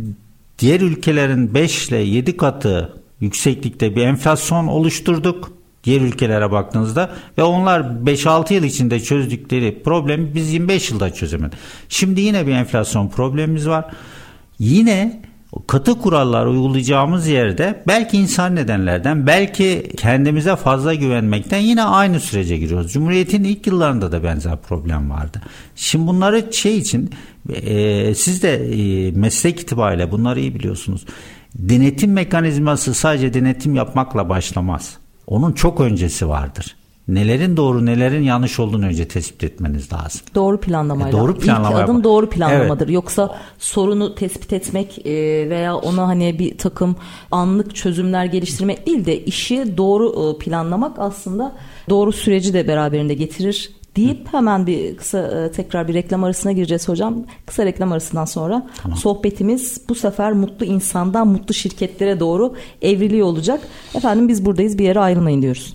diğer 0.59 0.81
ülkelerin 0.81 1.55
5 1.55 1.89
ile 1.89 1.97
7 1.97 2.37
katı 2.37 2.93
yükseklikte 3.21 3.97
bir 3.97 4.03
enflasyon 4.03 4.67
oluşturduk. 4.67 5.53
Diğer 5.85 6.01
ülkelere 6.01 6.51
baktığınızda 6.51 7.11
ve 7.39 7.43
onlar 7.43 7.81
5-6 7.81 8.55
yıl 8.55 8.65
içinde 8.65 9.01
çözdükleri 9.01 9.83
problemi 9.83 10.35
biz 10.35 10.53
25 10.53 10.91
yılda 10.91 11.15
çözemedik. 11.15 11.59
Şimdi 11.89 12.21
yine 12.21 12.47
bir 12.47 12.53
enflasyon 12.53 13.09
problemimiz 13.09 13.69
var. 13.69 13.85
Yine 14.59 15.23
katı 15.67 15.99
kurallar 15.99 16.47
uygulayacağımız 16.47 17.27
yerde 17.27 17.83
belki 17.87 18.17
insan 18.17 18.57
nedenlerden 18.57 19.27
belki 19.27 19.93
kendimize 19.97 20.57
fazla 20.57 20.95
güvenmekten 20.95 21.59
yine 21.59 21.83
aynı 21.83 22.21
sürece 22.21 22.59
giriyoruz. 22.59 22.93
Cumhuriyetin 22.93 23.45
ilk 23.45 23.67
yıllarında 23.67 24.13
da 24.13 24.25
benzer 24.25 24.57
problem 24.57 25.11
vardı. 25.11 25.43
Şimdi 25.77 26.07
bunları 26.07 26.53
şey 26.53 26.79
için 26.79 27.11
e, 27.55 28.15
siz 28.15 28.43
de 28.43 28.55
e, 28.55 29.11
meslek 29.11 29.61
itibariyle 29.61 30.11
bunları 30.11 30.41
iyi 30.41 30.55
biliyorsunuz. 30.55 31.05
Denetim 31.55 32.13
mekanizması 32.13 32.95
sadece 32.95 33.35
denetim 33.35 33.75
yapmakla 33.75 34.29
başlamaz. 34.29 34.97
Onun 35.27 35.53
çok 35.53 35.81
öncesi 35.81 36.29
vardır 36.29 36.77
nelerin 37.09 37.57
doğru 37.57 37.87
nelerin 37.87 38.23
yanlış 38.23 38.61
olduğunu 38.61 38.87
önce 38.87 39.09
tespit 39.09 39.45
etmeniz 39.45 39.93
lazım. 39.93 40.21
Doğru 40.35 40.61
planlamayla. 40.61 41.19
E 41.19 41.21
doğru 41.21 41.39
planlama 41.39 41.81
İlk 41.81 41.85
adım 41.85 42.05
doğru 42.05 42.29
planlamadır. 42.29 42.85
Evet. 42.85 42.95
Yoksa 42.95 43.39
sorunu 43.59 44.15
tespit 44.15 44.53
etmek 44.53 45.07
e, 45.07 45.13
veya 45.51 45.77
ona 45.77 46.09
hani 46.09 46.39
bir 46.39 46.59
takım 46.59 46.97
anlık 47.31 47.75
çözümler 47.75 48.25
geliştirmek 48.25 48.87
değil 48.87 49.05
de 49.07 49.25
işi 49.25 49.77
doğru 49.77 50.35
e, 50.35 50.45
planlamak 50.45 50.99
aslında 50.99 51.53
doğru 51.89 52.13
süreci 52.13 52.55
de 52.55 52.69
beraberinde 52.69 53.15
getirir 53.15 53.71
deyip 53.97 54.33
hemen 54.33 54.67
bir 54.67 54.97
kısa 54.97 55.19
e, 55.19 55.51
tekrar 55.51 55.89
bir 55.89 55.95
reklam 55.95 56.25
arasına 56.25 56.53
gireceğiz 56.53 56.89
hocam. 56.89 57.25
Kısa 57.47 57.65
reklam 57.65 57.93
arasından 57.93 58.25
sonra 58.25 58.67
tamam. 58.83 58.99
sohbetimiz 58.99 59.81
bu 59.89 59.95
sefer 59.95 60.33
mutlu 60.33 60.67
insandan 60.67 61.29
mutlu 61.29 61.55
şirketlere 61.55 62.21
doğru 62.21 62.55
evriliyor 62.83 63.27
olacak. 63.27 63.61
Efendim 63.95 64.29
biz 64.29 64.45
buradayız 64.45 64.79
bir 64.79 64.85
yere 64.85 65.01
ayrılmayın 65.01 65.43
diyoruz. 65.43 65.75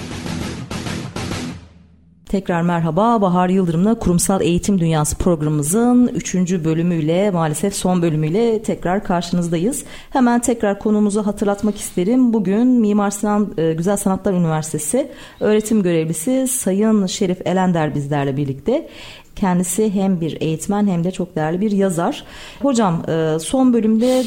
Tekrar 2.31 2.61
merhaba. 2.61 3.21
Bahar 3.21 3.49
Yıldırım'la 3.49 3.99
Kurumsal 3.99 4.41
Eğitim 4.41 4.79
Dünyası 4.79 5.15
programımızın 5.15 6.07
3. 6.07 6.35
bölümüyle 6.35 7.31
maalesef 7.31 7.75
son 7.75 8.01
bölümüyle 8.01 8.61
tekrar 8.61 9.03
karşınızdayız. 9.03 9.83
Hemen 10.09 10.41
tekrar 10.41 10.79
konumuzu 10.79 11.25
hatırlatmak 11.25 11.77
isterim. 11.77 12.33
Bugün 12.33 12.67
Mimar 12.67 13.11
Sinan 13.11 13.53
e, 13.57 13.73
Güzel 13.73 13.97
Sanatlar 13.97 14.33
Üniversitesi 14.33 15.11
öğretim 15.39 15.83
görevlisi 15.83 16.47
Sayın 16.47 17.05
Şerif 17.05 17.47
Elender 17.47 17.95
bizlerle 17.95 18.37
birlikte. 18.37 18.87
Kendisi 19.35 19.93
hem 19.93 20.21
bir 20.21 20.41
eğitmen 20.41 20.87
hem 20.87 21.03
de 21.03 21.11
çok 21.11 21.35
değerli 21.35 21.61
bir 21.61 21.71
yazar. 21.71 22.23
Hocam 22.61 23.09
e, 23.09 23.39
son 23.39 23.73
bölümde 23.73 24.23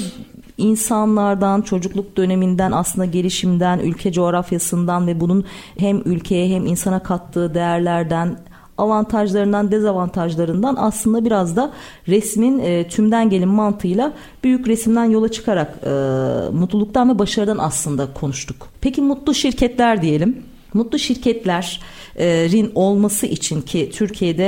insanlardan, 0.59 1.61
çocukluk 1.61 2.17
döneminden 2.17 2.73
aslında 2.73 3.05
gelişimden, 3.05 3.79
ülke 3.79 4.13
coğrafyasından 4.13 5.07
ve 5.07 5.21
bunun 5.21 5.45
hem 5.79 6.03
ülkeye 6.05 6.49
hem 6.49 6.67
insana 6.67 7.03
kattığı 7.03 7.55
değerlerden 7.55 8.39
avantajlarından 8.79 9.71
dezavantajlarından 9.71 10.77
aslında 10.79 11.25
biraz 11.25 11.57
da 11.57 11.73
resmin 12.09 12.59
e, 12.59 12.89
tümden 12.89 13.31
gelin 13.31 13.49
mantığıyla 13.49 14.13
büyük 14.45 14.69
resimden 14.69 15.05
yola 15.05 15.29
çıkarak 15.29 15.79
e, 15.85 15.91
mutluluktan 16.53 17.11
ve 17.11 17.19
başarıdan 17.19 17.59
aslında 17.59 18.13
konuştuk. 18.15 18.69
Peki 18.81 19.03
mutlu 19.03 19.35
şirketler 19.35 20.03
diyelim. 20.03 20.43
Mutlu 20.75 20.99
şirketler 20.99 21.81
rin 22.19 22.73
olması 22.75 23.27
için 23.27 23.61
ki 23.61 23.91
Türkiye'de 23.93 24.45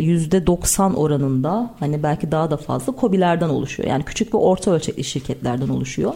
yüzde 0.00 0.46
90 0.46 0.94
oranında 0.94 1.74
hani 1.80 2.02
belki 2.02 2.32
daha 2.32 2.50
da 2.50 2.56
fazla 2.56 2.92
kobilerden 2.92 3.48
oluşuyor. 3.48 3.88
Yani 3.88 4.04
küçük 4.04 4.34
ve 4.34 4.38
orta 4.38 4.70
ölçekli 4.70 5.04
şirketlerden 5.04 5.68
oluşuyor. 5.68 6.14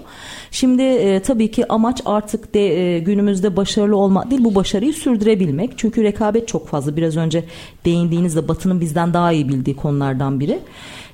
Şimdi 0.51 1.23
tabii 1.23 1.51
ki 1.51 1.73
amaç 1.73 2.01
artık 2.05 2.55
de 2.55 2.99
günümüzde 2.99 3.57
başarılı 3.57 3.97
olmak 3.97 4.31
değil 4.31 4.45
bu 4.45 4.55
başarıyı 4.55 4.93
sürdürebilmek. 4.93 5.71
Çünkü 5.77 6.03
rekabet 6.03 6.49
çok 6.49 6.69
fazla. 6.69 6.97
Biraz 6.97 7.17
önce 7.17 7.45
değindiğinizde 7.85 8.49
Batı'nın 8.49 8.81
bizden 8.81 9.15
daha 9.15 9.33
iyi 9.33 9.49
bildiği 9.49 9.77
konulardan 9.77 10.41
biri. 10.41 10.59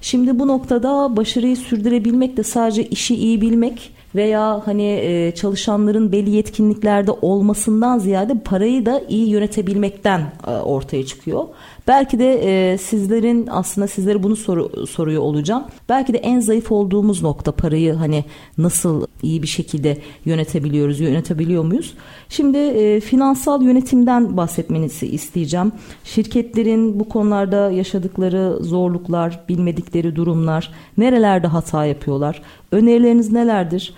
Şimdi 0.01 0.39
bu 0.39 0.49
noktada 0.49 1.17
başarıyı 1.17 1.57
sürdürebilmek 1.57 2.37
de 2.37 2.43
sadece 2.43 2.85
işi 2.85 3.15
iyi 3.15 3.41
bilmek 3.41 3.93
veya 4.15 4.63
hani 4.65 4.89
e, 5.03 5.35
çalışanların 5.35 6.13
belli 6.13 6.31
yetkinliklerde 6.31 7.11
olmasından 7.11 7.99
ziyade 7.99 8.35
parayı 8.45 8.87
da 8.87 9.03
iyi 9.09 9.29
yönetebilmekten 9.29 10.33
e, 10.47 10.51
ortaya 10.51 11.07
çıkıyor. 11.07 11.45
Belki 11.89 12.19
de 12.19 12.33
e, 12.35 12.79
sizlerin 12.79 13.47
aslında 13.51 13.87
sizlere 13.87 14.23
bunu 14.23 14.37
soru, 14.37 14.87
soruyor 14.87 15.23
olacağım. 15.23 15.65
Belki 15.89 16.13
de 16.13 16.19
en 16.19 16.41
zayıf 16.41 16.73
olduğumuz 16.73 17.23
nokta 17.23 17.53
parayı 17.53 17.95
hani 17.95 18.25
nasıl 18.59 19.07
iyi 19.23 19.43
bir 19.43 19.47
şekilde 19.47 19.99
yönetebiliyoruz, 20.25 21.01
yönetebiliyor 21.01 21.65
muyuz? 21.65 21.95
Şimdi 22.29 22.59
e, 22.59 23.01
finansal 23.01 23.63
yönetimden 23.63 24.37
bahsetmenizi 24.37 25.07
isteyeceğim. 25.07 25.73
Şirketlerin 26.05 27.01
bu 27.01 27.09
konularda 27.09 27.71
yaşadıkları 27.71 28.57
zorluklar, 28.61 29.41
bilmedikleri 29.49 30.17
durumlar, 30.17 30.73
nerelerde 30.99 31.47
hata 31.47 31.85
yapıyorlar? 31.85 32.43
Önerileriniz 32.73 33.33
nelerdir? 33.33 33.95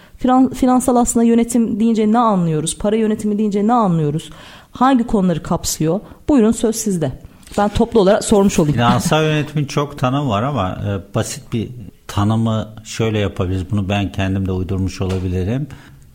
Finansal 0.55 0.97
aslında 0.97 1.24
yönetim 1.24 1.80
deyince 1.80 2.12
ne 2.12 2.18
anlıyoruz? 2.18 2.78
Para 2.78 2.97
yönetimi 2.97 3.39
deyince 3.39 3.66
ne 3.66 3.72
anlıyoruz? 3.72 4.30
Hangi 4.70 5.07
konuları 5.07 5.43
kapsıyor? 5.43 6.01
Buyurun 6.28 6.53
söz 6.53 6.76
sizde. 6.76 7.12
Ben 7.59 7.69
toplu 7.69 8.01
olarak 8.01 8.25
sormuş 8.25 8.59
olayım. 8.59 8.75
Finansal 8.75 9.23
yönetimin 9.23 9.65
çok 9.65 9.99
tanım 9.99 10.29
var 10.29 10.43
ama 10.43 10.79
e, 10.87 11.15
basit 11.15 11.53
bir 11.53 11.69
tanımı 12.07 12.69
şöyle 12.85 13.19
yapabiliriz. 13.19 13.71
Bunu 13.71 13.89
ben 13.89 14.13
kendim 14.13 14.47
de 14.47 14.53
uydurmuş 14.53 15.01
olabilirim. 15.01 15.67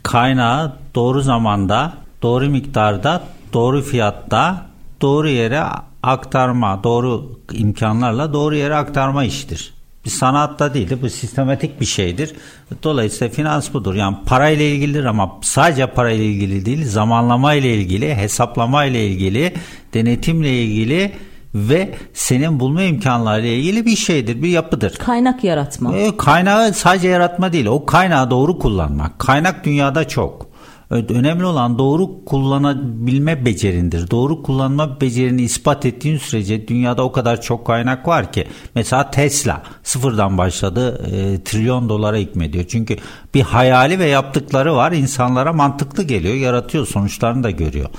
Kaynağı 0.03 0.73
doğru 0.95 1.21
zamanda, 1.21 1.93
doğru 2.21 2.49
miktarda, 2.49 3.23
doğru 3.53 3.81
fiyatta, 3.81 4.65
doğru 5.01 5.29
yere 5.29 5.63
aktarma, 6.03 6.83
doğru 6.83 7.39
imkanlarla 7.51 8.33
doğru 8.33 8.55
yere 8.55 8.75
aktarma 8.75 9.23
işidir. 9.23 9.73
Bir 10.05 10.09
sanatta 10.09 10.73
değildir, 10.73 10.99
bu 11.01 11.09
sistematik 11.09 11.81
bir 11.81 11.85
şeydir. 11.85 12.35
Dolayısıyla 12.83 13.33
finans 13.33 13.73
budur. 13.73 13.95
Yani 13.95 14.17
parayla 14.25 14.65
ilgilidir 14.65 15.05
ama 15.05 15.37
sadece 15.41 15.87
parayla 15.87 16.23
ilgili 16.23 16.65
değil, 16.65 16.87
zamanlama 16.87 17.53
ile 17.53 17.75
ilgili, 17.75 18.15
hesaplama 18.15 18.85
ile 18.85 19.07
ilgili, 19.07 19.53
denetimle 19.93 20.63
ilgili 20.63 21.11
ve 21.55 21.95
senin 22.13 22.59
bulma 22.59 22.83
imkanlarıyla 22.83 23.49
ilgili 23.49 23.85
bir 23.85 23.95
şeydir, 23.95 24.41
bir 24.41 24.49
yapıdır. 24.49 24.95
Kaynak 24.95 25.43
yaratma. 25.43 25.95
E, 25.95 26.17
kaynağı 26.17 26.73
sadece 26.73 27.07
yaratma 27.07 27.53
değil, 27.53 27.65
o 27.65 27.85
kaynağı 27.85 28.31
doğru 28.31 28.59
kullanmak. 28.59 29.19
Kaynak 29.19 29.65
dünyada 29.65 30.07
çok. 30.07 30.49
Önemli 30.89 31.45
olan 31.45 31.77
doğru 31.77 32.25
kullanabilme 32.25 33.45
becerindir. 33.45 34.11
Doğru 34.11 34.43
kullanma 34.43 35.01
becerini 35.01 35.41
ispat 35.41 35.85
ettiğin 35.85 36.17
sürece 36.17 36.67
dünyada 36.67 37.03
o 37.03 37.11
kadar 37.11 37.41
çok 37.41 37.67
kaynak 37.67 38.07
var 38.07 38.31
ki. 38.31 38.47
Mesela 38.75 39.11
Tesla 39.11 39.63
sıfırdan 39.83 40.37
başladı 40.37 41.05
e, 41.11 41.43
trilyon 41.43 41.89
dolara 41.89 42.17
hikmediyor. 42.17 42.65
Çünkü 42.67 42.97
bir 43.33 43.41
hayali 43.41 43.99
ve 43.99 44.05
yaptıkları 44.05 44.75
var 44.75 44.91
insanlara 44.91 45.53
mantıklı 45.53 46.03
geliyor 46.03 46.35
yaratıyor 46.35 46.87
sonuçlarını 46.87 47.43
da 47.43 47.51
görüyor. 47.51 47.89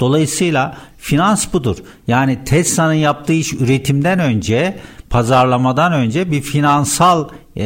Dolayısıyla 0.00 0.76
finans 0.98 1.52
budur. 1.52 1.76
Yani 2.06 2.38
Tesla'nın 2.44 2.92
yaptığı 2.92 3.32
iş 3.32 3.52
üretimden 3.52 4.18
önce, 4.18 4.78
pazarlamadan 5.10 5.92
önce 5.92 6.30
bir 6.30 6.42
finansal 6.42 7.28
e, 7.56 7.64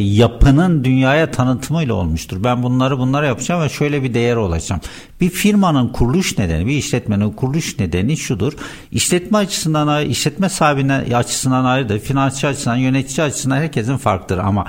yapının 0.00 0.84
dünyaya 0.84 1.30
tanıtımıyla 1.30 1.94
olmuştur. 1.94 2.44
Ben 2.44 2.62
bunları 2.62 2.98
bunlara 2.98 3.26
yapacağım 3.26 3.62
ve 3.62 3.68
şöyle 3.68 4.02
bir 4.02 4.14
değer 4.14 4.36
olacağım. 4.36 4.80
Bir 5.20 5.30
firmanın 5.30 5.88
kuruluş 5.88 6.38
nedeni, 6.38 6.66
bir 6.66 6.76
işletmenin 6.76 7.30
kuruluş 7.30 7.78
nedeni 7.78 8.16
şudur. 8.16 8.52
İşletme 8.92 9.38
açısından, 9.38 10.06
işletme 10.06 10.48
sahibinden 10.48 11.10
açısından 11.10 11.64
ayrıdır. 11.64 11.98
Finansçı 11.98 12.46
açısından, 12.46 12.76
yönetici 12.76 13.26
açısından 13.26 13.56
herkesin 13.56 13.96
farklıdır. 13.96 14.38
Ama 14.38 14.66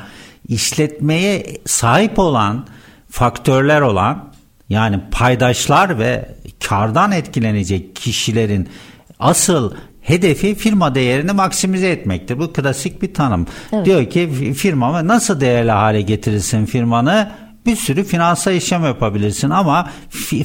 işletmeye 0.47 1.57
sahip 1.65 2.19
olan, 2.19 2.65
faktörler 3.09 3.81
olan 3.81 4.32
yani 4.69 4.99
paydaşlar 5.11 5.99
ve 5.99 6.35
kardan 6.67 7.11
etkilenecek 7.11 7.95
kişilerin 7.95 8.69
asıl 9.19 9.73
hedefi 10.01 10.55
firma 10.55 10.95
değerini 10.95 11.31
maksimize 11.31 11.89
etmektir. 11.89 12.39
Bu 12.39 12.53
klasik 12.53 13.01
bir 13.01 13.13
tanım. 13.13 13.47
Evet. 13.73 13.85
Diyor 13.85 14.09
ki 14.09 14.53
firma 14.57 15.07
nasıl 15.07 15.41
değerli 15.41 15.71
hale 15.71 16.01
getirirsin 16.01 16.65
firmanı? 16.65 17.31
Bir 17.65 17.75
sürü 17.75 18.03
finansal 18.03 18.53
işlem 18.53 18.83
yapabilirsin 18.83 19.49
ama 19.49 19.89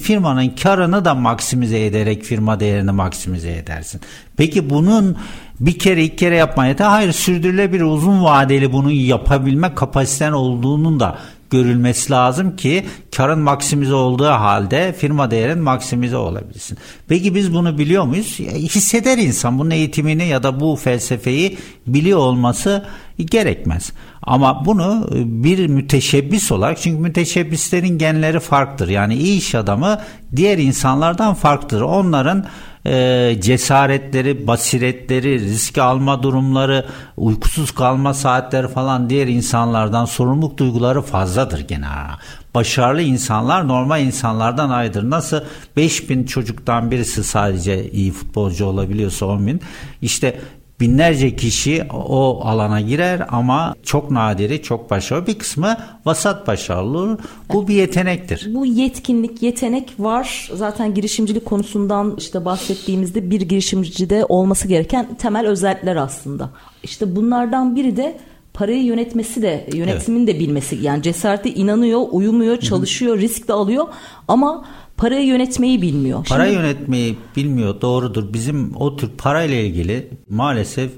firmanın 0.02 0.48
karını 0.48 1.04
da 1.04 1.14
maksimize 1.14 1.86
ederek 1.86 2.22
firma 2.22 2.60
değerini 2.60 2.92
maksimize 2.92 3.52
edersin. 3.52 4.00
Peki 4.36 4.70
bunun 4.70 5.16
bir 5.60 5.78
kere 5.78 6.04
iki 6.04 6.16
kere 6.16 6.36
yapmaya 6.36 6.68
yeter. 6.68 6.86
Hayır 6.86 7.12
sürdürülebilir 7.12 7.82
uzun 7.82 8.24
vadeli 8.24 8.72
bunu 8.72 8.90
yapabilme 8.90 9.74
kapasiten 9.74 10.32
olduğunun 10.32 11.00
da 11.00 11.18
görülmesi 11.50 12.12
lazım 12.12 12.56
ki 12.56 12.84
karın 13.16 13.38
maksimize 13.38 13.94
olduğu 13.94 14.26
halde 14.26 14.92
firma 14.98 15.30
değerin 15.30 15.58
maksimize 15.58 16.16
olabilsin. 16.16 16.78
Peki 17.08 17.34
biz 17.34 17.54
bunu 17.54 17.78
biliyor 17.78 18.04
muyuz? 18.04 18.38
Hisseder 18.38 19.18
insan 19.18 19.58
bunun 19.58 19.70
eğitimini 19.70 20.28
ya 20.28 20.42
da 20.42 20.60
bu 20.60 20.76
felsefeyi 20.76 21.58
biliyor 21.86 22.18
olması 22.18 22.84
gerekmez. 23.18 23.92
Ama 24.22 24.64
bunu 24.66 25.08
bir 25.12 25.66
müteşebbis 25.66 26.52
olarak 26.52 26.78
çünkü 26.80 27.02
müteşebbislerin 27.02 27.98
genleri 27.98 28.40
farklıdır. 28.40 28.88
Yani 28.88 29.14
iyi 29.14 29.38
iş 29.38 29.54
adamı 29.54 30.00
diğer 30.36 30.58
insanlardan 30.58 31.34
farklıdır. 31.34 31.80
Onların 31.80 32.44
e, 32.86 33.36
cesaretleri, 33.40 34.46
basiretleri, 34.46 35.40
risk 35.40 35.78
alma 35.78 36.22
durumları, 36.22 36.86
uykusuz 37.16 37.70
kalma 37.70 38.14
saatleri 38.14 38.68
falan 38.68 39.10
diğer 39.10 39.26
insanlardan 39.26 40.04
sorumluluk 40.04 40.58
duyguları 40.58 41.02
fazladır 41.02 41.60
genel 41.60 42.08
Başarılı 42.54 43.02
insanlar 43.02 43.68
normal 43.68 44.02
insanlardan 44.02 44.70
ayrıdır. 44.70 45.10
Nasıl 45.10 45.40
5000 45.76 46.24
çocuktan 46.24 46.90
birisi 46.90 47.24
sadece 47.24 47.90
iyi 47.90 48.12
futbolcu 48.12 48.66
olabiliyorsa 48.66 49.26
10 49.26 49.46
bin. 49.46 49.60
İşte 50.02 50.40
binlerce 50.80 51.36
kişi 51.36 51.84
o 51.92 52.40
alana 52.44 52.80
girer 52.80 53.26
ama 53.28 53.74
çok 53.82 54.10
nadiri, 54.10 54.62
çok 54.62 54.90
başarılı. 54.90 55.26
Bir 55.26 55.38
kısmı 55.38 55.76
vasat 56.04 56.46
başarılı 56.46 56.98
olur. 56.98 57.18
Bu 57.52 57.68
bir 57.68 57.74
yetenektir. 57.74 58.54
Bu 58.54 58.66
yetkinlik, 58.66 59.42
yetenek 59.42 59.94
var. 59.98 60.50
Zaten 60.54 60.94
girişimcilik 60.94 61.44
konusundan 61.44 62.14
işte 62.18 62.44
bahsettiğimizde 62.44 63.30
bir 63.30 63.40
girişimcide 63.40 64.24
olması 64.28 64.68
gereken 64.68 65.14
temel 65.14 65.46
özellikler 65.46 65.96
aslında. 65.96 66.50
İşte 66.82 67.16
bunlardan 67.16 67.76
biri 67.76 67.96
de 67.96 68.18
parayı 68.54 68.84
yönetmesi 68.84 69.42
de 69.42 69.66
yönetimin 69.74 70.26
evet. 70.26 70.34
de 70.34 70.40
bilmesi 70.40 70.76
yani 70.76 71.02
cesareti 71.02 71.54
inanıyor, 71.54 72.00
uyumuyor, 72.10 72.56
çalışıyor, 72.56 73.14
Hı-hı. 73.14 73.22
risk 73.22 73.48
de 73.48 73.52
alıyor 73.52 73.86
ama 74.28 74.64
parayı 74.98 75.26
yönetmeyi 75.26 75.82
bilmiyor. 75.82 76.24
Para 76.28 76.44
Şimdi, 76.44 76.56
yönetmeyi 76.56 77.18
bilmiyor 77.36 77.80
doğrudur. 77.80 78.32
Bizim 78.32 78.76
o 78.76 78.96
tür 78.96 79.08
parayla 79.18 79.56
ilgili 79.56 80.10
maalesef 80.30 80.90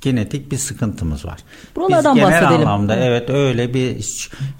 genetik 0.00 0.52
bir 0.52 0.56
sıkıntımız 0.56 1.24
var. 1.24 1.38
Buralardan 1.76 2.16
Biz 2.16 2.22
genel 2.22 2.42
bahsedelim. 2.42 2.68
anlamda 2.68 2.96
evet 2.96 3.30
öyle 3.30 3.74
bir 3.74 3.96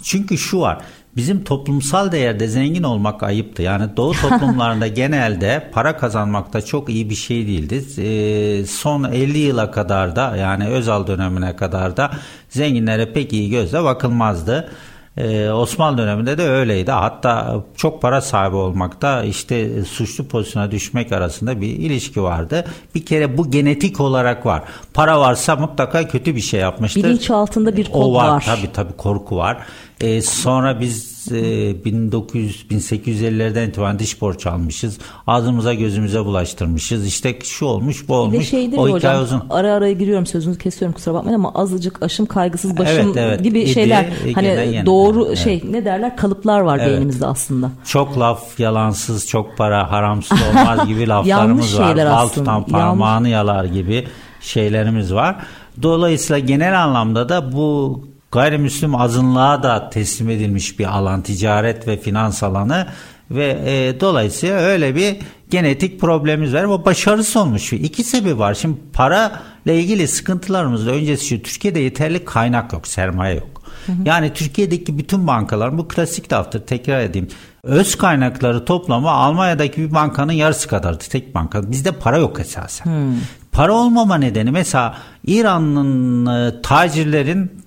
çünkü 0.03 0.39
şu 0.39 0.61
var. 0.61 0.79
bizim 1.17 1.45
toplumsal 1.45 2.13
değerde 2.13 2.49
zengin 2.49 2.83
olmak 2.83 3.23
ayıptı. 3.23 3.63
Yani 3.63 3.97
doğu 3.97 4.13
toplumlarında 4.23 4.87
genelde 4.87 5.71
para 5.73 5.97
kazanmakta 5.97 6.63
çok 6.63 6.89
iyi 6.89 7.11
bir 7.11 7.15
şey 7.15 7.47
değildi. 7.47 7.85
E, 8.03 8.67
son 8.67 9.05
50 9.05 9.39
yıla 9.39 9.71
kadar 9.71 10.17
da 10.17 10.37
yani 10.37 10.67
Özal 10.67 11.07
dönemine 11.07 11.57
kadar 11.57 11.97
da 11.97 12.11
zenginlere 12.49 13.13
pek 13.13 13.33
iyi 13.33 13.51
gözle 13.51 13.85
bakılmazdı. 13.85 14.71
Ee, 15.17 15.51
Osmanlı 15.51 15.99
döneminde 15.99 16.39
de 16.39 16.49
öyleydi. 16.49 16.91
Hatta 16.91 17.57
çok 17.77 18.03
para 18.03 18.21
sahibi 18.21 18.57
olmakta 18.57 19.25
işte 19.25 19.85
suçlu 19.85 20.29
pozisyona 20.29 20.71
düşmek 20.71 21.13
arasında 21.13 21.61
bir 21.61 21.67
ilişki 21.69 22.23
vardı. 22.23 22.65
Bir 22.95 23.07
kere 23.07 23.39
bu 23.39 23.51
genetik 23.51 24.01
olarak 24.01 24.47
var. 24.47 24.63
Para 24.95 25.21
varsa 25.21 25.57
mutlaka 25.57 26.09
kötü 26.09 26.37
bir 26.37 26.41
şey 26.41 26.61
yapmıştır. 26.61 27.05
Bilinç 27.05 27.31
altında 27.31 27.77
bir 27.77 27.85
kod 27.85 28.03
o 28.03 28.15
var. 28.15 28.29
var. 28.29 28.45
Tabii 28.47 28.73
tabii 28.73 28.93
korku 28.97 29.37
var. 29.37 29.59
Ee, 30.01 30.23
sonra 30.23 30.81
biz 30.81 31.15
e, 31.33 31.85
1900 31.85 32.67
1850'lerden 32.71 33.69
itibaren 33.69 33.99
dış 33.99 34.21
borç 34.21 34.47
almışız. 34.47 34.99
Ağzımıza 35.27 35.75
gözümüze 35.75 36.25
bulaştırmışız. 36.25 37.07
İşte 37.07 37.39
şu 37.45 37.67
olmuş, 37.67 38.09
bu 38.09 38.15
olmuş. 38.15 38.35
Bir 38.35 38.41
de 38.41 38.45
şeydir 38.45 38.79
o 38.79 38.89
hocam 38.91 39.23
uzun. 39.23 39.43
ara 39.51 39.73
ara 39.73 39.93
giriyorum 39.93 40.27
sözünüzü 40.27 40.59
kesiyorum 40.59 40.93
kusura 40.95 41.15
bakmayın 41.15 41.39
ama 41.39 41.53
azıcık 41.55 42.03
aşım 42.03 42.27
kaygısız 42.27 42.79
başım 42.79 42.97
Evet, 43.07 43.17
evet. 43.17 43.43
gibi 43.43 43.61
İdi, 43.61 43.73
şeyler 43.73 44.07
hani 44.35 44.47
gene. 44.47 44.87
doğru 44.87 45.27
Evet. 45.27 45.39
şey 45.39 45.63
ne 45.71 45.85
derler 45.85 46.17
kalıplar 46.17 46.61
var 46.61 46.79
Evet. 46.79 46.89
beynimizde 46.91 47.27
aslında. 47.27 47.71
Çok 47.85 48.19
laf 48.19 48.61
yalansız, 48.61 49.27
çok 49.29 49.57
para 49.57 49.91
haramsız 49.93 50.39
olmaz 50.51 50.87
gibi 50.89 51.09
laflarımız 51.09 51.79
var. 51.79 51.87
şeyler 51.89 52.07
Bal 52.07 52.17
aslında, 52.17 52.35
tutan 52.35 52.53
yanlış. 52.55 52.71
parmağını 52.73 53.29
yalar 53.29 53.65
gibi 53.65 54.07
şeylerimiz 54.41 55.15
var. 55.15 55.37
Dolayısıyla 55.83 56.39
genel 56.39 56.83
anlamda 56.85 57.29
da 57.29 57.53
bu 57.53 58.01
gayrimüslim 58.35 58.95
azınlığa 58.95 59.63
da 59.63 59.91
teslim 59.91 60.31
edilmiş 60.31 60.79
bir 60.79 60.97
alan 60.97 61.23
ticaret 61.23 61.89
ve 61.89 61.97
finans 61.97 62.43
alanı 62.43 62.87
ve 63.31 63.59
e, 63.67 64.01
dolayısıyla 64.01 64.57
öyle 64.57 64.95
bir 64.95 65.17
genetik 65.51 66.01
problemimiz 66.01 66.55
var. 66.55 66.69
Bu 66.69 66.85
başarısız 66.85 67.37
olmuş. 67.37 67.73
İki 67.73 68.05
sebebi 68.05 68.39
var. 68.39 68.55
Şimdi 68.55 68.77
para 68.93 69.33
ile 69.67 69.81
ilgili 69.81 70.09
sıkıntılarımız 70.09 70.87
da 70.87 70.91
öncesi 70.91 71.27
şu 71.27 71.43
Türkiye'de 71.43 71.81
yeterli 71.81 72.25
kaynak 72.25 72.73
yok, 72.73 72.87
sermaye 72.87 73.35
yok. 73.35 73.63
Yani 74.05 74.33
Türkiye'deki 74.33 74.99
bütün 74.99 75.27
bankalar 75.27 75.79
bu 75.79 75.89
klasik 75.89 76.33
laftır 76.33 76.61
tekrar 76.61 77.01
edeyim. 77.01 77.29
Öz 77.63 77.95
kaynakları 77.95 78.65
toplamı 78.65 79.11
Almanya'daki 79.11 79.81
bir 79.81 79.95
bankanın 79.95 80.33
yarısı 80.33 80.69
kadardı 80.69 81.05
tek 81.11 81.35
banka. 81.35 81.71
Bizde 81.71 81.93
para 81.93 82.19
yok 82.19 82.41
esasen. 82.41 83.17
Para 83.53 83.73
olmama 83.73 84.17
nedeni 84.17 84.51
mesela 84.51 84.95
İran'ın 85.27 86.27
e, 86.27 86.63
tacirlerin 86.63 87.64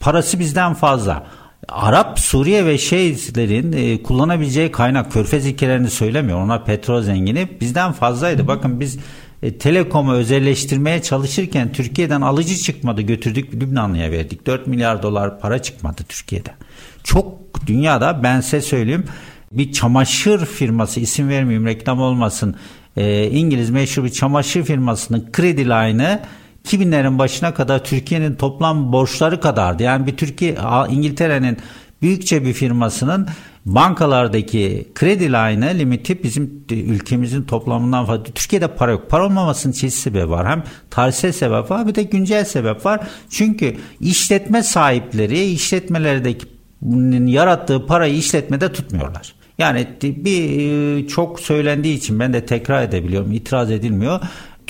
parası 0.00 0.38
bizden 0.38 0.74
fazla. 0.74 1.26
Arap, 1.68 2.18
Suriye 2.18 2.66
ve 2.66 2.78
şeylerin 2.78 3.72
e, 3.72 4.02
kullanabileceği 4.02 4.72
kaynak 4.72 5.12
körfez 5.12 5.46
ülkelerini 5.46 5.90
söylemiyor. 5.90 6.40
Onlar 6.40 6.64
petrol 6.64 7.02
zengini 7.02 7.48
bizden 7.60 7.92
fazlaydı. 7.92 8.46
Bakın 8.46 8.80
biz 8.80 8.98
e, 9.42 9.58
telekomu 9.58 10.12
özelleştirmeye 10.12 11.02
çalışırken 11.02 11.72
Türkiye'den 11.72 12.20
alıcı 12.20 12.56
çıkmadı 12.56 13.02
götürdük 13.02 13.54
Lübnanlı'ya 13.54 14.10
verdik. 14.10 14.46
4 14.46 14.66
milyar 14.66 15.02
dolar 15.02 15.40
para 15.40 15.62
çıkmadı 15.62 16.02
Türkiye'de. 16.08 16.50
Çok 17.04 17.26
dünyada 17.66 18.22
ben 18.22 18.40
size 18.40 18.60
söyleyeyim 18.60 19.04
bir 19.52 19.72
çamaşır 19.72 20.46
firması 20.46 21.00
isim 21.00 21.28
vermeyeyim 21.28 21.66
reklam 21.66 22.00
olmasın 22.00 22.56
e, 22.96 23.30
İngiliz 23.30 23.70
meşhur 23.70 24.04
bir 24.04 24.10
çamaşır 24.12 24.64
firmasının 24.64 25.28
kredi 25.32 25.64
line'ı 25.64 26.20
2000'lerin 26.64 27.18
başına 27.18 27.54
kadar 27.54 27.84
Türkiye'nin 27.84 28.34
toplam 28.34 28.92
borçları 28.92 29.40
kadardı. 29.40 29.82
Yani 29.82 30.06
bir 30.06 30.16
Türkiye 30.16 30.56
İngiltere'nin 30.90 31.58
büyükçe 32.02 32.44
bir 32.44 32.52
firmasının 32.52 33.28
bankalardaki 33.66 34.88
kredi 34.94 35.24
line'ı 35.24 35.78
limiti 35.78 36.22
bizim 36.22 36.64
ülkemizin 36.70 37.42
toplamından 37.42 38.06
fazla. 38.06 38.24
Türkiye'de 38.24 38.68
para 38.68 38.90
yok. 38.90 39.10
Para 39.10 39.26
olmamasının 39.26 39.72
çeşitli 39.72 40.00
sebebi 40.00 40.30
var. 40.30 40.48
Hem 40.48 40.64
tarihsel 40.90 41.32
sebep 41.32 41.70
var 41.70 41.86
bir 41.86 41.94
de 41.94 42.02
güncel 42.02 42.44
sebep 42.44 42.86
var. 42.86 43.00
Çünkü 43.30 43.76
işletme 44.00 44.62
sahipleri 44.62 45.44
işletmelerdeki 45.44 46.46
yarattığı 47.26 47.86
parayı 47.86 48.14
işletmede 48.14 48.72
tutmuyorlar. 48.72 49.34
Yani 49.58 49.86
bir 50.02 50.60
e, 50.98 51.08
çok 51.08 51.40
söylendiği 51.40 51.98
için 51.98 52.20
ben 52.20 52.32
de 52.32 52.46
tekrar 52.46 52.82
edebiliyorum. 52.82 53.32
itiraz 53.32 53.70
edilmiyor. 53.70 54.20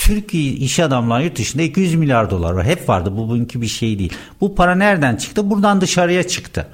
Türkiye 0.05 0.53
iş 0.53 0.81
adamları 0.81 1.25
yurt 1.25 1.39
dışında 1.39 1.63
200 1.63 1.95
milyar 1.95 2.31
dolar 2.31 2.53
var. 2.53 2.65
Hep 2.65 2.89
vardı. 2.89 3.13
Bu 3.17 3.29
bugünkü 3.29 3.61
bir 3.61 3.67
şey 3.67 3.99
değil. 3.99 4.13
Bu 4.41 4.55
para 4.55 4.75
nereden 4.75 5.17
çıktı? 5.17 5.51
Buradan 5.51 5.81
dışarıya 5.81 6.29
çıktı. 6.29 6.67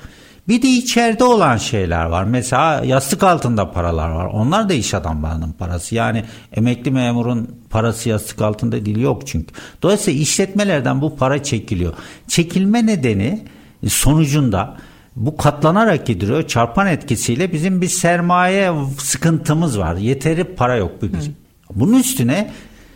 Bir 0.48 0.62
de 0.62 0.68
içeride 0.68 1.24
olan 1.24 1.56
şeyler 1.56 2.04
var. 2.04 2.24
Mesela 2.24 2.84
yastık 2.84 3.22
altında 3.22 3.70
paralar 3.70 4.08
var. 4.08 4.24
Onlar 4.24 4.68
da 4.68 4.74
iş 4.74 4.94
adamlarının 4.94 5.52
parası. 5.52 5.94
Yani 5.94 6.24
emekli 6.52 6.90
memurun 6.90 7.50
parası 7.70 8.08
yastık 8.08 8.42
altında 8.42 8.86
değil 8.86 8.98
yok 8.98 9.26
çünkü. 9.26 9.54
Dolayısıyla 9.82 10.20
işletmelerden 10.20 11.00
bu 11.00 11.16
para 11.16 11.42
çekiliyor. 11.42 11.92
Çekilme 12.28 12.86
nedeni 12.86 13.44
sonucunda 13.88 14.76
bu 15.16 15.36
katlanarak 15.36 16.06
gidiyor. 16.06 16.48
Çarpan 16.48 16.86
etkisiyle 16.86 17.52
bizim 17.52 17.80
bir 17.80 17.88
sermaye 17.88 18.72
sıkıntımız 18.98 19.78
var. 19.78 19.96
Yeteri 19.96 20.44
para 20.44 20.76
yok 20.76 21.02
bugün. 21.02 21.36
Bunun 21.74 21.98
üstüne 21.98 22.50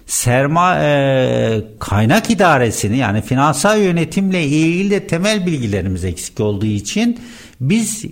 sermaye 0.07 1.64
kaynak 1.78 2.30
idaresini 2.30 2.96
yani 2.96 3.22
finansal 3.22 3.80
yönetimle 3.80 4.44
ilgili 4.44 4.90
de 4.90 5.07
temel 5.07 5.46
bilgilerimiz 5.46 6.05
eksik 6.05 6.40
olduğu 6.40 6.66
için 6.66 7.20
biz 7.61 8.05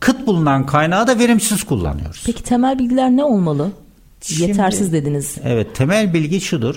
kıt 0.00 0.26
bulunan 0.26 0.66
kaynağı 0.66 1.06
da 1.06 1.18
verimsiz 1.18 1.64
kullanıyoruz. 1.64 2.22
Peki 2.26 2.42
temel 2.42 2.78
bilgiler 2.78 3.10
ne 3.10 3.24
olmalı? 3.24 3.70
Şimdi- 4.22 4.42
Yetersiz 4.42 4.92
dediniz. 4.92 5.36
Evet 5.44 5.74
temel 5.76 6.14
bilgi 6.14 6.40
şudur. 6.40 6.74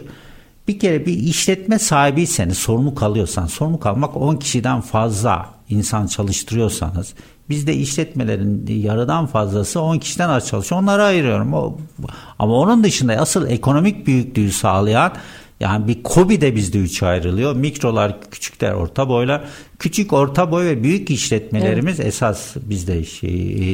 Bir 0.67 0.79
kere 0.79 1.05
bir 1.05 1.13
işletme 1.13 1.79
sahibiyseniz 1.79 2.57
sorumlu 2.57 2.95
kalıyorsan 2.95 3.45
sorumlu 3.47 3.79
kalmak 3.79 4.17
10 4.17 4.35
kişiden 4.35 4.81
fazla 4.81 5.49
insan 5.69 6.07
çalıştırıyorsanız 6.07 7.13
bizde 7.49 7.75
işletmelerin 7.75 8.67
yarıdan 8.67 9.25
fazlası 9.25 9.81
10 9.81 9.97
kişiden 9.97 10.29
az 10.29 10.47
çalışıyor. 10.47 10.81
Onları 10.81 11.03
ayırıyorum. 11.03 11.53
O, 11.53 11.77
ama 12.39 12.53
onun 12.53 12.83
dışında 12.83 13.13
asıl 13.13 13.49
ekonomik 13.49 14.07
büyüklüğü 14.07 14.51
sağlayan 14.51 15.13
yani 15.59 15.87
bir 15.87 16.03
kobi 16.03 16.41
de 16.41 16.55
bizde 16.55 16.79
üçe 16.79 17.05
ayrılıyor. 17.05 17.55
Mikrolar, 17.55 18.21
küçükler, 18.31 18.71
orta 18.71 19.09
boylar. 19.09 19.43
Küçük, 19.79 20.13
orta 20.13 20.51
boy 20.51 20.65
ve 20.65 20.83
büyük 20.83 21.09
işletmelerimiz 21.09 21.99
esas 21.99 22.55
bizde 22.55 23.03
şey, 23.03 23.29
e, 23.29 23.65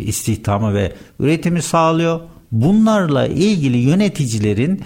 istihdamı 0.00 0.74
ve 0.74 0.92
üretimi 1.20 1.62
sağlıyor. 1.62 2.20
Bunlarla 2.52 3.26
ilgili 3.26 3.76
yöneticilerin 3.76 4.80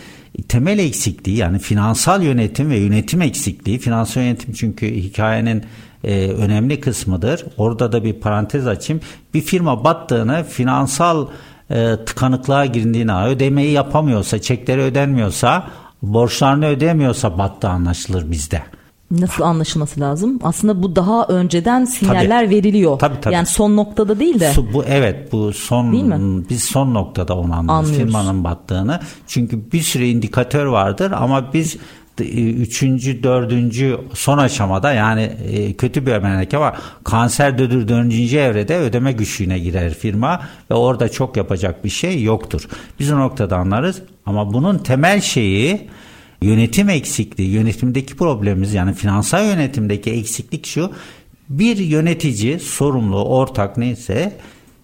temel 0.49 0.79
eksikliği 0.79 1.37
yani 1.37 1.59
finansal 1.59 2.23
yönetim 2.23 2.71
ve 2.71 2.77
yönetim 2.77 3.23
eksikliği. 3.23 3.79
Finansal 3.79 4.23
yönetim 4.23 4.55
çünkü 4.55 4.95
hikayenin 4.95 5.65
e, 6.05 6.29
önemli 6.33 6.81
kısmıdır. 6.81 7.45
Orada 7.57 7.93
da 7.93 8.05
bir 8.05 8.13
parantez 8.13 8.67
açayım. 8.67 9.03
Bir 9.35 9.41
firma 9.41 9.85
battığını 9.85 10.45
finansal 10.49 11.27
e, 11.71 11.97
tıkanıklığa 12.07 12.67
girdiğini 12.67 13.15
ödemeyi 13.17 13.73
yapamıyorsa, 13.73 14.41
çekleri 14.41 14.81
ödenmiyorsa, 14.81 15.67
borçlarını 16.03 16.67
ödeyemiyorsa 16.67 17.39
battı 17.39 17.69
anlaşılır 17.69 18.31
bizde. 18.31 18.63
Nasıl 19.11 19.45
anlaşılması 19.45 20.01
lazım? 20.01 20.39
Aslında 20.43 20.83
bu 20.83 20.97
daha 20.97 21.27
önceden 21.27 21.85
sinyaller 21.85 22.51
veriliyor. 22.51 22.99
Tabii, 22.99 23.21
tabii. 23.21 23.35
Yani 23.35 23.47
son 23.47 23.77
noktada 23.77 24.21
değil 24.21 24.41
de. 24.41 24.53
Bu 24.73 24.85
evet 24.85 25.33
bu 25.33 25.53
son 25.53 25.93
Değil 25.93 26.05
mi? 26.05 26.45
biz 26.51 26.65
son 26.65 26.95
noktada 26.95 27.35
onu 27.35 27.55
anlıyoruz 27.55 27.71
Anlıyoruz. 27.71 28.07
firmanın 28.07 28.45
battığını. 28.45 29.01
Çünkü 29.27 29.73
bir 29.73 29.81
sürü 29.83 30.05
indikatör 30.05 30.67
vardır 30.67 31.13
ama 31.13 31.53
biz 31.53 31.77
üçüncü, 32.23 33.23
dördüncü 33.23 33.99
son 34.15 34.39
aşamada 34.39 34.93
yani 34.93 35.23
e, 35.23 35.73
kötü 35.73 36.07
bir 36.07 36.13
örnek 36.13 36.55
ama 36.55 36.77
kanser 37.05 37.59
dödür 37.59 37.89
dördüncü 37.89 38.37
evrede 38.37 38.77
ödeme 38.77 39.13
güçlüğüne 39.13 39.59
girer 39.59 39.95
firma 39.95 40.43
ve 40.71 40.75
orada 40.75 41.09
çok 41.09 41.37
yapacak 41.37 41.85
bir 41.85 41.91
şey 41.91 42.23
yoktur. 42.23 42.69
Biz 43.01 43.13
o 43.13 43.19
noktada 43.19 43.57
anlarız 43.57 44.03
ama 44.27 44.53
bunun 44.53 44.79
temel 44.79 45.21
şeyi 45.21 45.89
yönetim 46.43 46.89
eksikliği, 46.89 47.51
yönetimdeki 47.51 48.17
problemimiz 48.17 48.75
yani 48.75 48.95
finansal 48.95 49.47
yönetimdeki 49.47 50.11
eksiklik 50.11 50.67
şu. 50.67 50.93
Bir 51.49 51.77
yönetici, 51.77 52.61
sorumlu, 52.61 53.25
ortak 53.25 53.77
neyse 53.77 54.37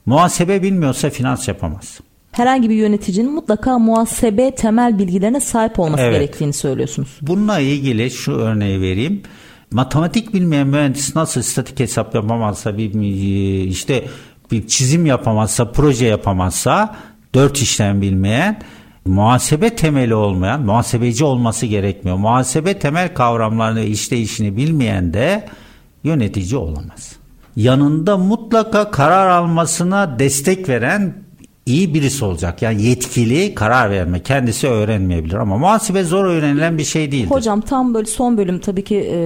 muhasebe 0.07 0.63
bilmiyorsa 0.63 1.11
finans 1.11 1.49
yapamaz. 1.49 2.01
Herhangi 2.33 2.71
bir 2.71 2.75
yöneticinin 2.75 3.33
mutlaka 3.33 3.79
muhasebe 3.79 4.55
temel 4.55 4.99
bilgilerine 4.99 5.41
sahip 5.41 5.79
olması 5.79 6.03
Evet. 6.03 6.15
gerektiğini 6.15 6.53
söylüyorsunuz. 6.53 7.19
Bununla 7.23 7.59
ilgili 7.59 8.11
şu 8.11 8.33
örneği 8.33 8.81
vereyim. 8.81 9.23
Matematik 9.71 10.35
bilmeyen 10.35 10.67
mühendis 10.67 11.17
nasıl 11.17 11.43
statik 11.43 11.81
hesap 11.81 12.15
yapamazsa 12.15 12.79
bir 12.79 12.95
işte 13.65 14.05
bir 14.51 14.67
çizim 14.67 15.07
yapamazsa, 15.07 15.73
proje 15.73 16.07
yapamazsa, 16.07 16.97
dört 17.35 17.59
işlem 17.63 18.03
bilmeyen 18.03 18.61
muhasebe 19.05 19.77
temeli 19.77 20.15
olmayan, 20.15 20.63
muhasebeci 20.63 21.25
olması 21.25 21.67
gerekmiyor. 21.67 22.17
Muhasebe 22.17 22.79
temel 22.79 23.15
kavramlarını 23.15 23.81
ve 23.81 23.87
işleyişini 23.87 24.57
bilmeyen 24.57 25.13
de 25.15 25.49
yönetici 26.05 26.57
olamaz. 26.57 27.13
yanında 27.57 28.17
mutlaka 28.17 28.91
karar 28.91 29.29
almasına 29.29 30.19
destek 30.19 30.69
veren 30.69 31.15
iyi 31.71 31.95
birisi 31.95 32.25
olacak. 32.25 32.63
Yani 32.63 32.83
yetkili 32.83 33.55
karar 33.55 33.91
verme. 33.91 34.23
Kendisi 34.23 34.69
öğrenmeyebilir 34.69 35.35
ama 35.35 35.59
muhasebe 35.59 36.05
zor 36.05 36.25
öğrenilen 36.25 36.79
bir 36.79 36.85
şey 36.85 37.13
değildir. 37.13 37.31
Hocam 37.31 37.61
tam 37.61 37.95
böyle 37.95 38.07
son 38.07 38.39
bölüm 38.39 38.59
tabii 38.59 38.85
ki 38.85 38.97
e, 38.97 39.21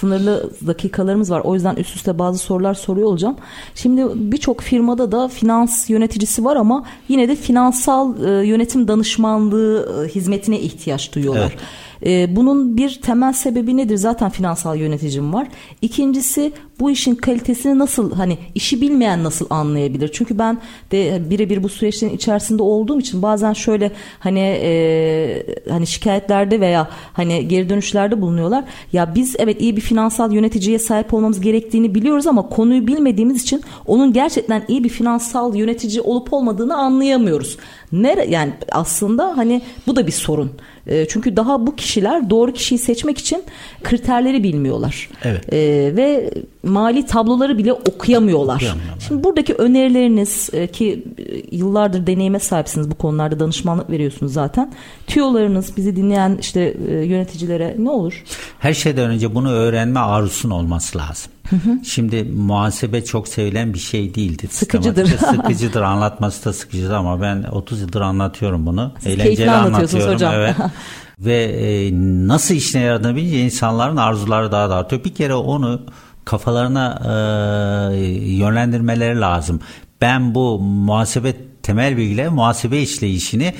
sınırlı 0.00 0.50
dakikalarımız 0.66 1.30
var. 1.30 1.40
O 1.44 1.54
yüzden 1.54 1.76
üst 1.76 1.96
üste 1.96 2.18
bazı 2.18 2.38
sorular 2.38 2.74
soruyor 2.74 3.08
olacağım. 3.08 3.36
Şimdi 3.74 4.06
birçok 4.14 4.60
firmada 4.60 5.12
da 5.12 5.28
finans 5.28 5.90
yöneticisi 5.90 6.44
var 6.44 6.56
ama 6.56 6.84
yine 7.08 7.28
de 7.28 7.36
finansal 7.36 8.24
e, 8.24 8.46
yönetim 8.46 8.88
danışmanlığı 8.88 10.04
e, 10.04 10.08
hizmetine 10.08 10.60
ihtiyaç 10.60 11.14
duyuyorlar. 11.14 11.42
Evet. 11.42 11.58
E, 12.06 12.36
bunun 12.36 12.76
bir 12.76 13.00
temel 13.02 13.32
sebebi 13.32 13.76
nedir? 13.76 13.96
Zaten 13.96 14.30
finansal 14.30 14.76
yöneticim 14.76 15.32
var. 15.32 15.48
İkincisi 15.82 16.52
bu 16.82 16.90
işin 16.90 17.14
kalitesini 17.14 17.78
nasıl 17.78 18.12
hani 18.12 18.38
işi 18.54 18.80
bilmeyen 18.80 19.24
nasıl 19.24 19.46
anlayabilir? 19.50 20.10
Çünkü 20.12 20.38
ben 20.38 20.58
de 20.92 21.22
birebir 21.30 21.62
bu 21.62 21.68
süreçlerin 21.68 22.14
içerisinde 22.14 22.62
olduğum 22.62 23.00
için 23.00 23.22
bazen 23.22 23.52
şöyle 23.52 23.92
hani 24.18 24.58
e, 24.62 25.46
hani 25.70 25.86
şikayetlerde 25.86 26.60
veya 26.60 26.88
hani 27.12 27.48
geri 27.48 27.68
dönüşlerde 27.68 28.20
bulunuyorlar. 28.20 28.64
Ya 28.92 29.14
biz 29.14 29.36
evet 29.38 29.60
iyi 29.60 29.76
bir 29.76 29.80
finansal 29.80 30.32
yöneticiye 30.32 30.78
sahip 30.78 31.14
olmamız 31.14 31.40
gerektiğini 31.40 31.94
biliyoruz 31.94 32.26
ama 32.26 32.48
konuyu 32.48 32.86
bilmediğimiz 32.86 33.42
için 33.42 33.62
onun 33.86 34.12
gerçekten 34.12 34.62
iyi 34.68 34.84
bir 34.84 34.88
finansal 34.88 35.54
yönetici 35.54 36.00
olup 36.00 36.32
olmadığını 36.32 36.76
anlayamıyoruz. 36.76 37.56
Nere 37.92 38.26
yani 38.30 38.52
aslında 38.72 39.36
hani 39.36 39.62
bu 39.86 39.96
da 39.96 40.06
bir 40.06 40.12
sorun. 40.12 40.50
E, 40.86 41.08
çünkü 41.08 41.36
daha 41.36 41.66
bu 41.66 41.76
kişiler 41.76 42.30
doğru 42.30 42.52
kişiyi 42.52 42.78
seçmek 42.78 43.18
için 43.18 43.42
kriterleri 43.82 44.42
bilmiyorlar. 44.42 45.08
Evet. 45.24 45.52
E, 45.52 45.58
ve 45.96 46.30
mali 46.72 47.06
tabloları 47.06 47.58
bile 47.58 47.72
okuyamıyorlar. 47.72 48.56
okuyamıyorlar. 48.56 49.00
Şimdi 49.08 49.24
buradaki 49.24 49.54
önerileriniz 49.54 50.50
e, 50.52 50.66
ki 50.66 51.04
e, 51.18 51.56
yıllardır 51.56 52.06
deneyime 52.06 52.38
sahipsiniz 52.38 52.90
bu 52.90 52.94
konularda 52.94 53.40
danışmanlık 53.40 53.90
veriyorsunuz 53.90 54.32
zaten. 54.32 54.72
Tüyolarınız 55.06 55.76
bizi 55.76 55.96
dinleyen 55.96 56.38
işte 56.40 56.76
e, 56.88 56.94
yöneticilere 56.94 57.76
ne 57.78 57.90
olur? 57.90 58.24
Her 58.58 58.74
şeyden 58.74 59.10
önce 59.10 59.34
bunu 59.34 59.50
öğrenme 59.50 60.00
arzusun 60.00 60.50
olması 60.50 60.98
lazım. 60.98 61.32
Hı 61.50 61.56
hı. 61.56 61.84
Şimdi 61.84 62.24
muhasebe 62.24 63.04
çok 63.04 63.28
sevilen 63.28 63.74
bir 63.74 63.78
şey 63.78 64.14
değildir. 64.14 64.48
Sıkıcıdır. 64.52 65.06
sıkıcıdır. 65.18 65.82
Anlatması 65.82 66.44
da 66.44 66.52
sıkıcıdır 66.52 66.94
ama 66.94 67.20
ben 67.20 67.42
30 67.42 67.80
yıldır 67.80 68.00
anlatıyorum 68.00 68.66
bunu. 68.66 68.92
Siz 68.98 69.12
Eğlenceli 69.12 69.50
anlatıyorum. 69.50 70.14
Hocam. 70.14 70.34
Evet. 70.34 70.56
Ve 71.18 71.44
e, 71.44 71.90
nasıl 72.28 72.54
işine 72.54 72.82
yaradığını 72.82 73.16
bilince 73.16 73.40
insanların 73.40 73.96
arzuları 73.96 74.52
daha 74.52 74.70
da 74.70 74.76
artıyor. 74.76 75.04
Bir 75.04 75.14
kere 75.14 75.34
onu 75.34 75.80
kafalarına 76.24 77.02
e, 77.04 77.96
yönlendirmeleri 78.16 79.20
lazım. 79.20 79.60
Ben 80.00 80.34
bu 80.34 80.58
muhasebe 80.58 81.34
temel 81.62 81.96
bilgiler 81.96 82.28
muhasebe 82.28 82.80
işleyişini 82.82 83.54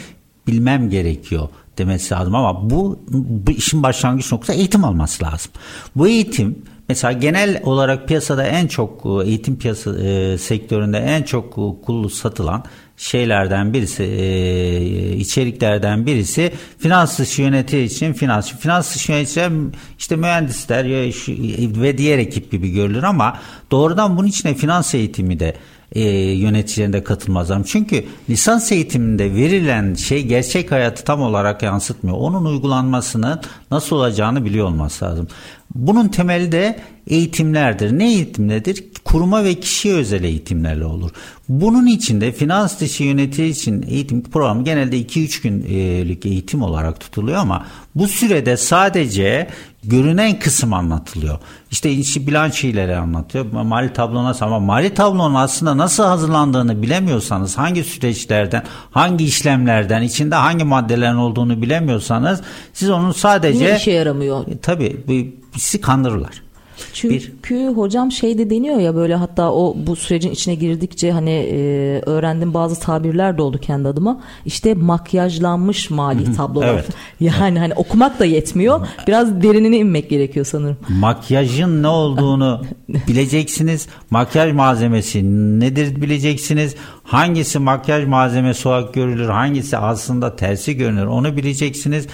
bilmem 0.46 0.90
gerekiyor 0.90 1.48
demesi 1.78 2.14
lazım 2.14 2.34
ama 2.34 2.70
bu, 2.70 2.98
bu 3.08 3.50
işin 3.50 3.82
başlangıç 3.82 4.32
noktası 4.32 4.58
eğitim 4.58 4.84
alması 4.84 5.24
lazım. 5.24 5.52
Bu 5.96 6.08
eğitim 6.08 6.62
Mesela 6.93 7.12
genel 7.12 7.61
olarak 7.64 8.09
piyasada 8.09 8.47
en 8.47 8.66
çok 8.66 9.07
e, 9.07 9.28
eğitim 9.28 9.59
piyasa 9.59 9.99
e, 9.99 10.38
sektöründe 10.38 10.99
en 10.99 11.22
çok 11.22 11.53
e, 11.53 11.84
kullu 11.84 12.11
satılan 12.11 12.64
şeylerden 12.97 13.72
birisi 13.72 14.03
e, 14.03 15.16
içeriklerden 15.16 16.07
birisi 16.07 16.53
finans 16.78 17.18
dışı 17.18 17.43
yönetici 17.43 17.84
için 17.84 18.12
finans 18.12 18.53
finans 18.59 18.95
dışı 18.95 19.12
yöneticiler 19.12 19.53
işte 19.99 20.16
mühendisler 20.16 20.84
ve 21.82 21.99
diğer 21.99 22.18
ekip 22.18 22.51
gibi 22.51 22.70
görülür 22.70 23.03
ama 23.03 23.38
doğrudan 23.70 24.16
bunun 24.16 24.28
içine 24.28 24.55
finans 24.55 24.95
eğitimi 24.95 25.40
de 25.40 25.55
e, 25.95 26.03
yöneticilerinde 26.32 27.05
katılmaz 27.05 27.51
lazım. 27.51 27.64
Çünkü 27.66 28.05
lisans 28.30 28.72
eğitiminde 28.72 29.34
verilen 29.34 29.95
şey 29.95 30.26
gerçek 30.26 30.72
hayatı 30.72 31.05
tam 31.05 31.22
olarak 31.22 31.62
yansıtmıyor. 31.62 32.16
Onun 32.16 32.45
uygulanmasının 32.45 33.40
nasıl 33.70 33.97
olacağını 33.97 34.45
biliyor 34.45 34.66
olması 34.66 35.05
lazım. 35.05 35.28
Bunun 35.75 36.09
temeli 36.09 36.53
de 36.53 36.79
eğitimlerdir. 37.07 37.99
Ne 37.99 38.12
eğitimlerdir? 38.12 38.85
Kuruma 39.05 39.45
ve 39.45 39.55
kişiye 39.55 39.95
özel 39.95 40.25
eğitimlerle 40.25 40.85
olur. 40.85 41.11
Bunun 41.49 41.87
içinde 41.87 42.33
finans 42.33 42.81
dışı 42.81 43.05
yönetici 43.05 43.51
için 43.51 43.85
eğitim 43.89 44.23
programı 44.23 44.64
genelde 44.64 45.01
2-3 45.01 45.43
günlük 45.43 46.27
eğitim 46.27 46.62
olarak 46.62 47.01
tutuluyor 47.01 47.39
ama 47.39 47.66
bu 47.95 48.09
sürede 48.09 48.57
sadece 48.57 49.49
görünen 49.85 50.39
kısım 50.39 50.73
anlatılıyor. 50.73 51.39
İşte 51.70 51.93
işi 51.93 52.27
bilançoları 52.27 52.99
anlatıyor. 52.99 53.53
Mali 53.53 53.93
tablo 53.93 54.25
nasıl 54.25 54.47
ama 54.47 54.59
mali 54.61 54.95
tablonun 54.95 55.35
aslında 55.35 55.77
nasıl 55.77 56.05
hazırlandığını 56.05 56.83
bilemiyorsanız 56.83 57.59
hangi 57.59 57.85
süreçlerden, 57.85 58.62
hangi 58.91 59.25
işlemlerden, 59.25 60.03
içinde 60.03 60.35
hangi 60.35 60.64
maddelerin 60.64 61.16
olduğunu 61.16 61.62
bilemiyorsanız 61.62 62.41
siz 62.73 62.91
onun 62.91 63.12
sadece... 63.12 63.64
Yine 63.64 63.77
işe 63.77 63.91
yaramıyor. 63.91 64.49
E, 64.49 64.59
tabii 64.59 65.05
sizi 65.57 65.80
kandırırlar. 65.80 66.42
Çünkü 66.92 67.32
bir, 67.50 67.68
hocam 67.68 68.12
şey 68.12 68.38
de 68.38 68.50
deniyor 68.50 68.80
ya 68.80 68.94
böyle 68.94 69.14
hatta 69.14 69.53
o 69.53 69.76
bu 69.86 69.96
sürecin 69.96 70.30
içine 70.30 70.55
girdikçe 70.55 71.12
hani 71.12 71.30
e, 71.30 71.57
öğrendiğim 72.07 72.55
bazı 72.55 72.80
tabirler 72.80 73.38
de 73.38 73.42
oldu 73.42 73.59
kendi 73.59 73.88
adıma. 73.88 74.20
İşte 74.46 74.74
makyajlanmış 74.74 75.90
mali 75.90 76.36
tablolar. 76.36 76.68
evet. 76.68 76.88
Yani 77.20 77.59
hani 77.59 77.74
okumak 77.74 78.18
da 78.18 78.24
yetmiyor. 78.24 78.86
Biraz 79.07 79.42
derinine 79.42 79.76
inmek 79.76 80.11
gerekiyor 80.11 80.46
sanırım. 80.46 80.76
Makyajın 80.88 81.82
ne 81.82 81.88
olduğunu 81.88 82.62
bileceksiniz. 83.09 83.86
Makyaj 84.11 84.53
malzemesi 84.53 85.22
nedir 85.61 86.03
bileceksiniz. 86.03 86.74
Hangisi 87.03 87.59
makyaj 87.59 88.05
malzemesi 88.05 88.68
olarak 88.68 88.94
görülür, 88.94 89.28
hangisi 89.28 89.78
aslında 89.78 90.36
tersi 90.36 90.76
görünür 90.76 91.07
onu 91.07 91.36
bileceksiniz 91.36 92.07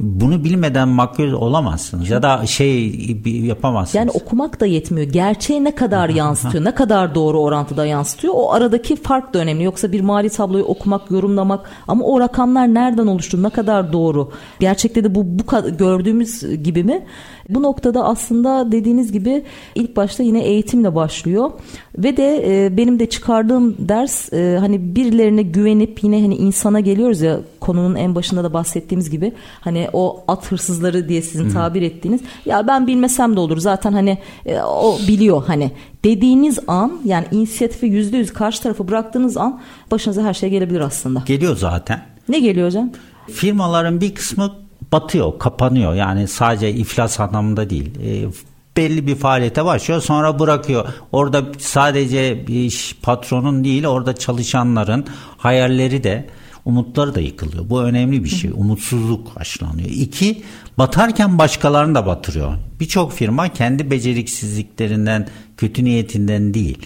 bunu 0.00 0.44
bilmeden 0.44 0.88
makyöz 0.88 1.34
olamazsınız 1.34 2.10
ya 2.10 2.22
da 2.22 2.46
şey 2.46 2.96
yapamazsınız. 3.24 3.94
Yani 3.94 4.10
okumak 4.10 4.60
da 4.60 4.66
yetmiyor. 4.66 5.06
Gerçeği 5.06 5.64
ne 5.64 5.74
kadar 5.74 6.08
yansıtıyor, 6.08 6.64
ne 6.64 6.74
kadar 6.74 7.14
doğru 7.14 7.40
orantıda 7.40 7.86
yansıtıyor. 7.86 8.34
O 8.36 8.52
aradaki 8.52 8.96
fark 8.96 9.34
da 9.34 9.38
önemli. 9.38 9.64
Yoksa 9.64 9.92
bir 9.92 10.00
mali 10.00 10.30
tabloyu 10.30 10.64
okumak, 10.64 11.10
yorumlamak 11.10 11.70
ama 11.88 12.04
o 12.04 12.20
rakamlar 12.20 12.74
nereden 12.74 13.06
oluştu, 13.06 13.42
ne 13.42 13.50
kadar 13.50 13.92
doğru? 13.92 14.30
Gerçekte 14.60 15.04
de 15.04 15.14
bu 15.14 15.24
bu 15.24 15.76
gördüğümüz 15.78 16.62
gibi 16.62 16.84
mi? 16.84 17.04
Bu 17.48 17.62
noktada 17.62 18.04
aslında 18.04 18.72
dediğiniz 18.72 19.12
gibi 19.12 19.44
ilk 19.74 19.96
başta 19.96 20.22
yine 20.22 20.44
eğitimle 20.44 20.94
başlıyor 20.94 21.50
ve 21.98 22.16
de 22.16 22.42
e, 22.46 22.76
benim 22.76 22.98
de 22.98 23.08
çıkardığım 23.08 23.76
ders 23.78 24.32
e, 24.32 24.56
hani 24.60 24.94
birilerine 24.94 25.42
güvenip 25.42 26.04
yine 26.04 26.20
hani 26.20 26.36
insana 26.36 26.80
geliyoruz 26.80 27.20
ya 27.20 27.40
konunun 27.60 27.94
en 27.94 28.14
başında 28.14 28.44
da 28.44 28.52
bahsettiğimiz 28.52 29.10
gibi 29.10 29.32
hani 29.60 29.88
o 29.92 30.24
at 30.28 30.52
hırsızları 30.52 31.08
diye 31.08 31.22
sizin 31.22 31.48
Hı. 31.48 31.52
tabir 31.52 31.82
ettiğiniz 31.82 32.20
ya 32.46 32.66
ben 32.66 32.86
bilmesem 32.86 33.36
de 33.36 33.40
olur 33.40 33.58
zaten 33.58 33.92
hani 33.92 34.18
e, 34.46 34.60
o 34.62 34.98
biliyor 35.08 35.42
hani 35.46 35.70
dediğiniz 36.04 36.58
an 36.66 37.00
yani 37.04 37.26
inisiyatifi 37.30 37.86
yüzde 37.86 38.16
yüz 38.16 38.32
karşı 38.32 38.62
tarafa 38.62 38.88
bıraktığınız 38.88 39.36
an 39.36 39.60
başınıza 39.90 40.22
her 40.22 40.34
şey 40.34 40.50
gelebilir 40.50 40.80
aslında. 40.80 41.22
Geliyor 41.26 41.56
zaten. 41.56 42.02
Ne 42.28 42.40
geliyor 42.40 42.66
hocam? 42.66 42.90
Firmaların 43.32 44.00
bir 44.00 44.14
kısmı 44.14 44.52
batıyor, 44.92 45.38
kapanıyor. 45.38 45.94
Yani 45.94 46.28
sadece 46.28 46.70
iflas 46.70 47.20
anlamında 47.20 47.70
değil. 47.70 47.90
E, 48.04 48.28
belli 48.76 49.06
bir 49.06 49.14
faaliyete 49.14 49.64
başlıyor 49.64 50.00
sonra 50.00 50.38
bırakıyor. 50.38 50.88
Orada 51.12 51.42
sadece 51.58 52.44
iş 52.44 52.96
patronun 53.02 53.64
değil 53.64 53.86
orada 53.86 54.14
çalışanların 54.14 55.06
hayalleri 55.38 56.04
de 56.04 56.26
umutları 56.64 57.14
da 57.14 57.20
yıkılıyor. 57.20 57.70
Bu 57.70 57.82
önemli 57.82 58.24
bir 58.24 58.28
şey. 58.28 58.50
Umutsuzluk 58.54 59.32
aşılanıyor. 59.36 59.88
İki, 59.88 60.42
batarken 60.78 61.38
başkalarını 61.38 61.94
da 61.94 62.06
batırıyor. 62.06 62.54
Birçok 62.80 63.12
firma 63.12 63.48
kendi 63.48 63.90
beceriksizliklerinden, 63.90 65.28
kötü 65.56 65.84
niyetinden 65.84 66.54
değil. 66.54 66.78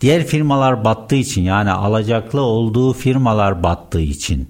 Diğer 0.00 0.26
firmalar 0.26 0.84
battığı 0.84 1.16
için 1.16 1.42
yani 1.42 1.70
alacaklı 1.70 2.40
olduğu 2.40 2.92
firmalar 2.92 3.62
battığı 3.62 4.00
için 4.00 4.48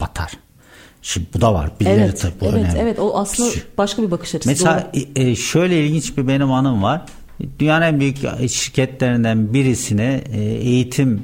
batar. 0.00 0.32
Şimdi 1.02 1.26
bu 1.34 1.40
da 1.40 1.54
var. 1.54 1.70
Birileri 1.80 2.00
evet, 2.00 2.20
tabii 2.20 2.32
bu 2.40 2.44
evet, 2.44 2.54
önemli. 2.54 2.78
Evet, 2.78 2.98
o 2.98 3.18
aslında 3.18 3.50
başka 3.78 4.02
bir 4.02 4.10
bakış 4.10 4.34
açısı. 4.34 4.50
Mesela 4.50 4.92
e, 5.16 5.36
şöyle 5.36 5.86
ilginç 5.86 6.16
bir 6.16 6.28
benim 6.28 6.52
anım 6.52 6.82
var. 6.82 7.02
Dünyanın 7.58 7.82
en 7.82 8.00
büyük 8.00 8.16
şirketlerinden 8.50 9.54
birisine 9.54 10.24
e, 10.32 10.40
eğitim 10.40 11.22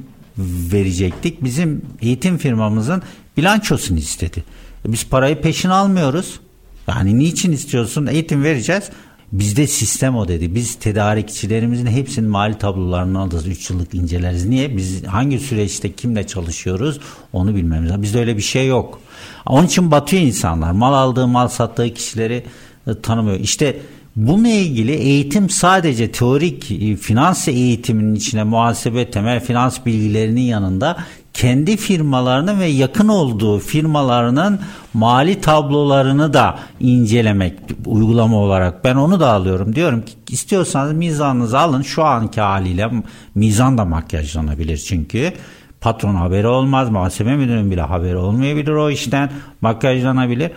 verecektik. 0.72 1.44
Bizim 1.44 1.82
eğitim 2.00 2.38
firmamızın 2.38 3.02
bilançosunu 3.36 3.98
istedi. 3.98 4.44
E, 4.88 4.92
biz 4.92 5.08
parayı 5.08 5.40
peşin 5.40 5.68
almıyoruz. 5.68 6.40
Yani 6.88 7.18
niçin 7.18 7.52
istiyorsun? 7.52 8.06
Eğitim 8.06 8.44
vereceğiz. 8.44 8.90
Bizde 9.32 9.66
sistem 9.66 10.16
o 10.16 10.28
dedi. 10.28 10.54
Biz 10.54 10.74
tedarikçilerimizin 10.74 11.86
hepsinin 11.86 12.30
mali 12.30 12.58
tablolarını 12.58 13.18
alırız. 13.18 13.46
3 13.46 13.70
yıllık 13.70 13.94
inceleriz. 13.94 14.44
Niye? 14.44 14.76
Biz 14.76 15.06
hangi 15.06 15.38
süreçte 15.38 15.92
kimle 15.92 16.26
çalışıyoruz 16.26 17.00
onu 17.32 17.54
bilmemiz 17.54 17.90
lazım. 17.90 18.02
Bizde 18.02 18.18
öyle 18.18 18.36
bir 18.36 18.42
şey 18.42 18.66
yok. 18.66 19.00
Onun 19.46 19.66
için 19.66 19.90
batıyor 19.90 20.22
insanlar. 20.22 20.70
Mal 20.72 20.94
aldığı, 20.94 21.26
mal 21.26 21.48
sattığı 21.48 21.94
kişileri 21.94 22.44
e, 22.86 23.00
tanımıyor. 23.02 23.40
İşte 23.40 23.76
Bununla 24.16 24.48
ilgili 24.48 24.92
eğitim 24.92 25.50
sadece 25.50 26.12
teorik 26.12 26.70
e, 26.70 26.96
finans 26.96 27.48
eğitiminin 27.48 28.14
içine 28.14 28.44
muhasebe 28.44 29.10
temel 29.10 29.40
finans 29.40 29.86
bilgilerinin 29.86 30.40
yanında 30.40 30.96
kendi 31.32 31.76
firmalarının 31.76 32.60
ve 32.60 32.66
yakın 32.66 33.08
olduğu 33.08 33.58
firmalarının 33.58 34.60
mali 34.94 35.40
tablolarını 35.40 36.32
da 36.32 36.58
incelemek 36.80 37.58
uygulama 37.86 38.36
olarak 38.36 38.84
ben 38.84 38.96
onu 38.96 39.20
da 39.20 39.30
alıyorum. 39.30 39.74
Diyorum 39.74 40.02
ki 40.02 40.12
istiyorsanız 40.28 40.92
mizanınızı 40.92 41.58
alın 41.58 41.82
şu 41.82 42.04
anki 42.04 42.40
haliyle 42.40 42.90
mizan 43.34 43.78
da 43.78 43.84
makyajlanabilir 43.84 44.76
çünkü 44.76 45.32
patron 45.80 46.14
haberi 46.14 46.46
olmaz 46.46 46.90
muhasebe 46.90 47.36
müdürünün 47.36 47.70
bile 47.70 47.82
haberi 47.82 48.16
olmayabilir 48.16 48.72
o 48.72 48.90
işten 48.90 49.30
makyajlanabilir. 49.60 50.50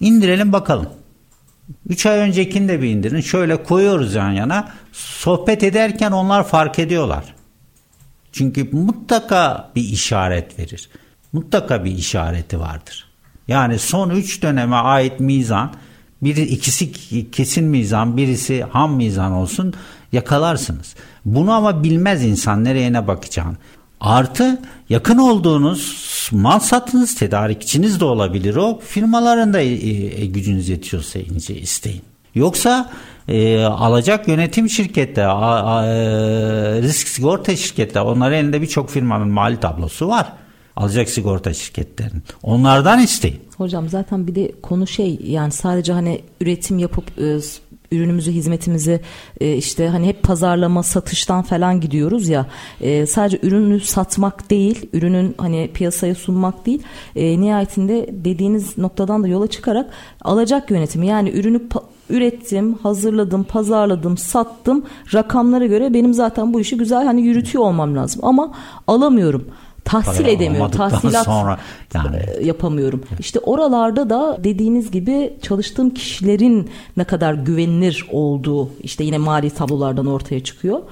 İndirelim 0.00 0.52
bakalım. 0.52 0.86
3 1.88 2.06
ay 2.06 2.18
öncekini 2.18 2.68
de 2.68 2.82
bir 2.82 2.88
indirin. 2.88 3.20
Şöyle 3.20 3.62
koyuyoruz 3.62 4.14
yan 4.14 4.30
yana. 4.30 4.68
Sohbet 4.92 5.62
ederken 5.62 6.12
onlar 6.12 6.46
fark 6.46 6.78
ediyorlar. 6.78 7.24
Çünkü 8.32 8.68
mutlaka 8.72 9.70
bir 9.76 9.82
işaret 9.82 10.58
verir. 10.58 10.90
Mutlaka 11.32 11.84
bir 11.84 11.92
işareti 11.92 12.60
vardır. 12.60 13.08
Yani 13.48 13.78
son 13.78 14.10
3 14.10 14.42
döneme 14.42 14.76
ait 14.76 15.20
mizan, 15.20 15.74
biri 16.22 16.42
ikisi 16.42 16.92
kesin 17.30 17.64
mizan, 17.64 18.16
birisi 18.16 18.62
ham 18.62 18.94
mizan 18.94 19.32
olsun 19.32 19.74
yakalarsınız. 20.12 20.94
Bunu 21.24 21.52
ama 21.52 21.84
bilmez 21.84 22.24
insan 22.24 22.64
nereye 22.64 22.92
ne 22.92 23.06
bakacağını. 23.06 23.56
Artı 24.00 24.58
yakın 24.88 25.18
olduğunuz 25.18 26.08
mal 26.32 26.58
satınız 26.58 27.14
tedarikçiniz 27.14 28.00
de 28.00 28.04
olabilir 28.04 28.56
o. 28.56 28.78
Firmaların 28.78 29.52
da 29.52 29.60
e, 29.60 29.66
e, 30.22 30.26
gücünüz 30.26 30.68
yetiyorsa 30.68 31.18
ince 31.18 31.54
isteyin. 31.54 32.02
Yoksa 32.34 32.90
e, 33.28 33.62
alacak 33.64 34.28
yönetim 34.28 34.68
şirkette, 34.68 35.26
a, 35.26 35.76
a, 35.76 35.86
e, 35.86 35.92
risk 36.82 37.08
sigorta 37.08 37.56
şirkette 37.56 38.00
onların 38.00 38.38
elinde 38.38 38.62
birçok 38.62 38.90
firmanın 38.90 39.28
mali 39.28 39.60
tablosu 39.60 40.08
var. 40.08 40.32
Alacak 40.76 41.08
sigorta 41.08 41.54
şirketlerin. 41.54 42.22
Onlardan 42.42 43.00
isteyin. 43.00 43.40
Hocam 43.56 43.88
zaten 43.88 44.26
bir 44.26 44.34
de 44.34 44.52
konu 44.62 44.86
şey 44.86 45.18
yani 45.24 45.52
sadece 45.52 45.92
hani 45.92 46.20
üretim 46.40 46.78
yapıp 46.78 47.18
e, 47.18 47.38
ürünümüzü 47.92 48.32
hizmetimizi 48.32 49.00
e, 49.40 49.56
işte 49.56 49.88
hani 49.88 50.06
hep 50.06 50.22
pazarlama 50.22 50.82
satıştan 50.82 51.42
falan 51.42 51.80
gidiyoruz 51.80 52.28
ya 52.28 52.46
e, 52.80 53.06
sadece 53.06 53.38
ürünü 53.42 53.80
satmak 53.80 54.50
değil 54.50 54.86
ürünün 54.92 55.34
hani 55.38 55.70
piyasaya 55.74 56.14
sunmak 56.14 56.66
değil 56.66 56.82
e, 57.16 57.40
nihayetinde 57.40 58.06
dediğiniz 58.12 58.78
noktadan 58.78 59.22
da 59.22 59.28
yola 59.28 59.46
çıkarak 59.46 59.90
alacak 60.22 60.70
yönetimi 60.70 61.06
yani 61.06 61.30
ürünü 61.30 61.60
ürettim, 62.10 62.74
hazırladım, 62.74 63.44
pazarladım, 63.44 64.16
sattım. 64.16 64.84
Rakamlara 65.14 65.66
göre 65.66 65.94
benim 65.94 66.14
zaten 66.14 66.54
bu 66.54 66.60
işi 66.60 66.76
güzel 66.76 67.04
hani 67.04 67.22
yürütüyor 67.22 67.64
olmam 67.64 67.96
lazım 67.96 68.24
ama 68.24 68.54
alamıyorum 68.86 69.44
tahsil 69.88 70.26
edemiyorum. 70.26 70.70
Tahsilat 70.70 71.24
sonra 71.24 71.58
yani 71.94 72.16
e, 72.16 72.46
yapamıyorum. 72.46 73.02
İşte 73.18 73.38
oralarda 73.38 74.10
da 74.10 74.38
dediğiniz 74.44 74.90
gibi 74.90 75.32
çalıştığım 75.42 75.90
kişilerin 75.90 76.70
ne 76.96 77.04
kadar 77.04 77.34
güvenilir 77.34 78.06
olduğu 78.12 78.70
işte 78.82 79.04
yine 79.04 79.18
mali 79.18 79.50
tablolardan 79.50 80.06
ortaya 80.06 80.44
çıkıyor. 80.44 80.82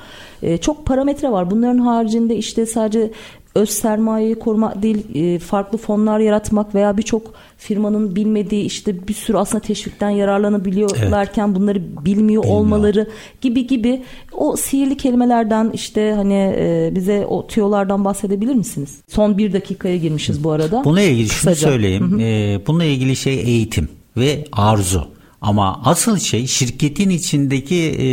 Ee, 0.42 0.58
çok 0.58 0.86
parametre 0.86 1.30
var. 1.32 1.50
Bunların 1.50 1.78
haricinde 1.78 2.36
işte 2.36 2.66
sadece 2.66 3.10
öz 3.56 3.70
sermayeyi 3.70 4.38
korumak 4.38 4.82
değil 4.82 5.04
e, 5.14 5.38
farklı 5.38 5.78
fonlar 5.78 6.18
yaratmak 6.18 6.74
veya 6.74 6.96
birçok 6.96 7.34
firmanın 7.56 8.16
bilmediği 8.16 8.64
işte 8.64 9.08
bir 9.08 9.14
sürü 9.14 9.36
aslında 9.36 9.62
teşvikten 9.62 10.10
yararlanabiliyorlarken 10.10 11.46
evet. 11.46 11.56
bunları 11.56 11.78
bilmiyor, 11.78 12.04
bilmiyor 12.04 12.44
olmaları 12.44 13.08
gibi 13.40 13.66
gibi 13.66 14.02
o 14.32 14.56
sihirli 14.56 14.96
kelimelerden 14.96 15.70
işte 15.74 16.12
hani 16.16 16.54
e, 16.58 16.92
bize 16.94 17.26
o 17.26 17.46
tüyolardan 17.46 18.04
bahsedebilir 18.04 18.54
misiniz? 18.54 19.00
Son 19.08 19.38
bir 19.38 19.52
dakikaya 19.52 19.96
girmişiz 19.96 20.44
bu 20.44 20.50
arada. 20.50 20.84
Bununla 20.84 21.02
ilgili 21.02 21.28
Kısaca. 21.28 21.54
şunu 21.54 21.70
söyleyeyim. 21.70 22.10
Hı 22.10 22.16
hı. 22.16 22.20
E, 22.20 22.60
bununla 22.66 22.84
ilgili 22.84 23.16
şey 23.16 23.34
eğitim 23.34 23.88
ve 24.16 24.44
arzu. 24.52 25.08
Ama 25.40 25.80
asıl 25.84 26.18
şey 26.18 26.46
şirketin 26.46 27.10
içindeki 27.10 27.84
e, 27.84 28.06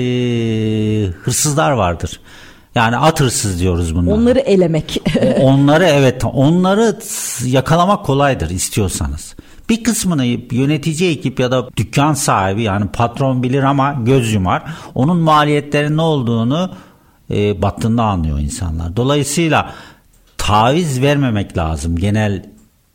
hırsızlar 1.08 1.72
vardır. 1.72 2.20
Yani 2.76 2.97
at 2.97 3.19
hırsız 3.19 3.59
diyoruz 3.59 3.95
bunlara. 3.95 4.15
Onları 4.15 4.39
elemek. 4.39 5.01
onları 5.39 5.86
evet 5.86 6.26
onları 6.34 6.99
yakalamak 7.45 8.05
kolaydır 8.05 8.49
istiyorsanız. 8.49 9.36
Bir 9.69 9.84
kısmını 9.84 10.26
yönetici 10.51 11.11
ekip 11.11 11.39
ya 11.39 11.51
da 11.51 11.69
dükkan 11.78 12.13
sahibi 12.13 12.61
yani 12.61 12.88
patron 12.88 13.43
bilir 13.43 13.63
ama 13.63 13.93
göz 13.93 14.34
yumar. 14.34 14.63
Onun 14.95 15.17
maliyetlerin 15.17 15.97
ne 15.97 16.01
olduğunu 16.01 16.71
e, 17.32 17.61
battığında 17.61 18.03
anlıyor 18.03 18.39
insanlar. 18.39 18.95
Dolayısıyla 18.95 19.74
taviz 20.38 21.01
vermemek 21.01 21.57
lazım 21.57 21.95
genel 21.95 22.45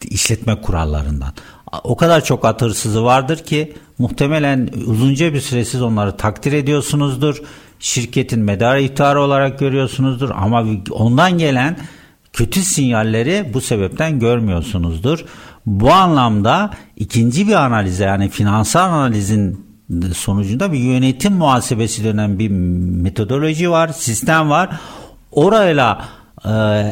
işletme 0.05 0.61
kurallarından. 0.61 1.33
O 1.85 1.97
kadar 1.97 2.24
çok 2.24 2.45
at 2.45 2.62
hırsızı 2.62 3.05
vardır 3.05 3.39
ki 3.39 3.74
muhtemelen 3.99 4.70
uzunca 4.87 5.35
bir 5.35 5.41
süre 5.41 5.64
siz 5.64 5.83
onları 5.83 6.16
takdir 6.16 6.53
ediyorsunuzdur 6.53 7.43
şirketin 7.81 8.41
medar 8.41 8.76
ihtarı 8.76 9.20
olarak 9.20 9.59
görüyorsunuzdur 9.59 10.31
ama 10.31 10.64
ondan 10.91 11.39
gelen 11.39 11.76
kötü 12.33 12.62
sinyalleri 12.62 13.51
bu 13.55 13.61
sebepten 13.61 14.18
görmüyorsunuzdur. 14.18 15.24
Bu 15.66 15.93
anlamda 15.93 16.70
ikinci 16.97 17.49
bir 17.49 17.55
analize 17.55 18.05
yani 18.05 18.29
finansal 18.29 18.93
analizin 18.93 19.66
sonucunda 20.14 20.72
bir 20.72 20.79
yönetim 20.79 21.33
muhasebesi 21.33 22.05
denen 22.05 22.39
bir 22.39 22.49
metodoloji 23.03 23.70
var, 23.70 23.89
sistem 23.89 24.51
var. 24.51 24.81
Orayla 25.33 26.05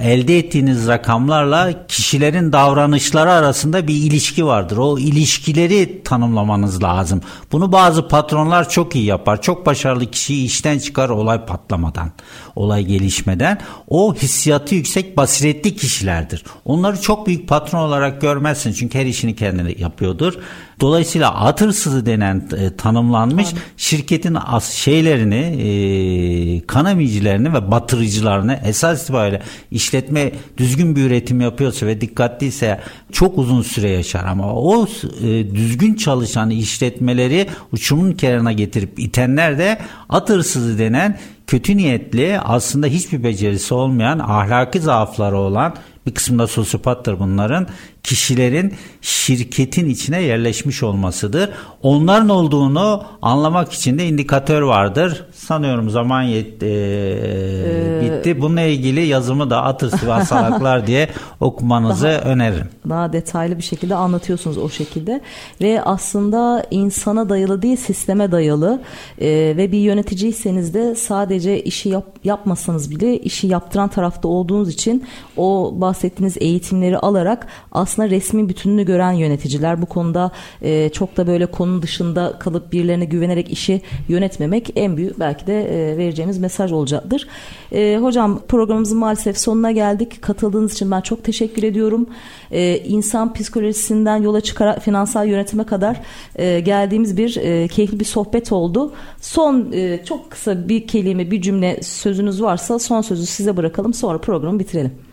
elde 0.03 0.39
ettiğiniz 0.39 0.89
rakamlarla 0.89 1.87
kişilerin 1.87 2.53
davranışları 2.53 3.31
arasında 3.31 3.89
bir 3.89 3.95
ilişki 3.95 4.47
vardır. 4.47 4.77
O 4.77 4.99
ilişkileri 4.99 6.03
tanımlamanız 6.03 6.83
lazım. 6.83 7.21
Bunu 7.53 7.73
bazı 7.73 8.09
patronlar 8.09 8.69
çok 8.69 8.97
iyi 8.97 9.05
yapar. 9.05 9.43
Çok 9.43 9.67
başarılı 9.67 10.11
kişiyi 10.11 10.47
işten 10.47 10.79
çıkar 10.79 11.09
olay 11.09 11.47
patlamadan, 11.47 12.11
olay 12.57 12.85
gelişmeden. 12.85 13.59
O 13.89 14.15
hissiyatı 14.15 14.75
yüksek 14.75 15.17
basiretli 15.17 15.77
kişilerdir. 15.77 16.45
Onları 16.65 17.01
çok 17.01 17.27
büyük 17.27 17.49
patron 17.49 17.81
olarak 17.81 18.21
görmezsin 18.21 18.73
çünkü 18.73 18.99
her 18.99 19.07
işini 19.07 19.37
kendine 19.37 19.75
yapıyordur. 19.79 20.35
Dolayısıyla 20.81 21.35
at 21.35 21.61
hırsızı 21.61 22.07
denen 22.07 22.49
e, 22.59 22.77
tanımlanmış 22.77 23.51
Tabii. 23.51 23.61
şirketin 23.77 24.37
as 24.47 24.71
şeylerini, 24.71 25.35
e, 25.37 26.67
kanamicilerini 26.67 27.55
ve 27.55 27.71
batırıcılarını 27.71 28.61
esas 28.65 29.03
itibariyle 29.03 29.43
işletme 29.71 30.33
düzgün 30.57 30.97
bir 30.97 31.05
üretim 31.05 31.41
yapıyorsa 31.41 31.87
ve 31.87 32.01
dikkatliyse 32.01 32.81
çok 33.13 33.39
uzun 33.39 33.63
süre 33.63 33.91
yaşar 33.91 34.25
ama 34.25 34.55
o 34.55 34.87
e, 35.23 35.55
düzgün 35.55 35.95
çalışan 35.95 36.51
işletmeleri 36.51 37.47
uçumun 37.73 38.13
kenarına 38.13 38.53
getirip 38.53 38.99
itenler 38.99 39.59
de 39.59 39.79
at 40.09 40.29
hırsızı 40.29 40.79
denen 40.79 41.19
kötü 41.47 41.77
niyetli 41.77 42.41
aslında 42.41 42.87
hiçbir 42.87 43.25
becerisi 43.25 43.75
olmayan 43.75 44.19
ahlaki 44.19 44.81
zaafları 44.81 45.37
olan 45.37 45.75
bir 46.07 46.15
kısmında 46.15 46.47
sosyopattır 46.47 47.19
bunların 47.19 47.67
kişilerin 48.07 48.75
şirketin 49.01 49.89
içine 49.89 50.23
yerleşmiş 50.23 50.83
olmasıdır. 50.83 51.51
Onların 51.83 52.29
olduğunu 52.29 53.05
anlamak 53.23 53.73
için 53.73 53.99
de 53.99 54.07
indikatör 54.07 54.63
vardır. 54.63 55.25
Sanıyorum 55.35 55.91
zaman 55.91 56.23
yetti, 56.23 56.67
ee, 56.67 58.01
bitti. 58.03 58.41
Bununla 58.41 58.61
ilgili 58.61 59.07
yazımı 59.07 59.51
da 59.51 59.63
Atır 59.63 59.99
Sivas 59.99 60.29
Salaklar 60.37 60.87
diye 60.87 61.09
okumanızı 61.41 62.07
daha, 62.07 62.21
öneririm. 62.21 62.69
Daha 62.89 63.13
detaylı 63.13 63.59
bir 63.59 63.63
şekilde 63.63 63.95
anlatıyorsunuz 63.95 64.59
o 64.59 64.69
şekilde. 64.69 65.21
Ve 65.61 65.83
aslında 65.83 66.67
insana 66.71 67.29
dayalı 67.29 67.63
değil 67.63 67.77
sisteme 67.77 68.33
dayalı 68.33 68.83
ee, 69.21 69.55
ve 69.57 69.73
bir 69.73 69.79
yöneticiyseniz 69.79 70.75
de 70.75 70.95
sadece 70.95 71.63
işi 71.63 71.89
yap, 71.89 72.05
yapmasanız 72.25 72.91
bile 72.91 73.19
işi 73.19 73.47
yaptıran 73.47 73.89
tarafta 73.89 74.29
olduğunuz 74.29 74.69
için 74.69 75.05
o 75.37 75.75
bahsettiğiniz 75.75 76.37
eğitimleri 76.41 76.99
alarak 76.99 77.47
aslında 77.73 77.96
aslında 77.97 78.11
resmi 78.11 78.49
bütününü 78.49 78.85
gören 78.85 79.13
yöneticiler 79.13 79.83
bu 79.83 79.87
konuda 79.87 80.31
e, 80.63 80.89
çok 80.89 81.17
da 81.17 81.27
böyle 81.27 81.47
konunun 81.47 81.83
dışında 81.83 82.37
kalıp 82.39 82.73
birilerine 82.73 83.05
güvenerek 83.05 83.51
işi 83.51 83.81
yönetmemek 84.09 84.71
en 84.77 84.97
büyük 84.97 85.21
belki 85.21 85.47
de 85.47 85.63
e, 85.63 85.97
vereceğimiz 85.97 86.39
mesaj 86.39 86.73
olacaktır. 86.73 87.29
E, 87.73 87.99
hocam 88.03 88.41
programımızın 88.49 88.99
maalesef 88.99 89.39
sonuna 89.39 89.71
geldik. 89.71 90.23
Katıldığınız 90.23 90.73
için 90.73 90.91
ben 90.91 91.01
çok 91.01 91.25
teşekkür 91.25 91.63
ediyorum. 91.63 92.07
E, 92.51 92.79
insan 92.79 93.33
psikolojisinden 93.33 94.23
yola 94.23 94.41
çıkarak 94.41 94.83
finansal 94.83 95.29
yönetime 95.29 95.65
kadar 95.65 96.01
e, 96.35 96.61
geldiğimiz 96.61 97.17
bir 97.17 97.37
e, 97.37 97.69
keyifli 97.69 98.01
bir 98.01 98.05
sohbet 98.05 98.53
oldu. 98.53 98.93
Son 99.21 99.73
e, 99.73 100.05
çok 100.05 100.31
kısa 100.31 100.69
bir 100.69 100.87
kelime 100.87 101.31
bir 101.31 101.43
cümle 101.43 101.83
sözünüz 101.83 102.43
varsa 102.43 102.79
son 102.79 103.01
sözü 103.01 103.27
size 103.27 103.57
bırakalım 103.57 103.95
sonra 103.95 104.19
programı 104.19 104.59
bitirelim 104.59 105.06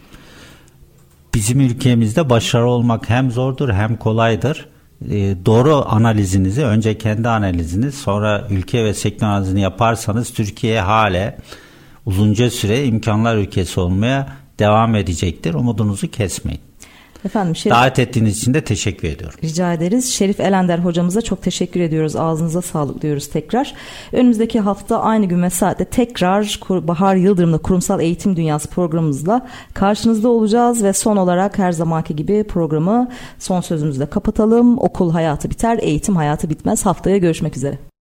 bizim 1.34 1.60
ülkemizde 1.60 2.30
başarılı 2.30 2.70
olmak 2.70 3.10
hem 3.10 3.32
zordur 3.32 3.70
hem 3.70 3.96
kolaydır. 3.96 4.66
e, 5.10 5.36
doğru 5.46 5.84
analizinizi 5.88 6.66
önce 6.66 6.98
kendi 6.98 7.30
analizini 7.30 7.92
sonra 7.92 8.48
ülke 8.50 8.86
ve 8.86 8.94
sektör 8.94 9.28
analizini 9.28 9.62
yaparsanız 9.62 10.34
Türkiye 10.34 10.82
hale 10.82 11.38
uzunca 12.06 12.50
süre 12.50 12.86
imkanlar 12.86 13.36
ülkesi 13.38 13.80
olmaya 13.80 14.28
devam 14.60 14.96
edecektir. 14.96 15.54
Umudunuzu 15.54 16.12
kesmeyin. 16.12 16.62
Efendim 17.26 17.56
Şerif, 17.56 17.76
Davet 17.76 18.00
ettiğiniz 18.00 18.38
için 18.38 18.54
de 18.54 18.62
teşekkür 18.62 19.08
ediyorum. 19.08 19.40
Rica 19.44 19.74
ederiz. 19.74 20.14
Şerif 20.14 20.40
Elender 20.40 20.80
hocamıza 20.80 21.22
çok 21.22 21.42
teşekkür 21.42 21.80
ediyoruz. 21.80 22.16
Ağzınıza 22.16 22.62
sağlık 22.62 23.02
diyoruz 23.02 23.28
tekrar. 23.28 23.74
Önümüzdeki 24.12 24.60
hafta 24.60 25.02
aynı 25.02 25.26
gün 25.26 25.44
ve 25.44 25.50
saatte 25.50 25.86
tekrar 25.86 26.60
Bahar 26.70 27.16
Yıldırım'la 27.16 27.58
Kurumsal 27.58 28.02
Eğitim 28.02 28.36
Dünyası 28.36 28.68
programımızla 28.68 29.48
karşınızda 29.74 30.30
olacağız 30.30 30.84
ve 30.84 30.94
son 30.94 31.18
olarak 31.18 31.58
her 31.58 31.72
zamanki 31.72 32.16
gibi 32.16 32.44
programı 32.44 33.10
son 33.40 33.62
sözümüzle 33.62 34.06
kapatalım. 34.06 34.78
Okul 34.78 35.12
hayatı 35.12 35.50
biter, 35.50 35.80
eğitim 35.82 36.16
hayatı 36.16 36.50
bitmez. 36.50 36.86
Haftaya 36.86 37.18
görüşmek 37.18 37.58
üzere. 37.58 37.93